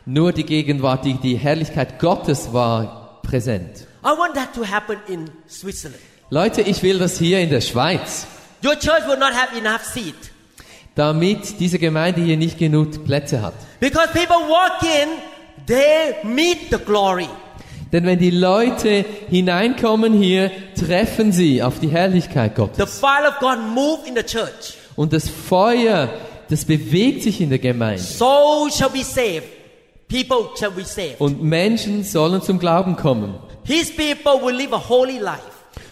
Nur 0.06 0.34
die 0.34 0.44
Gegenwart, 0.44 1.06
die, 1.06 1.14
die 1.14 1.38
Herrlichkeit 1.38 2.00
Gottes 2.00 2.52
war 2.52 3.20
präsent. 3.24 3.88
I 4.04 4.08
want 4.18 4.34
that 4.36 4.54
to 4.54 4.66
happen 4.66 4.98
in 5.08 5.30
Switzerland. 5.50 6.02
Leute, 6.30 6.62
ich 6.62 6.84
will 6.84 7.00
das 7.00 7.18
hier 7.18 7.40
in 7.40 7.50
der 7.50 7.62
Schweiz. 7.62 8.28
Your 8.64 8.74
church 8.76 9.08
will 9.08 9.18
not 9.18 9.34
have 9.34 9.58
enough 9.58 9.84
seat. 9.84 10.16
damit 10.96 11.60
diese 11.60 11.80
Gemeinde 11.80 12.22
hier 12.22 12.38
nicht 12.38 12.58
genug 12.60 13.04
Plätze 13.06 13.42
hat. 13.42 13.54
Because 13.80 14.08
people 14.10 14.48
walk 14.50 14.84
in, 14.84 15.10
they 15.68 16.16
meet 16.24 16.70
the 16.70 16.78
glory. 16.78 17.28
Denn 17.92 18.06
wenn 18.06 18.20
die 18.20 18.32
Leute 18.32 19.06
hineinkommen 19.30 20.14
hier, 20.14 20.52
treffen 20.78 21.32
sie 21.32 21.62
auf 21.64 21.80
die 21.80 21.90
Herrlichkeit 21.90 22.54
The 22.56 22.62
Gottes. 22.62 23.00
fire 23.00 23.28
of 23.30 23.40
God 23.40 23.60
move 23.74 24.00
in 24.08 24.16
the 24.16 24.24
church. 24.24 24.76
Und 24.96 25.14
das 25.14 25.30
Feuer, 25.30 26.10
das 26.50 26.66
bewegt 26.66 27.24
sich 27.24 27.40
in 27.40 27.50
der 27.50 27.60
Gemeinde. 27.60 28.02
Soul 28.02 28.72
shall 28.72 28.90
be 28.90 29.04
saved. 29.04 29.44
Und 31.20 31.44
Menschen 31.44 32.04
sollen 32.04 32.42
zum 32.42 32.60
Glauben 32.60 32.96
kommen. 32.96 33.36
His 33.64 33.92
people 33.92 34.42
will 34.44 34.56
live 34.56 34.74
a 34.74 34.90
holy 34.90 35.20
life. 35.20 35.42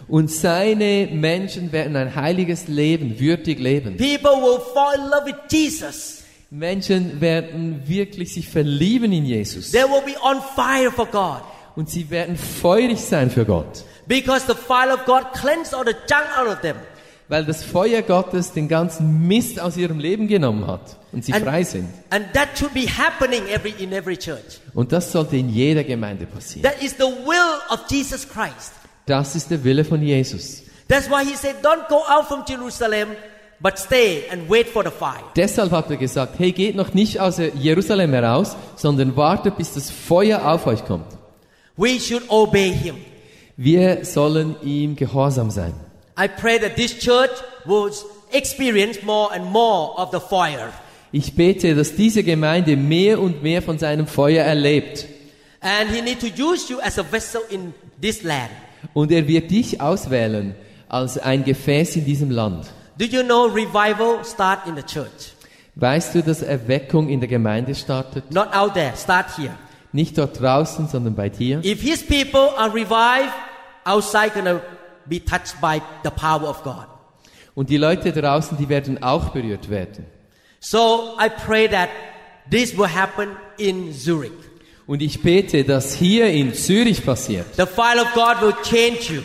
Und 0.08 0.30
seine 0.30 1.08
Menschen 1.12 1.72
werden 1.72 1.96
ein 1.96 2.14
heiliges 2.14 2.68
Leben, 2.68 3.20
würdig 3.20 3.60
leben. 3.60 3.96
People 3.98 4.42
will 4.42 4.60
fall 4.74 4.96
in 4.96 5.10
love 5.10 5.26
with 5.26 5.36
Jesus. 5.50 6.24
Menschen 6.50 7.22
werden 7.22 7.84
wirklich 7.88 8.34
sich 8.34 8.50
verlieben 8.50 9.14
in 9.14 9.26
Jesus. 9.26 9.72
They 9.72 9.84
will 9.84 10.02
be 10.06 10.20
on 10.22 10.42
fire 10.54 10.92
for 10.92 11.06
God. 11.06 11.42
Und 11.78 11.90
sie 11.90 12.10
werden 12.10 12.36
feurig 12.36 13.00
sein 13.00 13.32
für 13.32 13.46
Gott. 13.46 13.86
Because 14.06 14.46
the 14.46 14.54
fire 14.54 14.94
of 14.94 15.06
God 15.06 15.32
cleanses 15.34 15.74
all 15.74 15.86
the 15.86 15.96
junk 16.10 16.28
out 16.38 16.48
of 16.48 16.60
them. 16.60 16.76
Weil 17.32 17.46
das 17.46 17.64
Feuer 17.64 18.02
Gottes 18.02 18.52
den 18.52 18.68
ganzen 18.68 19.26
Mist 19.26 19.58
aus 19.58 19.78
ihrem 19.78 20.00
Leben 20.00 20.28
genommen 20.28 20.68
hat. 20.68 20.98
Und 21.14 21.24
sie 21.24 21.32
And- 21.32 21.46
frei 21.46 21.64
sind. 21.64 21.88
And 22.10 22.26
that 22.34 22.50
should 22.58 22.74
be 22.74 22.86
happening 22.86 23.44
every, 23.48 23.74
in 23.82 23.94
every 23.94 24.18
church. 24.18 24.60
Und 24.74 24.92
das 24.92 25.14
sollte 25.14 25.38
in 25.38 25.48
jeder 25.48 25.86
Gemeinde 25.86 26.26
passieren. 26.26 26.70
That 26.70 26.84
is 26.84 26.92
the 26.98 27.06
will 27.06 27.54
of 27.70 27.86
Jesus 27.90 28.28
Christ. 28.28 28.74
Das 29.06 29.34
ist 29.34 29.50
der 29.50 29.64
Wille 29.64 29.86
von 29.86 30.02
Jesus. 30.04 30.64
That's 30.90 31.10
why 31.10 31.24
he 31.24 31.38
said, 31.38 31.56
Don't 31.64 31.88
go 31.88 32.02
out 32.06 32.28
from 32.28 32.44
Jerusalem, 32.46 33.08
but 33.62 33.80
stay 33.80 34.24
and 34.30 34.50
wait 34.50 34.68
for 34.68 34.84
the 34.84 34.92
fire. 34.92 35.24
Deshalb 35.38 35.72
hat 35.72 35.90
er 35.90 35.96
gesagt, 35.96 36.38
hey, 36.38 36.52
geht 36.52 36.76
noch 36.76 36.94
nicht 36.94 37.22
aus 37.22 37.38
Jerusalem 37.56 38.12
heraus, 38.12 38.58
sondern 38.76 39.16
wartet, 39.16 39.56
bis 39.56 39.74
das 39.74 39.90
Feuer 39.90 40.46
auf 40.52 40.68
euch 40.68 40.84
kommt. 40.84 41.08
We 41.78 41.98
should 41.98 42.24
obey 42.28 42.74
him. 42.74 42.96
Wir 43.56 44.04
sollen 44.04 44.58
ihm 44.64 44.98
gehorsam 44.98 45.50
sein. 45.50 45.74
I 46.22 46.28
pray 46.28 46.60
that 46.60 46.76
this 46.76 47.00
church 47.00 47.32
will 47.66 47.90
experience 48.32 49.02
more 49.02 49.34
and 49.34 49.46
more 49.52 49.98
of 49.98 50.12
the 50.12 50.20
fire. 50.20 50.72
Ich 51.12 51.36
bete, 51.36 51.74
dass 51.74 51.96
diese 51.96 52.24
Gemeinde 52.24 52.78
mehr 52.78 53.20
und 53.20 53.42
mehr 53.42 53.64
von 53.64 53.80
seinem 53.80 54.06
Feuer 54.06 54.44
erlebt. 54.44 55.08
And 55.62 55.90
he 55.90 56.02
need 56.02 56.20
to 56.20 56.28
use 56.28 56.72
you 56.72 56.80
as 56.80 57.00
a 57.00 57.04
vessel 57.04 57.42
in 57.50 57.74
this 58.00 58.22
land. 58.22 58.52
Und 58.94 59.12
er 59.12 59.28
wird 59.28 59.50
dich 59.50 59.82
auswählen 59.82 60.56
als 60.90 61.18
ein 61.18 61.44
Gefäß 61.44 61.96
in 61.96 62.06
diesem 62.06 62.30
Land. 62.30 62.68
Do 63.00 63.06
you 63.06 63.24
know 63.24 63.46
revival 63.46 64.24
start 64.24 64.68
in 64.68 64.76
the 64.76 64.84
church? 64.84 65.34
Weißt 65.74 66.14
du, 66.14 66.22
dass 66.22 66.44
Erweckung 66.44 67.10
in 67.10 67.20
der 67.20 67.30
Gemeinde 67.30 67.74
startet? 67.74 68.32
Not 68.32 68.54
out 68.54 68.76
there, 68.76 68.94
start 68.96 69.38
here. 69.38 69.56
Nicht 69.92 70.20
dort 70.20 70.40
draußen, 70.40 70.88
sondern 70.88 71.16
bei 71.16 71.30
dir. 71.30 71.64
If 71.66 71.82
his 71.82 72.06
people 72.06 72.56
are 72.58 72.72
revived, 72.72 73.34
outside 73.86 74.32
gonna 74.36 74.62
be 75.12 75.24
touched 75.24 75.60
by 75.62 75.82
the 76.04 76.10
power 76.10 76.48
of 76.48 76.64
God. 76.64 76.88
Und 77.54 77.70
die 77.70 77.78
Leute 77.78 78.12
draußen, 78.14 78.58
die 78.58 78.70
werden 78.70 79.04
auch 79.04 79.30
berührt 79.30 79.70
werden. 79.70 80.06
So 80.60 81.18
I 81.20 81.30
pray 81.30 81.68
that 81.68 81.90
this 82.50 82.76
will 82.78 82.88
happen 82.88 83.36
in 83.58 83.94
Zurich. 83.94 84.32
Und 84.88 85.02
ich 85.02 85.22
bete, 85.22 85.64
dass 85.64 85.94
hier 85.94 86.28
in 86.28 86.54
Zürich 86.54 87.06
passiert, 87.06 87.46
The 87.56 87.66
fire 87.66 88.02
of 88.02 88.14
God 88.14 88.42
will 88.42 88.56
change 88.64 89.14
you. 89.14 89.22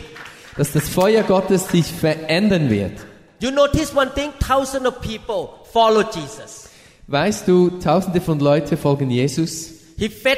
dass 0.57 0.71
das 0.73 0.89
Feuer 0.89 1.23
Gottes 1.23 1.67
dich 1.67 1.85
verändern 1.85 2.69
wird. 2.69 2.93
You 3.39 3.51
notice 3.51 3.95
one 3.95 4.11
thing, 4.13 4.31
thousands 4.39 4.87
of 4.87 5.01
people 5.01 5.49
follow 5.71 6.03
Jesus. 6.03 6.69
Weißt 7.07 7.47
du, 7.47 7.69
tausende 7.79 8.19
von 8.19 8.39
Leuten 8.39 8.75
folgen 8.77 9.09
Jesus 9.09 9.77
He 9.97 10.09
fed 10.09 10.37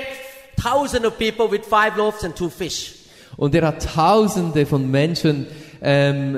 thousands 0.56 1.06
of 1.06 1.18
people 1.18 1.48
with 1.48 1.66
five 1.66 1.98
loaves 1.98 2.24
and 2.24 2.36
two 2.36 2.50
fish. 2.50 2.99
Und 3.40 3.56
er 3.56 3.68
hat 3.68 3.96
tausende 3.96 4.66
von 4.66 4.92
Menschen 4.92 5.48
ähm, 5.82 6.38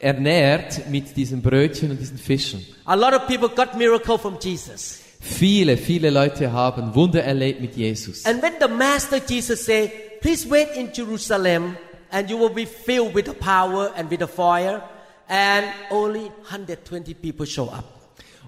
ernährt 0.00 0.88
mit 0.88 1.16
diesen 1.16 1.42
Brötchen 1.42 1.90
und 1.90 1.98
diesen 1.98 2.18
Fischen. 2.18 2.64
A 2.84 2.94
lot 2.94 3.12
of 3.12 3.26
people 3.26 3.48
got 3.48 3.76
miracle 3.76 4.16
from 4.16 4.36
Jesus. 4.40 5.00
Viele, 5.20 5.76
viele 5.76 6.10
Leute 6.10 6.52
haben 6.52 6.94
Wunder 6.94 7.24
erlebt 7.24 7.60
mit 7.60 7.74
Jesus. 7.74 8.24
And 8.24 8.40
when 8.40 8.52
the 8.60 8.68
Master 8.68 9.20
Jesus 9.28 9.64
said, 9.64 9.90
please 10.20 10.48
wait 10.48 10.68
in 10.76 10.90
Jerusalem 10.94 11.76
and 12.12 12.30
you 12.30 12.38
will 12.38 12.54
be 12.54 12.64
filled 12.64 13.12
with 13.12 13.26
the 13.26 13.34
power 13.34 13.90
and 13.96 14.08
with 14.08 14.20
the 14.20 14.28
fire, 14.28 14.80
and 15.28 15.66
only 15.90 16.30
120 16.48 17.12
people 17.14 17.44
show 17.44 17.64
up. 17.70 17.84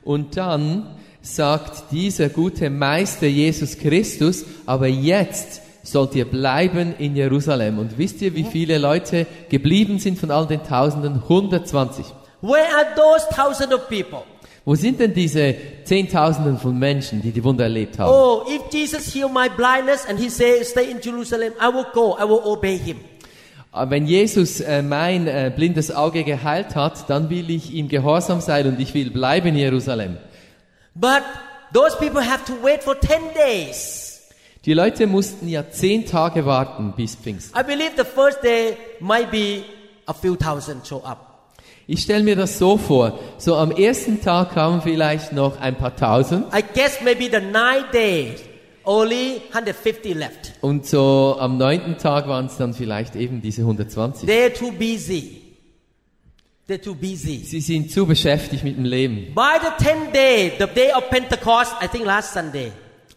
Und 0.05 0.37
dann 0.37 0.95
sagt 1.21 1.91
dieser 1.91 2.29
gute 2.29 2.71
Meister 2.71 3.27
Jesus 3.27 3.77
Christus, 3.77 4.45
aber 4.67 4.87
jetzt 4.87 5.63
sollt 5.83 6.14
ihr 6.14 6.24
bleiben 6.24 6.95
in 6.99 7.16
Jerusalem. 7.16 7.78
Und 7.78 7.97
wisst 7.99 8.20
ihr, 8.22 8.35
wie 8.35 8.45
viele 8.45 8.78
Leute 8.78 9.26
geblieben 9.49 9.99
sind 9.99 10.18
von 10.18 10.31
all 10.31 10.47
den 10.47 10.62
Tausenden? 10.62 11.22
120. 11.22 12.07
Where 12.43 12.66
are 12.74 12.87
those 12.97 13.26
thousands 13.35 13.74
of 13.74 13.89
people? 13.89 14.22
Wo 14.64 14.74
sind 14.74 15.01
denn 15.01 15.14
diese 15.14 15.55
Zehntausenden 15.85 16.59
von 16.59 16.78
Menschen, 16.78 17.22
die 17.22 17.33
die 17.33 17.43
Wunder 17.43 17.64
erlebt 17.64 17.99
haben? 17.99 18.11
Oh, 18.11 18.43
if 18.47 18.72
Jesus 18.72 19.12
healed 19.12 19.33
my 19.33 19.49
blindness 19.49 20.07
and 20.07 20.18
he 20.18 20.28
said, 20.28 20.64
stay 20.66 20.91
in 20.91 21.01
Jerusalem, 21.01 21.53
I 21.61 21.72
will 21.72 21.87
go, 21.93 22.16
I 22.18 22.24
will 22.24 22.41
obey 22.45 22.78
him. 22.78 22.99
Aber 23.72 23.93
Wenn 23.93 24.07
Jesus 24.07 24.61
äh, 24.61 24.83
mein 24.83 25.26
äh, 25.28 25.51
blindes 25.55 25.95
Auge 25.95 26.24
geheilt 26.24 26.74
hat, 26.74 27.09
dann 27.09 27.31
will 27.31 27.51
ich 27.51 27.72
ihm 27.72 27.89
gehorsam 27.89 28.41
sein 28.41 28.66
und 28.66 28.81
ich 28.81 28.95
will 28.95 29.11
bleiben 29.11 29.49
in 29.49 29.57
Jerusalem. 29.57 30.18
But 30.95 31.22
those 31.72 31.97
people 31.97 32.20
have 32.20 32.45
to 32.47 32.53
wait 32.62 32.83
for 32.83 32.99
10 32.99 33.18
days. 33.35 34.10
Die 34.67 34.75
Leute 34.75 35.07
mussten 35.07 35.49
ja 35.49 35.71
zehn 35.71 36.05
Tage 36.05 36.45
warten 36.45 36.93
bis 36.95 37.15
Pfingsten. 37.17 37.59
I 37.59 37.63
believe 37.63 37.93
the 37.97 38.05
first 38.05 38.43
day 38.43 38.77
might 39.01 39.31
be 39.31 39.63
a 40.07 40.13
few 40.13 40.37
thousand 40.37 40.87
show 40.87 41.03
up. 41.03 41.27
Ich 41.87 42.03
stelle 42.03 42.23
mir 42.23 42.37
das 42.37 42.59
so 42.59 42.77
vor, 42.77 43.19
so 43.39 43.57
am 43.57 43.71
ersten 43.73 44.21
Tag 44.21 44.53
kamen 44.53 44.83
vielleicht 44.83 45.33
noch 45.33 45.59
ein 45.61 45.77
paar 45.77 45.97
Tausend 45.97 46.45
I 46.55 46.63
guess 46.75 47.01
maybe 47.03 47.25
the 47.25 47.41
nine 47.41 47.85
days, 47.93 48.41
only 48.85 49.41
150 49.53 50.15
left. 50.15 50.53
und 50.61 50.87
so 50.87 51.37
am 51.41 51.57
neunten 51.57 51.97
Tag 51.97 52.29
waren 52.29 52.47
es 52.47 52.57
dann 52.59 52.75
vielleicht 52.75 53.17
eben 53.17 53.41
diese 53.41 53.63
120. 53.63 54.29
They're 54.29 54.53
too 54.53 54.73
busy. 54.73 55.41
They're 56.69 56.81
too 56.81 56.95
busy. 56.95 57.39
Sie 57.45 57.61
sind 57.61 57.91
zu 57.91 58.07
beschäftigt 58.07 58.63
mit 58.63 58.77
dem 58.77 58.85
Leben. 58.85 59.35
By 59.35 59.59
the 59.61 59.85
10th 59.85 60.13
day, 60.13 60.53
the 60.59 60.67
day 60.67 60.93
of 60.93 61.09
Pentecost, 61.09 61.73
I 61.83 61.89
think 61.89 62.05
last 62.05 62.33
Sunday, 62.35 62.71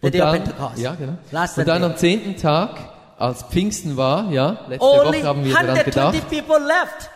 Und 0.04 0.14
dann, 0.14 0.42
ja, 0.76 0.94
genau. 0.94 1.16
Und 1.56 1.68
dann 1.68 1.84
am 1.84 1.96
zehnten 1.96 2.36
Tag, 2.36 2.78
als 3.18 3.42
Pfingsten 3.44 3.96
war, 3.96 4.30
ja, 4.30 4.58
letzte 4.68 4.84
Only 4.84 5.18
Woche 5.18 5.22
haben 5.24 5.44
wir 5.44 5.52
daran 5.52 5.74
gedacht, 5.84 5.96
120 5.96 6.28
people 6.28 6.58
left. 6.66 7.10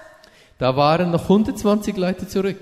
da 0.58 0.76
waren 0.76 1.10
noch 1.10 1.22
120 1.24 1.96
Leute 1.96 2.28
zurück. 2.28 2.58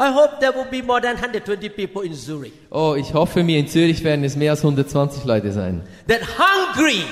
I 0.00 0.12
hope 0.14 0.38
there 0.38 0.54
will 0.54 0.66
be 0.70 0.80
more 0.86 1.00
than 1.00 1.16
120 1.16 1.70
people 1.74 2.04
in 2.06 2.14
Zurich 2.14 2.52
Oh, 2.70 2.94
ich 2.96 3.12
hoffe 3.14 3.42
mir, 3.42 3.58
in 3.58 3.66
Zürich 3.66 4.04
werden 4.04 4.22
es 4.24 4.36
mehr 4.36 4.52
als 4.52 4.60
120 4.60 5.24
Leute 5.24 5.50
sein, 5.52 5.82
that 6.06 6.20
hungry 6.38 7.02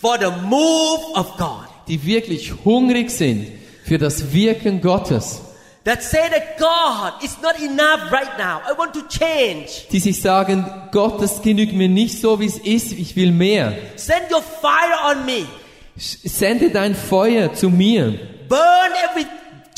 for 0.00 0.16
the 0.18 0.30
move 0.46 1.00
of 1.14 1.36
God. 1.38 1.66
die 1.88 2.04
wirklich 2.06 2.52
hungrig 2.64 3.10
sind 3.10 3.48
für 3.84 3.98
das 3.98 4.32
Wirken 4.32 4.80
Gottes. 4.80 5.40
That 5.86 6.02
say 6.02 6.28
that 6.30 6.58
God 6.58 7.22
is 7.22 7.40
not 7.40 7.60
enough 7.60 8.10
right 8.10 8.36
now. 8.36 8.60
I 8.66 8.72
want 8.72 8.92
to 8.94 9.02
change. 9.02 9.86
Die 9.92 10.00
sich 10.00 10.20
sagen, 10.20 10.64
Gott, 10.90 11.22
das 11.22 11.40
genügt 11.42 11.74
mir 11.74 11.88
nicht 11.88 12.20
so, 12.20 12.40
wie 12.40 12.46
es 12.46 12.58
ist, 12.58 12.90
ich 12.90 13.14
will 13.14 13.30
mehr. 13.30 13.72
Send 13.94 14.32
your 14.32 14.42
fire 14.42 15.12
on 15.12 15.24
me. 15.24 15.46
Sende 15.96 16.70
dein 16.70 16.96
Feuer 16.96 17.54
zu 17.54 17.70
mir. 17.70 18.18
Burn 18.48 18.92
every 19.08 19.26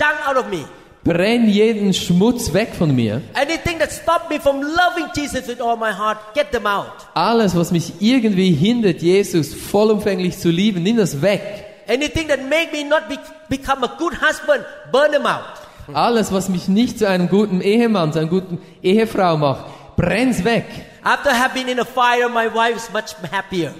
junk 0.01 0.27
out 0.27 0.39
of 0.39 0.49
me. 0.49 0.65
Brenn 1.05 1.47
jeden 1.47 1.93
Schmutz 1.93 2.55
weg 2.55 2.71
von 2.75 2.97
mir. 2.97 3.21
Anything 3.35 3.79
that 3.79 3.93
stopped 3.93 4.31
me 4.31 4.41
from 4.41 4.63
loving 4.63 5.11
Jesus 5.15 5.47
with 5.47 5.61
all 5.61 5.77
my 5.77 5.93
heart, 5.93 6.17
get 6.35 6.53
them 6.53 6.67
out. 6.67 7.07
Alles, 7.13 7.55
was 7.55 7.71
mich 7.71 7.93
irgendwie 8.01 8.53
hindert, 8.53 9.03
Jesus 9.03 9.53
vollumfänglich 9.53 10.39
zu 10.39 10.49
lieben, 10.49 10.83
nimm 10.83 10.97
das 10.97 11.21
weg. 11.21 11.67
Anything 11.87 12.29
that 12.29 12.41
make 12.49 12.73
me 12.73 12.83
not 12.83 13.11
be, 13.11 13.19
become 13.51 13.85
a 13.85 13.95
good 13.99 14.15
husband, 14.15 14.65
burn 14.91 15.13
them 15.13 15.27
out. 15.27 15.68
Alles, 15.93 16.32
was 16.32 16.49
mich 16.49 16.68
nicht 16.68 16.99
zu 16.99 17.09
einem 17.09 17.28
guten 17.28 17.61
Ehemann, 17.61 18.12
zu 18.12 18.18
einer 18.20 18.28
guten 18.28 18.59
Ehefrau 18.82 19.36
macht, 19.36 19.64
brenn's 19.97 20.45
weg. 20.45 20.64
After 21.03 21.30
I 21.30 21.34
have 21.34 21.55
been 21.55 21.68
in 21.68 21.80
a 21.80 21.84
fire, 21.84 22.28
my 22.28 22.47
wife 22.55 22.76
is 22.76 22.91
much 22.93 23.14
happier. 23.32 23.72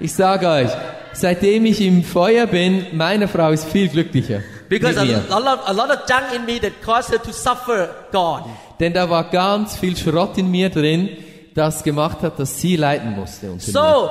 Ich 0.00 0.12
sage 0.14 0.48
euch, 0.48 0.70
seitdem 1.12 1.66
ich 1.66 1.80
im 1.80 2.02
Feuer 2.02 2.46
bin, 2.46 2.86
meine 2.92 3.28
Frau 3.28 3.50
ist 3.50 3.64
viel 3.66 3.88
glücklicher. 3.88 4.40
Because 4.68 4.98
a, 4.98 5.38
lot, 5.38 5.60
a 5.66 5.72
lot 5.72 5.90
of 5.90 5.98
junk 6.08 6.34
in 6.34 6.44
me 6.46 6.58
that 6.60 6.72
caused 6.82 7.10
her 7.10 7.22
to 7.22 7.32
suffer 7.32 7.88
God. 8.10 8.44
Denn 8.80 8.92
da 8.92 9.08
war 9.08 9.24
ganz 9.30 9.76
viel 9.76 9.96
Schrott 9.96 10.36
in 10.38 10.50
mir 10.50 10.70
drin, 10.70 11.10
das 11.54 11.82
gemacht 11.84 12.22
hat, 12.22 12.38
dass 12.40 12.60
sie 12.60 12.76
leiden 12.76 13.14
musste. 13.14 13.54
So, 13.58 14.10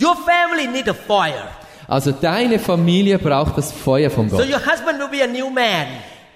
your 0.00 0.14
family 0.16 0.68
need 0.70 0.88
a 0.88 0.94
fire. 0.94 1.48
Also 1.88 2.12
deine 2.12 2.58
Familie 2.58 3.18
braucht 3.18 3.58
das 3.58 3.72
Feuer 3.72 4.10
von 4.10 4.30
So 4.30 4.36
Gott. 4.36 4.46
your 4.48 4.60
husband 4.64 4.98
will 5.00 5.08
be 5.08 5.22
a 5.22 5.26
new 5.26 5.50
man. 5.50 5.86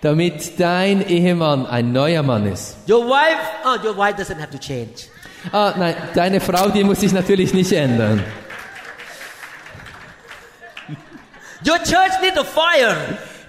Damit 0.00 0.58
dein 0.60 1.06
Ehemann 1.08 1.66
ein 1.66 1.92
neuer 1.92 2.22
Mann 2.22 2.46
ist. 2.46 2.76
Your 2.88 3.06
wife, 3.06 3.38
oh, 3.64 3.86
your 3.86 3.96
wife 3.96 4.16
doesn't 4.20 4.38
have 4.38 4.50
to 4.50 4.58
change. 4.58 5.08
Ah, 5.52 5.74
nein, 5.76 5.94
deine 6.14 6.40
Frau, 6.40 6.68
die 6.68 6.84
muss 6.84 7.00
sich 7.00 7.12
natürlich 7.12 7.54
nicht 7.54 7.72
ändern. 7.72 8.22
Your 11.66 11.78
church 11.78 12.20
need 12.22 12.38
a 12.38 12.44
fire. 12.44 12.96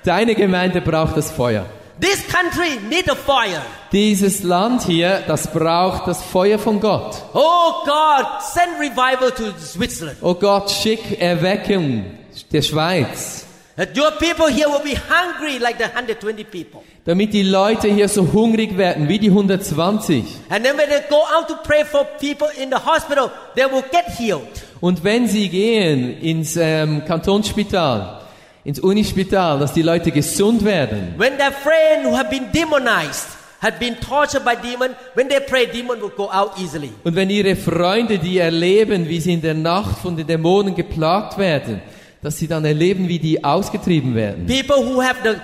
Deine 0.04 0.34
Gemeinde 0.34 0.82
braucht 0.82 1.16
das 1.18 1.32
Feuer. 1.32 1.66
This 2.00 2.26
country 2.28 2.80
need 2.90 3.10
a 3.10 3.16
fire. 3.16 3.62
Dieses 3.92 4.44
Land 4.44 4.84
hier, 4.84 5.22
das 5.28 5.52
braucht 5.52 6.08
das 6.08 6.24
Feuer 6.24 6.58
von 6.58 6.80
Gott. 6.80 7.22
Oh 7.34 7.84
God, 7.84 8.42
send 8.42 8.80
revival 8.80 9.32
to 9.32 9.52
Switzerland. 9.60 10.18
Oh 10.22 10.34
Gott, 10.34 10.72
schick 10.72 11.20
Erweckung 11.20 12.06
der 12.52 12.62
Schweiz, 12.62 13.46
That 13.80 13.96
your 13.96 14.12
people 14.12 14.48
here 14.50 14.68
will 14.68 14.84
be 14.84 14.94
hungry 14.94 15.58
like 15.58 15.78
the 15.78 15.86
120 15.86 16.44
people. 16.44 16.82
damit 17.06 17.32
die 17.32 17.44
Leute 17.44 17.88
hier 17.88 18.10
so 18.10 18.28
hungrig 18.34 18.78
werden 18.78 19.08
wie 19.08 19.20
die 19.20 19.30
120. 19.30 20.26
And 20.50 20.66
then 20.66 20.78
when 20.78 20.90
they 20.90 21.00
go 21.10 21.22
out 21.34 21.48
to 21.48 21.56
pray 21.64 21.86
for 21.86 22.06
people 22.20 22.50
in 22.62 22.72
the 22.72 22.76
hospital, 22.76 23.32
they 23.56 23.64
will 23.64 23.84
get 23.90 24.04
healed. 24.18 24.50
Und 24.82 25.06
wenn 25.06 25.30
sie 25.30 25.48
gehen 25.48 26.20
ins 26.22 26.58
ähm, 26.58 27.06
Kantonsspital, 27.06 28.20
ins 28.66 28.82
Unispital, 28.82 29.60
dass 29.60 29.72
die 29.72 29.82
Leute 29.82 30.12
gesund 30.12 30.66
werden. 30.66 31.14
When 31.16 31.38
their 31.38 31.54
friend 31.54 32.06
who 32.06 32.18
have 32.18 32.30
been 32.30 32.52
demonized, 32.52 33.30
had 33.62 33.80
been 33.80 33.96
tortured 34.02 34.44
by 34.44 34.56
demon, 34.62 34.94
when 35.16 35.30
they 35.30 35.40
pray, 35.40 35.68
demon 35.68 36.02
will 36.02 36.12
go 36.14 36.30
out 36.30 36.60
easily. 36.60 36.92
Und 37.06 37.16
wenn 37.16 37.30
ihre 37.30 37.56
Freunde, 37.56 38.18
die 38.18 38.40
erleben, 38.40 39.08
wie 39.08 39.22
sie 39.22 39.36
in 39.36 39.42
der 39.42 39.54
Nacht 39.54 40.00
von 40.00 40.18
den 40.18 40.28
Dämonen 40.28 40.76
geplagt 40.76 41.38
werden, 41.38 41.82
dass 42.22 42.38
sie 42.38 42.48
dann 42.48 42.66
erleben, 42.66 43.08
wie 43.08 43.20
die 43.20 43.44
ausgetrieben 43.44 44.16
werden. 44.16 44.46
People 44.46 44.78
who 44.78 45.02
have 45.02 45.18
the 45.24 45.36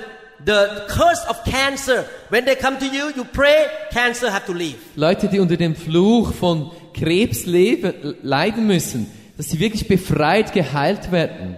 the 0.46 0.68
curse 0.88 1.28
of 1.28 1.44
cancer, 1.44 2.06
when 2.30 2.46
they 2.46 2.56
come 2.56 2.78
to 2.78 2.86
you, 2.86 3.10
you 3.16 3.24
pray, 3.24 3.68
cancer 3.92 4.32
have 4.32 4.46
to 4.46 4.54
leave. 4.54 4.78
Leute, 4.96 5.28
die 5.28 5.40
unter 5.40 5.58
dem 5.58 5.76
Fluch 5.76 6.34
von 6.34 6.72
Krebs 6.94 7.46
leben, 7.46 8.16
leiden 8.22 8.68
müssen, 8.68 9.12
dass 9.38 9.50
sie 9.50 9.60
wirklich 9.60 9.88
befreit, 9.88 10.54
geheilt 10.54 11.12
werden. 11.12 11.58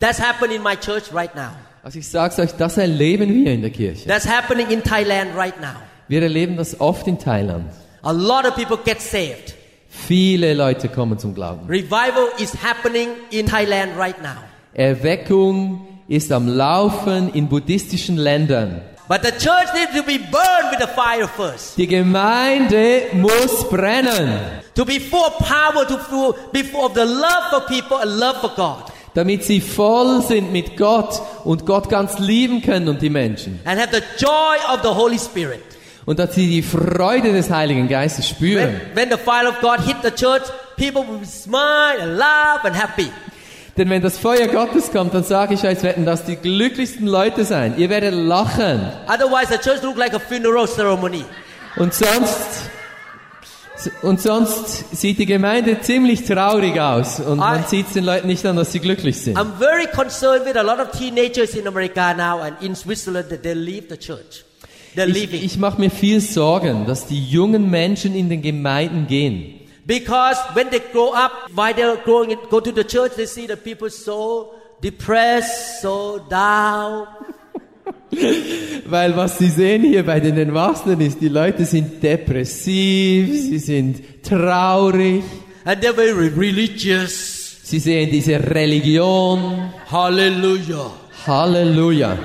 That's 0.00 0.20
happening 0.20 0.56
in 0.56 0.62
my 0.62 0.76
church 0.76 1.12
right 1.12 1.34
now. 1.34 1.50
Also 1.82 1.98
ich 1.98 2.08
sage 2.08 2.42
euch, 2.42 2.52
das 2.52 2.76
erleben 2.76 3.28
wir 3.44 3.52
in 3.52 3.60
der 3.60 3.70
Kirche. 3.70 4.06
That's 4.08 4.26
happening 4.26 4.70
in 4.70 4.82
Thailand 4.82 5.36
right 5.36 5.58
now. 5.60 5.76
Wir 6.08 6.22
erleben 6.22 6.56
das 6.56 6.80
oft 6.80 7.06
in 7.06 7.18
Thailand. 7.18 7.70
A 8.02 8.12
lot 8.12 8.46
of 8.46 8.54
people 8.54 8.78
get 8.84 9.00
saved. 9.00 9.54
Viele 9.88 10.54
Leute 10.54 10.88
kommen 10.88 11.18
zum 11.18 11.34
Glauben. 11.34 11.66
Revival 11.68 12.28
is 12.38 12.52
happening 12.62 13.08
in 13.30 13.46
Thailand 13.46 13.96
right 13.96 14.20
now. 14.22 14.42
Erweckung 14.74 15.86
ist 16.08 16.32
am 16.32 16.48
Laufen 16.48 17.32
in 17.32 17.48
buddhistischen 17.48 18.16
Ländern. 18.16 18.80
But 19.06 19.20
the 19.22 19.30
church 19.32 19.68
needs 19.74 19.94
to 19.96 20.02
be 20.02 20.18
burned 20.18 20.70
with 20.72 20.78
the 20.80 20.88
fire 20.94 21.28
first. 21.28 21.76
Die 21.76 21.86
Gemeinde 21.86 23.02
muss 23.12 23.68
brennen, 23.68 24.38
To 24.74 24.84
be 24.84 24.98
full 24.98 25.20
of 25.26 25.38
power, 25.38 25.86
to 25.86 25.98
full, 25.98 26.34
be 26.52 26.64
full 26.64 26.86
of 26.86 26.94
the 26.94 27.04
love 27.04 27.50
for 27.50 27.60
people 27.66 27.98
and 27.98 28.18
love 28.18 28.40
for 28.40 28.50
God. 28.56 28.92
damit 29.14 29.44
sie 29.44 29.60
voll 29.60 30.22
sind 30.22 30.50
mit 30.52 30.76
Gott 30.76 31.20
und 31.44 31.64
Gott 31.66 31.88
ganz 31.88 32.18
lieben 32.18 32.62
können 32.62 32.88
und 32.88 33.00
die 33.02 33.10
Menschen. 33.10 33.60
And 33.64 33.78
have 33.80 33.90
the 33.94 34.02
joy 34.18 34.56
of 34.74 34.80
the 34.82 34.88
Holy 34.88 35.18
Spirit. 35.18 35.60
Und 36.06 36.18
dass 36.18 36.34
sie 36.34 36.48
die 36.48 36.62
Freude 36.62 37.32
des 37.32 37.48
Heiligen 37.50 37.88
Geistes 37.88 38.28
When, 38.30 38.36
spüren. 38.36 38.80
when 38.94 39.10
the 39.10 39.16
fire 39.18 39.48
of 39.48 39.60
God 39.60 39.80
hit 39.86 39.96
the 40.02 40.10
church, 40.10 40.42
people 40.76 41.02
will 41.06 41.24
smile 41.24 42.00
and 42.00 42.16
laugh 42.18 42.64
and 42.64 42.74
happy. 42.74 43.10
Denn 43.76 43.90
wenn 43.90 44.02
das 44.02 44.18
Feuer 44.18 44.46
Gottes 44.46 44.92
kommt, 44.92 45.14
dann 45.14 45.24
sage 45.24 45.54
ich 45.54 45.64
euch, 45.64 45.82
werden 45.82 46.04
das 46.06 46.24
die 46.24 46.36
glücklichsten 46.36 47.06
Leute 47.08 47.44
sein. 47.44 47.74
Ihr 47.76 47.90
werdet 47.90 48.14
lachen. 48.14 48.80
Otherwise, 49.08 49.48
the 49.52 49.58
church 49.58 49.82
look 49.82 49.96
like 49.96 50.14
a 50.14 50.20
funeral 50.20 50.66
ceremony. 50.68 51.24
Und 51.76 51.92
sonst, 51.92 52.70
und 54.02 54.20
sonst 54.20 54.96
sieht 54.96 55.18
die 55.18 55.26
Gemeinde 55.26 55.80
ziemlich 55.80 56.24
traurig 56.24 56.78
aus. 56.80 57.18
Und 57.18 57.38
man 57.38 57.64
sieht 57.66 57.92
den 57.96 58.04
Leuten 58.04 58.28
nicht 58.28 58.46
an, 58.46 58.54
dass 58.56 58.70
sie 58.70 58.78
glücklich 58.78 59.18
sind. 59.20 59.36
I'm 59.36 59.58
very 59.58 59.86
concerned 59.92 60.46
with 60.46 60.56
a 60.56 60.62
lot 60.62 60.78
of 60.78 60.92
teenagers 60.96 61.54
in 61.54 61.66
America 61.66 62.14
now 62.14 62.40
and 62.42 62.62
in 62.62 62.76
Switzerland 62.76 63.28
that 63.30 63.42
they 63.42 63.54
leave 63.54 63.86
the 63.90 63.96
church. 63.98 64.44
They're 64.94 65.08
Ich, 65.08 65.14
leaving. 65.14 65.42
ich 65.42 65.58
mache 65.58 65.80
mir 65.80 65.90
viel 65.90 66.20
Sorgen, 66.20 66.86
dass 66.86 67.06
die 67.08 67.20
jungen 67.28 67.68
Menschen 67.68 68.14
in 68.14 68.28
den 68.28 68.40
Gemeinden 68.40 69.08
gehen. 69.08 69.54
Because 69.86 70.36
when 70.54 70.70
they 70.70 70.80
grow 70.80 71.12
up, 71.12 71.32
while 71.54 71.74
they're 71.74 71.96
growing, 72.04 72.30
it- 72.30 72.48
go 72.50 72.60
to 72.60 72.72
the 72.72 72.84
church, 72.84 73.12
they 73.16 73.26
see 73.26 73.46
the 73.46 73.56
people 73.56 73.90
so 73.90 74.54
depressed, 74.80 75.82
so 75.82 76.18
down. 76.30 77.06
Weil 78.86 79.14
was 79.16 79.38
sie 79.38 79.48
sehen 79.50 79.82
hier 79.82 80.04
bei 80.04 80.20
den 80.20 80.38
Erwachsenen 80.38 81.00
ist, 81.00 81.20
die 81.20 81.28
Leute 81.28 81.64
sind 81.64 82.02
depressiv, 82.02 83.28
sie 83.28 83.58
sind 83.58 84.22
traurig, 84.22 85.22
And 85.66 85.82
they're 85.82 85.94
very 85.94 86.28
religious. 86.28 87.58
sie 87.62 87.80
sehen 87.80 88.10
diese 88.10 88.38
Religion. 88.38 89.70
Hallelujah. 89.90 90.90
Halleluja. 91.26 92.18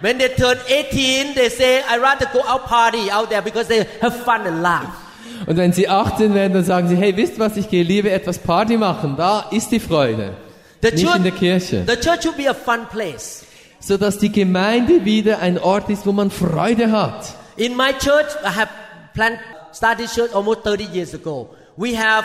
When 0.00 0.18
they 0.18 0.28
turn 0.34 0.58
18, 0.68 1.34
they 1.34 1.48
say, 1.50 1.82
I 1.88 1.98
rather 1.98 2.26
go 2.32 2.42
out 2.46 2.66
party 2.66 3.10
out 3.10 3.28
there 3.30 3.42
because 3.42 3.68
they 3.68 3.84
have 4.00 4.24
fun 4.24 4.46
and 4.46 4.62
laugh. 4.62 4.99
Und 5.46 5.56
wenn 5.56 5.72
sie 5.72 5.88
18 5.88 6.34
werden, 6.34 6.52
dann 6.54 6.64
sagen 6.64 6.88
sie, 6.88 6.96
hey, 6.96 7.16
wisst 7.16 7.38
was, 7.38 7.56
ich 7.56 7.68
gehe 7.68 7.82
lieber 7.82 8.10
etwas 8.10 8.38
Party 8.38 8.76
machen, 8.76 9.14
da 9.16 9.46
ist 9.50 9.70
die 9.72 9.80
Freude. 9.80 10.34
The 10.82 10.90
Nicht 10.92 11.02
in 11.14 11.22
der 11.22 11.32
church, 11.32 11.38
Kirche. 11.38 11.84
the 11.86 11.96
church 11.96 12.22
should 12.22 12.36
be 12.36 12.48
a 12.48 12.54
fun 12.54 12.86
place. 12.90 13.44
Sodass 13.80 14.18
die 14.18 14.30
Gemeinde 14.32 15.04
wieder 15.04 15.38
ein 15.40 15.58
Ort 15.58 15.88
ist, 15.90 16.06
wo 16.06 16.12
man 16.12 16.30
Freude 16.30 16.90
hat. 16.92 17.32
In 17.56 17.76
my 17.76 17.92
church, 17.98 18.26
I 18.44 18.48
have 18.48 18.68
planned, 19.14 19.38
started 19.74 20.08
church 20.10 20.34
almost 20.34 20.60
30 20.64 20.84
years 20.92 21.14
ago. 21.14 21.50
We 21.76 21.96
have 21.98 22.24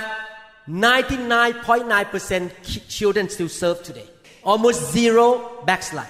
99.9% 0.67 2.49
ki- 2.63 2.81
children 2.89 3.29
still 3.29 3.49
serve 3.49 3.81
today. 3.83 4.03
Almost 4.43 4.91
zero 4.93 5.41
backslide. 5.65 6.07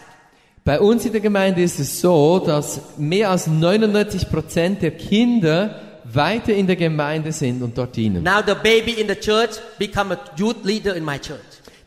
Bei 0.64 0.80
uns 0.80 1.06
in 1.06 1.12
der 1.12 1.22
Gemeinde 1.22 1.62
ist 1.62 1.80
es 1.80 2.02
so, 2.02 2.40
dass 2.40 2.82
mehr 2.98 3.30
als 3.30 3.46
99 3.48 4.30
Prozent 4.32 4.82
der 4.82 4.92
Kinder 4.92 5.80
weiter 6.16 6.54
in 6.54 6.68
der 6.68 6.76
Gemeinde 6.76 7.32
sind 7.32 7.62
und 7.62 7.78
dort 7.78 7.96
dienen. 7.96 8.24
Now 8.24 8.42
the 8.46 8.54
baby 8.54 9.00
in 9.00 9.08
the 9.08 9.16
church 9.16 9.52
become 9.78 10.14
a 10.14 10.20
youth 10.38 10.64
leader 10.64 10.96
in 10.96 11.04
my 11.04 11.20
church. 11.20 11.40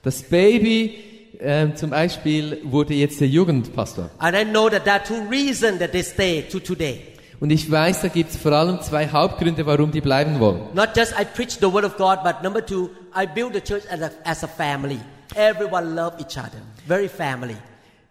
Das 0.03 0.22
Baby 0.22 0.99
ähm, 1.41 1.76
zum 1.76 1.91
Beispiel 1.91 2.61
wurde 2.64 2.95
jetzt 2.95 3.20
der 3.20 3.29
Jugendpastor. 3.29 4.11
And 4.18 4.37
I 4.37 4.45
know 4.45 4.68
that 4.68 4.85
there 4.85 4.97
are 4.97 5.05
two 5.05 5.29
reasons 5.31 5.79
that 5.79 5.93
they 5.93 6.03
stay 6.03 6.43
to 6.43 6.59
today. 6.59 7.03
Und 7.41 7.51
ich 7.51 7.70
weiß, 7.70 8.01
da 8.03 8.09
gibt 8.09 8.31
es 8.31 8.37
vor 8.37 8.53
allem 8.53 8.81
zwei 8.81 9.09
Hauptgründe, 9.09 9.64
warum 9.64 9.93
die 9.93 10.01
bleiben 10.01 10.41
wollen. 10.41 10.62
Not 10.74 10.97
just 10.97 11.12
I 11.12 11.24
preach 11.24 11.59
the 11.61 11.72
word 11.72 11.85
of 11.85 11.97
God, 11.97 12.18
but 12.24 12.43
number 12.43 12.64
two, 12.64 12.91
I 13.14 13.26
build 13.26 13.55
the 13.55 13.61
church 13.61 13.85
as 13.91 14.01
a, 14.01 14.11
as 14.24 14.43
a 14.43 14.49
family. 14.49 14.99
Everyone 15.37 15.95
love 15.95 16.14
each 16.18 16.37
other. 16.37 16.61
Very 16.87 17.09
family. 17.09 17.57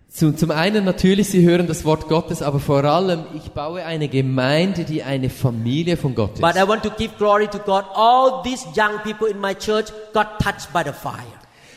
Zum, 0.09 0.37
zum 0.37 0.51
einen 0.51 0.85
natürlich, 0.85 1.29
sie 1.29 1.45
hören 1.45 1.67
das 1.67 1.85
Wort 1.85 2.07
Gottes, 2.07 2.41
aber 2.41 2.59
vor 2.59 2.83
allem, 2.83 3.25
ich 3.35 3.51
baue 3.51 3.83
eine 3.83 4.07
Gemeinde, 4.07 4.83
die 4.83 5.03
eine 5.03 5.29
Familie 5.29 5.97
von 5.97 6.15
Gott 6.15 6.41
But 6.41 6.55
ist. 6.55 6.63
I 6.63 6.67
want 6.67 6.83
to 6.83 6.89
give 6.91 7.15
glory 7.17 7.47
to 7.47 7.59
God. 7.59 7.83
All 7.93 8.41
these 8.43 8.65
young 8.75 8.99
people 9.03 9.27
in 9.27 9.39
my 9.39 9.53
church 9.53 9.87
got 10.13 10.39
touched 10.39 10.71
by 10.73 10.81
the 10.83 10.93
fire. 10.93 11.21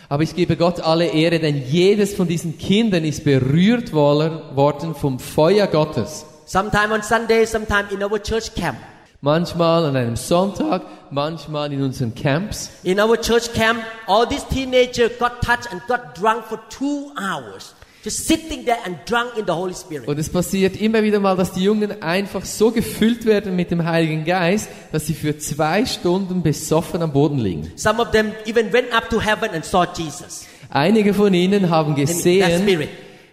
Aber 0.09 0.22
ich 0.22 0.35
gebe 0.35 0.57
Gott 0.57 0.81
alle 0.81 1.07
Ehre, 1.07 1.39
denn 1.39 1.62
jedes 1.66 2.14
von 2.14 2.26
diesen 2.26 2.59
Kindern 2.59 3.05
ist 3.05 3.24
berührt 3.24 3.93
worden 3.93 4.95
vom 4.95 5.18
Feuer 5.18 5.66
Gottes. 5.66 6.24
Sometime 6.47 6.93
on 6.95 7.03
Sunday, 7.03 7.45
sometime 7.47 7.85
in 7.93 8.03
our 8.03 8.20
church 8.20 8.55
camp. 8.55 8.76
Manchmal 9.20 9.85
an 9.85 9.97
einem 9.97 10.16
Sonntag, 10.16 10.83
manchmal 11.11 11.72
in 11.72 11.83
unseren 11.83 12.14
Camps. 12.14 12.70
In 12.83 12.99
our 12.99 13.20
church 13.20 13.53
camp, 13.53 13.81
all 14.07 14.26
these 14.26 14.45
teenagers 14.49 15.11
got 15.18 15.43
touched 15.43 15.70
and 15.70 15.83
got 15.87 16.18
drunk 16.18 16.45
for 16.47 16.59
two 16.70 17.12
hours. 17.16 17.74
Just 18.03 18.26
sitting 18.26 18.64
there 18.64 18.78
and 18.86 18.96
drunk 19.07 19.36
in 19.36 19.44
the 19.46 19.53
Holy 19.53 19.74
Spirit. 19.74 20.09
Und 20.09 20.18
es 20.18 20.30
passiert 20.30 20.80
immer 20.80 21.03
wieder 21.03 21.20
mal, 21.20 21.36
dass 21.36 21.53
die 21.53 21.64
Jungen 21.64 22.01
einfach 22.03 22.46
so 22.46 22.70
gefüllt 22.70 23.26
werden 23.26 23.55
mit 23.57 23.70
dem 23.70 23.84
Heiligen 23.84 24.24
Geist, 24.24 24.70
dass 24.90 25.07
sie 25.07 25.12
für 25.12 25.36
zwei 25.36 25.84
Stunden 25.84 26.42
besoffen 26.42 27.03
am 27.03 27.12
Boden 27.12 27.38
liegen. 27.38 27.70
Some 27.76 28.01
of 28.01 28.11
them 28.11 28.32
even 28.46 28.72
went 28.72 28.90
up 28.94 29.11
to 29.11 29.20
heaven 29.20 29.51
and 29.51 29.64
saw 29.64 29.84
Jesus. 29.94 30.46
Einige 30.70 31.12
von 31.12 31.34
ihnen 31.34 31.68
haben 31.68 31.94
gesehen, 31.94 32.88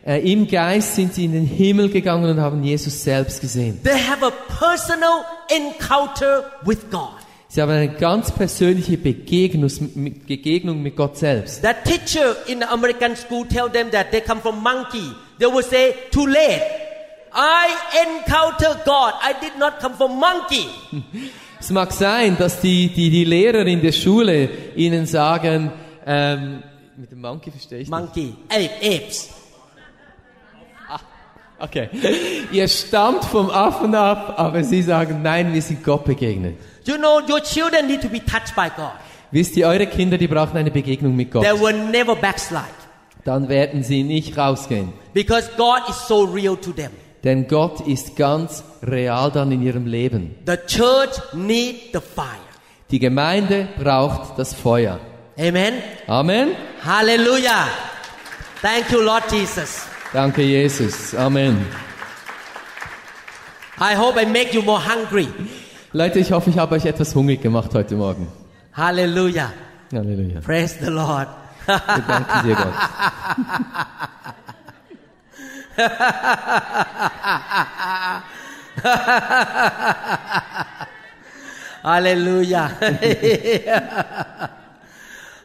äh, 0.05 0.31
im 0.31 0.47
Geist 0.47 0.95
sind 0.95 1.13
sie 1.13 1.25
in 1.25 1.33
den 1.33 1.45
Himmel 1.45 1.89
gegangen 1.89 2.29
und 2.29 2.41
haben 2.41 2.61
Jesus 2.63 3.03
selbst 3.03 3.39
gesehen. 3.39 3.79
They 3.83 3.93
have 3.93 4.25
a 4.25 4.31
personal 4.59 5.23
encounter 5.49 6.43
with 6.65 6.79
God. 6.91 7.26
Sie 7.49 7.61
haben 7.61 7.71
eine 7.71 7.89
ganz 7.89 8.31
persönliche 8.31 8.97
Begegnung 8.97 9.71
mit, 9.95 10.27
Begegnung 10.27 10.81
mit 10.81 10.95
Gott 10.95 11.17
selbst. 11.17 11.63
That 11.63 11.85
teacher 11.85 12.35
in 12.47 12.59
the 12.59 12.65
American 12.65 13.15
school 13.15 13.45
tell 13.47 13.69
them 13.69 13.89
that 13.91 14.11
they 14.11 14.21
come 14.21 14.41
from 14.41 14.61
monkey. 14.61 15.13
They 15.39 15.47
will 15.47 15.63
say, 15.63 15.95
too 16.11 16.27
late. 16.27 16.61
I 17.33 17.67
encounter 18.05 18.79
God. 18.85 19.13
I 19.21 19.33
did 19.41 19.57
not 19.57 19.79
come 19.79 19.95
from 19.95 20.19
monkey. 20.19 20.67
Es 21.59 21.71
mag 21.71 21.91
sein, 21.91 22.37
dass 22.37 22.61
die, 22.61 22.87
die, 22.89 23.09
die 23.09 23.23
Lehrer 23.23 23.65
in 23.65 23.81
der 23.81 23.91
Schule 23.91 24.47
ihnen 24.75 25.07
sagen, 25.07 25.71
ähm, 26.05 26.61
mit 26.95 27.11
dem 27.11 27.19
Monkey 27.19 27.49
verstehe 27.49 27.79
ich. 27.79 27.89
Monkey. 27.89 28.35
Ape, 28.47 28.69
apes. 28.79 29.29
Okay. 31.59 31.89
Ihr 32.51 32.67
stammt 32.67 33.25
vom 33.25 33.49
Affen 33.49 33.95
ab, 33.95 34.35
aber 34.37 34.63
sie 34.63 34.83
sagen, 34.83 35.21
nein, 35.23 35.53
wir 35.53 35.61
sind 35.61 35.83
Gott 35.83 36.05
begegnet. 36.05 36.57
You 36.87 36.97
know, 36.97 37.21
your 37.27 37.41
children 37.41 37.87
need 37.87 38.01
to 38.01 38.09
be 38.09 38.19
touched 38.19 38.55
by 38.55 38.69
God. 38.75 38.93
Wisst 39.31 39.57
ihr, 39.57 39.67
eure 39.67 39.87
Kinder, 39.87 40.17
die 40.17 40.27
brauchen 40.27 40.57
eine 40.57 40.71
Begegnung 40.71 41.15
mit 41.15 41.31
Gott. 41.31 41.43
They 41.43 41.59
will 41.59 41.73
never 41.73 42.15
backslide 42.15 42.63
Dann 43.25 43.49
werden 43.49 43.83
sie 43.83 44.03
nicht 44.03 44.37
rausgehen. 44.37 44.93
because 45.13 45.49
God 45.57 45.81
is 45.89 46.07
so 46.07 46.23
real 46.23 46.55
to 46.55 46.71
them. 46.71 46.91
Denn 47.23 47.47
Gott 47.47 47.81
ist 47.85 48.15
ganz 48.15 48.63
real 48.81 49.29
dann 49.31 49.51
in 49.51 49.61
ihrem 49.61 49.85
Leben. 49.85 50.35
The 50.45 50.55
church 50.65 51.19
need 51.33 51.91
the 51.93 51.99
fire. 51.99 52.39
Die 52.89 52.99
Gemeinde 52.99 53.67
braucht 53.77 54.39
das 54.39 54.53
Feuer. 54.53 54.99
Amen. 55.37 55.73
Amen. 56.07 56.51
Hallelujah. 56.85 57.67
Thank 58.61 58.91
you, 58.91 59.01
Lord 59.01 59.29
Jesus. 59.29 59.81
Danke, 60.13 60.41
Jesus. 60.41 61.13
Amen. 61.13 61.65
I 63.79 63.93
hope 63.95 64.17
I 64.17 64.25
make 64.25 64.53
you 64.53 64.61
more 64.61 64.79
hungry. 64.79 65.27
Leute, 65.93 66.19
ich 66.19 66.33
hoffe, 66.33 66.49
ich 66.49 66.57
habe 66.57 66.75
euch 66.75 66.85
etwas 66.85 67.15
hungrig 67.15 67.41
gemacht 67.41 67.73
heute 67.73 67.95
Morgen. 67.95 68.27
Hallelujah. 68.73 69.53
Halleluja. 69.93 70.41
Praise 70.41 70.77
the 70.81 70.87
Lord. 70.87 71.29
Wir 71.65 71.79
danken 72.07 72.43
dir, 72.43 72.55
Gott. 72.55 72.73
Hallelujah. 81.83 82.71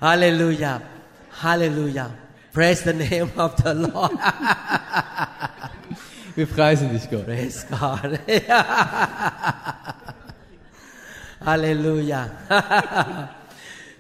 Hallelujah. 0.01 0.81
Hallelujah. 1.41 2.11
Praise 2.53 2.83
the 2.83 2.93
name 2.93 3.31
of 3.37 3.55
the 3.63 3.75
Lord. 3.75 4.13
Wir 6.35 6.47
preisen 6.47 6.93
dich, 6.93 7.09
Gott. 7.09 7.27
Praise 7.27 7.65
God. 7.71 8.19
Hallelujah. 11.45 12.31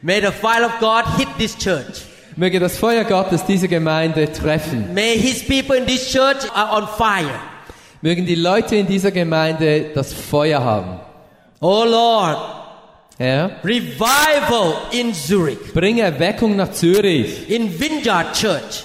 May 0.02 0.20
the 0.20 0.32
fire 0.32 0.64
of 0.64 0.72
God 0.80 1.04
hit 1.18 1.28
this 1.38 1.56
church. 1.56 2.02
Möge 2.36 2.58
das 2.60 2.78
Feuer 2.78 3.04
Gottes 3.04 3.44
diese 3.44 3.68
Gemeinde 3.68 4.32
treffen. 4.32 4.92
May 4.94 5.18
his 5.18 5.42
people 5.44 5.76
in 5.76 5.86
this 5.86 6.10
church 6.10 6.44
are 6.54 6.76
on 6.80 6.88
fire. 6.88 7.38
Mögen 8.00 8.24
die 8.26 8.34
Leute 8.34 8.74
in 8.76 8.86
dieser 8.86 9.10
Gemeinde 9.12 9.90
das 9.94 10.12
Feuer 10.12 10.62
haben. 10.62 10.98
Oh 11.60 11.84
Lord, 11.84 12.38
Herr, 13.18 13.50
revival 13.62 14.74
in 14.90 15.14
Zurich, 15.14 15.72
bring 15.72 15.98
Erweckung 15.98 16.56
nach 16.56 16.72
Zürich. 16.72 17.48
in 17.48 17.68
Vineyard 17.78 18.32
Church, 18.34 18.82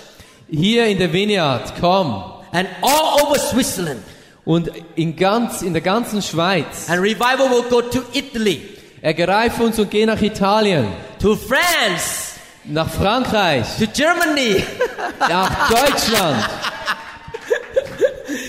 Hier 0.49 0.85
in 0.85 0.99
der 0.99 1.11
Vineyard, 1.11 1.73
komm. 1.79 2.23
and 2.51 2.67
all 2.83 3.21
over 3.25 3.39
Switzerland. 3.39 4.01
Und 4.47 4.71
in, 4.95 5.15
ganz, 5.17 5.61
in 5.61 5.73
der 5.73 5.81
ganzen 5.81 6.21
Schweiz. 6.21 6.87
And 6.87 7.01
revival 7.01 7.49
will 7.49 7.63
go 7.69 7.81
to 7.81 7.99
Italy, 8.13 8.61
Ergreif 9.01 9.59
uns 9.59 9.77
und 9.77 9.91
geh 9.91 10.05
nach 10.05 10.21
Italien, 10.21 10.87
to 11.21 11.35
France, 11.35 12.39
nach 12.63 12.89
Frankreich, 12.89 13.65
to 13.77 13.87
Germany. 13.93 14.63
nach 15.19 15.69
Deutschland. 15.69 16.45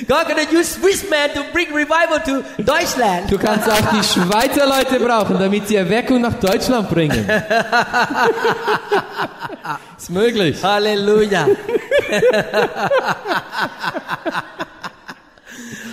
God 0.07 0.29
gonna 0.29 0.45
use 0.53 0.75
Swiss 0.75 1.03
man 1.11 1.31
to 1.35 1.43
bring 1.53 1.75
revival 1.75 2.21
to 2.25 2.45
Deutschland. 2.63 3.29
Du 3.29 3.37
kannst 3.37 3.69
auch 3.69 3.91
die 3.93 4.05
Schweizer 4.05 4.69
Leute 4.69 5.01
brauchen, 5.01 5.37
damit 5.37 5.67
sie 5.67 5.75
Erweckung 5.75 6.21
nach 6.21 6.35
Deutschland 6.35 6.89
bringen. 6.89 7.29
Ist 9.99 10.11
möglich. 10.11 10.63
Hallelujah. 10.63 11.49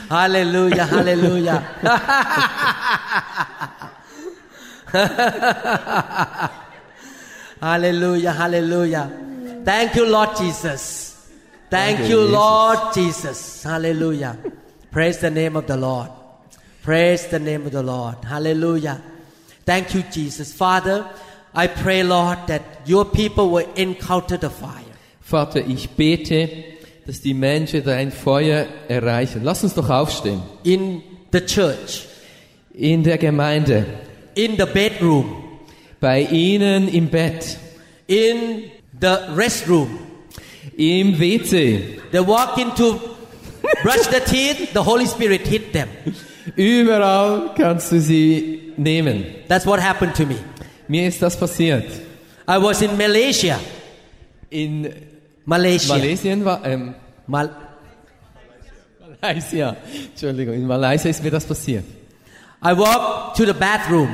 Hallelujah, 0.10 0.86
hallelujah. 0.86 1.60
hallelujah, 7.62 8.32
hallelujah. 8.32 9.62
Thank 9.66 9.96
you, 9.96 10.08
Lord 10.08 10.38
Jesus. 10.38 11.30
Thank, 11.70 11.98
Thank 11.98 12.10
you, 12.10 12.22
Jesus. 12.22 12.32
Lord 12.32 12.80
Jesus. 12.94 13.64
Hallelujah. 13.64 14.38
Praise 14.92 15.20
the 15.20 15.32
name 15.32 15.56
of 15.56 15.68
the 15.68 15.76
Lord. 15.76 16.10
Praise 16.84 17.28
the 17.28 17.40
name 17.40 17.66
of 17.66 17.72
the 17.72 17.82
Lord. 17.82 18.24
Hallelujah. 18.24 19.02
Thank 19.66 19.96
you, 19.96 20.04
Jesus. 20.04 20.54
Father, 20.54 21.10
I 21.54 21.68
pray, 21.68 22.04
Lord, 22.04 22.38
that 22.48 22.82
your 22.86 23.06
people 23.06 23.50
will 23.50 23.68
encounter 23.74 24.38
the 24.38 24.50
fire. 24.50 24.84
Vater, 25.22 25.60
ich 25.60 25.90
bete, 25.98 26.75
dass 27.06 27.22
die 27.22 27.34
Menschen 27.34 27.84
dein 27.84 28.12
Feuer 28.12 28.66
erreichen. 28.88 29.42
Lass 29.44 29.64
uns 29.64 29.74
doch 29.74 29.90
aufstehen. 29.90 30.42
in 30.64 31.02
the 31.32 31.42
church, 31.42 32.06
In 32.74 33.04
der 33.04 33.18
Gemeinde, 33.18 33.86
in 34.36 34.58
the 34.58 34.66
bedroom, 34.66 35.44
bei 36.00 36.22
ihnen 36.22 36.88
im 36.90 37.08
Bett, 37.08 37.58
in 38.08 38.64
the 39.00 39.16
restroom. 39.36 40.00
im 40.78 41.18
WC, 41.20 42.00
They 42.12 42.20
walk 42.26 42.58
in 42.58 42.74
to 42.76 43.00
brush 43.84 44.08
the 44.12 44.20
teeth, 44.20 44.74
the 44.74 44.80
Holy 44.84 45.06
Spirit 45.08 45.48
hit 45.48 45.72
them. 45.74 45.88
überall 46.56 47.54
kannst 47.56 47.92
du 47.92 48.00
sie 48.00 48.74
nehmen. 48.78 49.26
That's 49.48 49.66
what 49.66 49.80
happened 49.80 50.16
to 50.16 50.26
me. 50.26 50.36
Mir 50.88 51.08
ist 51.08 51.22
das 51.22 51.38
passiert. 51.38 51.86
I 52.48 52.58
was 52.62 52.82
in 52.82 52.96
Malaysia. 52.98 53.60
In 54.50 54.90
Malaysia. 55.46 55.96
Malaysia 55.96 56.46
war, 56.46 56.62
ähm, 56.66 56.94
Mal- 57.28 57.50
Malaysia, 59.22 59.76
Entschuldigung, 60.12 60.54
in 60.56 60.68
Malaysia 60.68 61.10
ist 61.10 61.24
mir 61.24 61.32
das 61.32 61.46
passiert. 61.46 61.84
I 62.64 62.76
walked 62.78 63.38
to 63.38 63.46
the 63.46 63.54
bathroom 63.54 64.10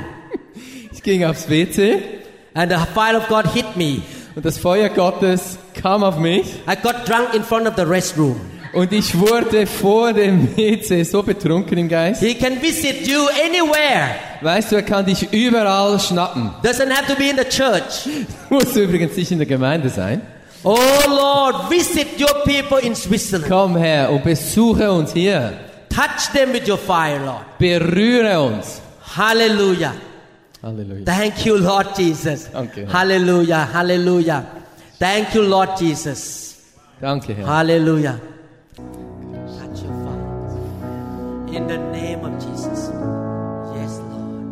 Ich 0.94 1.02
ging 1.04 1.24
aufs 1.26 1.50
WC 1.50 2.02
and 2.54 2.72
the 2.72 2.78
fire 2.94 3.18
of 3.18 3.28
God 3.28 3.46
hit 3.54 3.76
me. 3.76 4.02
und 4.36 4.46
das 4.46 4.58
Feuer 4.58 4.90
Gottes 4.90 5.58
kam 5.74 6.04
auf 6.04 6.18
mich 6.18 6.46
I 6.70 6.76
got 6.82 7.08
drunk 7.08 7.34
in 7.34 7.44
front 7.44 7.68
of 7.68 7.74
the 7.76 7.84
restroom. 7.84 8.40
und 8.74 8.92
ich 8.94 9.18
wurde 9.18 9.66
vor 9.68 10.14
dem 10.14 10.56
WC 10.58 11.04
so 11.04 11.24
betrunken 11.24 11.78
im 11.78 11.90
Geist. 11.90 12.22
He 12.22 12.36
can 12.36 12.62
visit 12.62 13.06
you 13.08 13.20
anywhere. 13.46 14.16
Weißt 14.42 14.72
du, 14.72 14.78
er 14.78 14.84
kann 14.84 15.06
dich 15.06 15.32
überall 15.34 16.00
schnappen. 16.00 16.52
Doesn't 16.64 16.90
have 16.90 17.06
to 17.08 17.16
be 17.18 17.30
in 17.30 17.38
the 17.38 17.44
church. 17.50 18.08
Muss 18.50 18.76
übrigens 18.76 19.16
nicht 19.18 19.32
in 19.32 19.40
der 19.40 19.48
Gemeinde 19.48 19.90
sein. 19.90 20.22
Oh 20.64 21.04
Lord, 21.08 21.70
visit 21.70 22.20
your 22.20 22.44
people 22.46 22.78
in 22.78 22.96
Switzerland. 22.96 23.50
Komm 23.50 23.76
her 23.76 24.10
und 24.12 24.24
besuche 24.24 24.92
uns 24.92 25.14
hier. 25.14 25.54
Touch 25.90 26.32
them 26.34 26.54
with 26.54 26.68
your 26.68 26.78
fire, 26.78 27.20
Lord. 27.20 27.46
Berühre 27.58 28.40
uns. 28.40 28.82
Hallelujah. 29.16 29.94
Halleluja. 30.64 31.06
Thank 31.06 31.46
you, 31.46 31.58
Lord 31.58 31.96
Jesus. 31.98 32.48
Danke, 32.54 32.86
Herr. 32.86 32.94
Hallelujah. 32.94 33.66
Hallelujah. 33.66 34.46
Thank 35.00 35.34
you, 35.34 35.42
Lord 35.42 35.76
Jesus. 35.78 36.56
Danke, 37.02 37.34
Herr. 37.34 37.46
Hallelujah. 37.46 38.20
Touch 38.78 39.82
your 39.82 39.94
Father. 40.06 41.58
In 41.58 41.68
the 41.68 41.78
name 41.92 42.24
of 42.24 42.40
Jesus. 42.40 42.92
Yes, 43.76 44.00
Lord. 44.12 44.46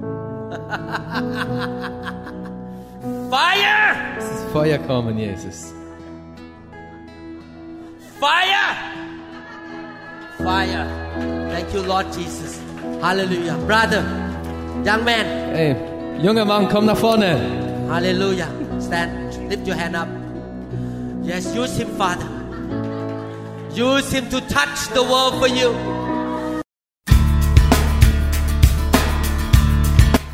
Fire! 3.30 4.18
Feuer 4.52 4.80
kommen, 4.80 5.16
Jesus. 5.18 5.74
Fire! 8.20 8.76
Fire. 10.44 10.86
Thank 11.52 11.74
you, 11.74 11.82
Lord 11.84 12.12
Jesus. 12.12 12.60
Hallelujah. 13.02 13.56
Brother, 13.66 14.04
young 14.84 15.06
man, 15.06 15.26
Hey, 15.56 15.76
junger 16.22 16.46
Mann, 16.46 16.68
komm 16.68 16.86
nach 16.86 16.98
vorne. 16.98 17.40
Hallelujah. 17.90 18.50
Stand. 18.82 19.50
Lift 19.50 19.66
your 19.66 19.78
hand 19.78 19.96
up. 19.96 20.10
Yes, 21.24 21.56
use 21.56 21.78
him, 21.78 21.88
Father. 21.98 22.28
Use 23.74 24.12
him 24.12 24.30
to 24.30 24.42
touch 24.42 24.90
the 24.94 25.02
world 25.02 25.36
for 25.40 25.48
you. 25.48 25.74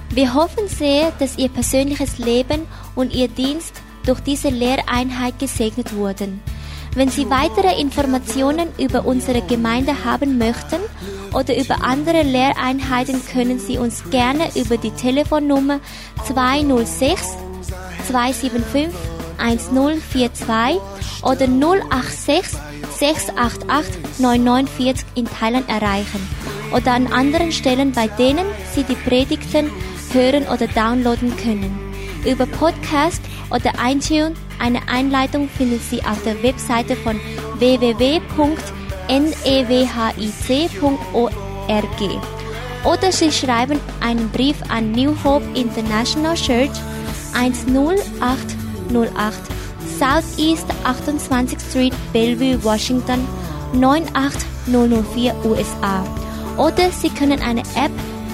Wir 0.10 0.34
hoffen 0.34 0.68
sehr, 0.68 1.12
dass 1.20 1.38
Ihr 1.38 1.50
persönliches 1.50 2.18
Leben 2.18 2.66
und 2.96 3.14
Ihr 3.14 3.28
Dienst 3.28 3.82
durch 4.06 4.22
diese 4.22 4.50
Lehreinheit 4.50 5.38
gesegnet 5.40 5.94
wurden. 5.96 6.42
Wenn 6.96 7.10
Sie 7.10 7.30
weitere 7.30 7.80
Informationen 7.80 8.70
über 8.80 9.06
unsere 9.06 9.42
Gemeinde 9.42 10.06
haben 10.06 10.38
möchten 10.38 10.80
oder 11.34 11.58
über 11.58 11.84
andere 11.84 12.24
Lehreinheiten, 12.24 13.22
können 13.26 13.60
Sie 13.60 13.78
uns 13.78 14.10
gerne 14.10 14.50
über 14.56 14.78
die 14.78 14.92
Telefonnummer 14.92 15.82
206 16.26 17.36
275 18.08 18.88
1042 19.38 20.82
oder 21.22 21.48
086 21.48 22.58
688 22.98 24.20
9940 24.20 25.06
in 25.16 25.26
Thailand 25.26 25.68
erreichen 25.68 26.26
oder 26.74 26.94
an 26.94 27.08
anderen 27.08 27.52
Stellen, 27.52 27.92
bei 27.92 28.08
denen 28.08 28.46
Sie 28.74 28.84
die 28.84 28.96
Predigten 28.96 29.70
hören 30.14 30.48
oder 30.48 30.68
downloaden 30.68 31.36
können. 31.36 31.85
Über 32.26 32.46
Podcast 32.46 33.22
oder 33.52 33.74
iTunes 33.86 34.38
eine 34.60 34.88
Einleitung 34.88 35.50
finden 35.50 35.80
Sie 35.80 36.02
auf 36.04 36.22
der 36.24 36.42
Webseite 36.42 36.96
von 36.96 37.20
newhope.org. 37.60 38.60
Oder 42.84 43.12
Sie 43.12 43.32
schreiben 43.32 43.80
einen 44.02 44.30
Brief 44.32 44.56
an 44.70 44.92
New 44.92 45.16
Hope 45.24 45.46
International 45.54 46.36
Church 46.36 46.72
10808 47.34 48.06
Southeast 50.00 50.66
28th 50.84 51.70
Street, 51.70 51.94
Bellevue, 52.12 52.64
Washington 52.64 53.28
98004 53.74 55.36
USA. 55.46 56.04
Oder 56.58 56.90
Sie 56.92 57.10
können 57.10 57.42
eine 57.42 57.62
App 57.76 57.92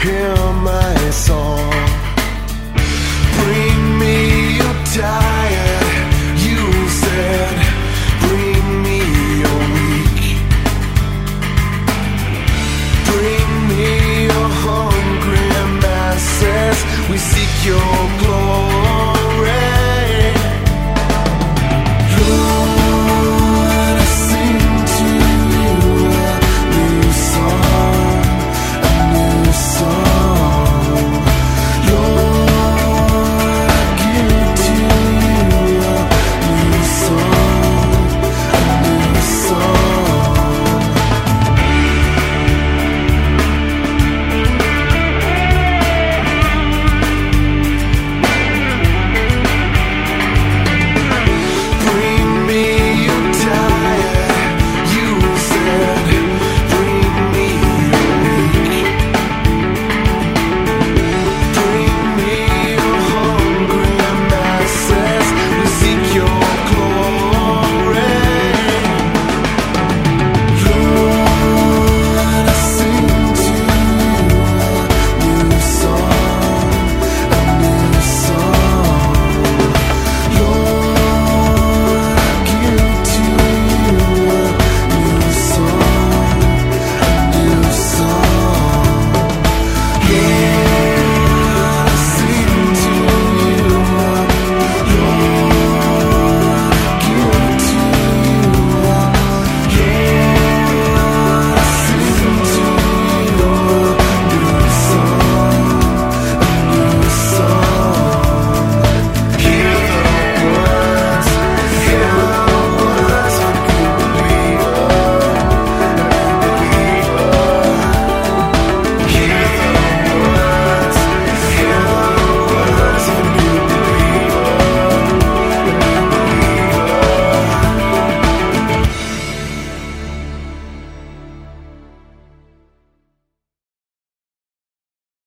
hear 0.01 0.35
my 0.63 0.95
song. 1.11 1.71
Bring 3.39 3.99
me 3.99 4.57
your 4.61 4.77
you 6.45 6.61
said. 7.01 7.55
Bring 8.25 8.65
me 8.85 8.99
your 9.43 9.59
weak. 9.75 10.37
Bring 13.09 13.51
me 13.69 14.25
your 14.31 14.49
hungry 14.65 15.47
masses. 15.83 16.77
We 17.09 17.17
seek 17.17 17.53
your 17.65 17.97
glory. 18.21 19.68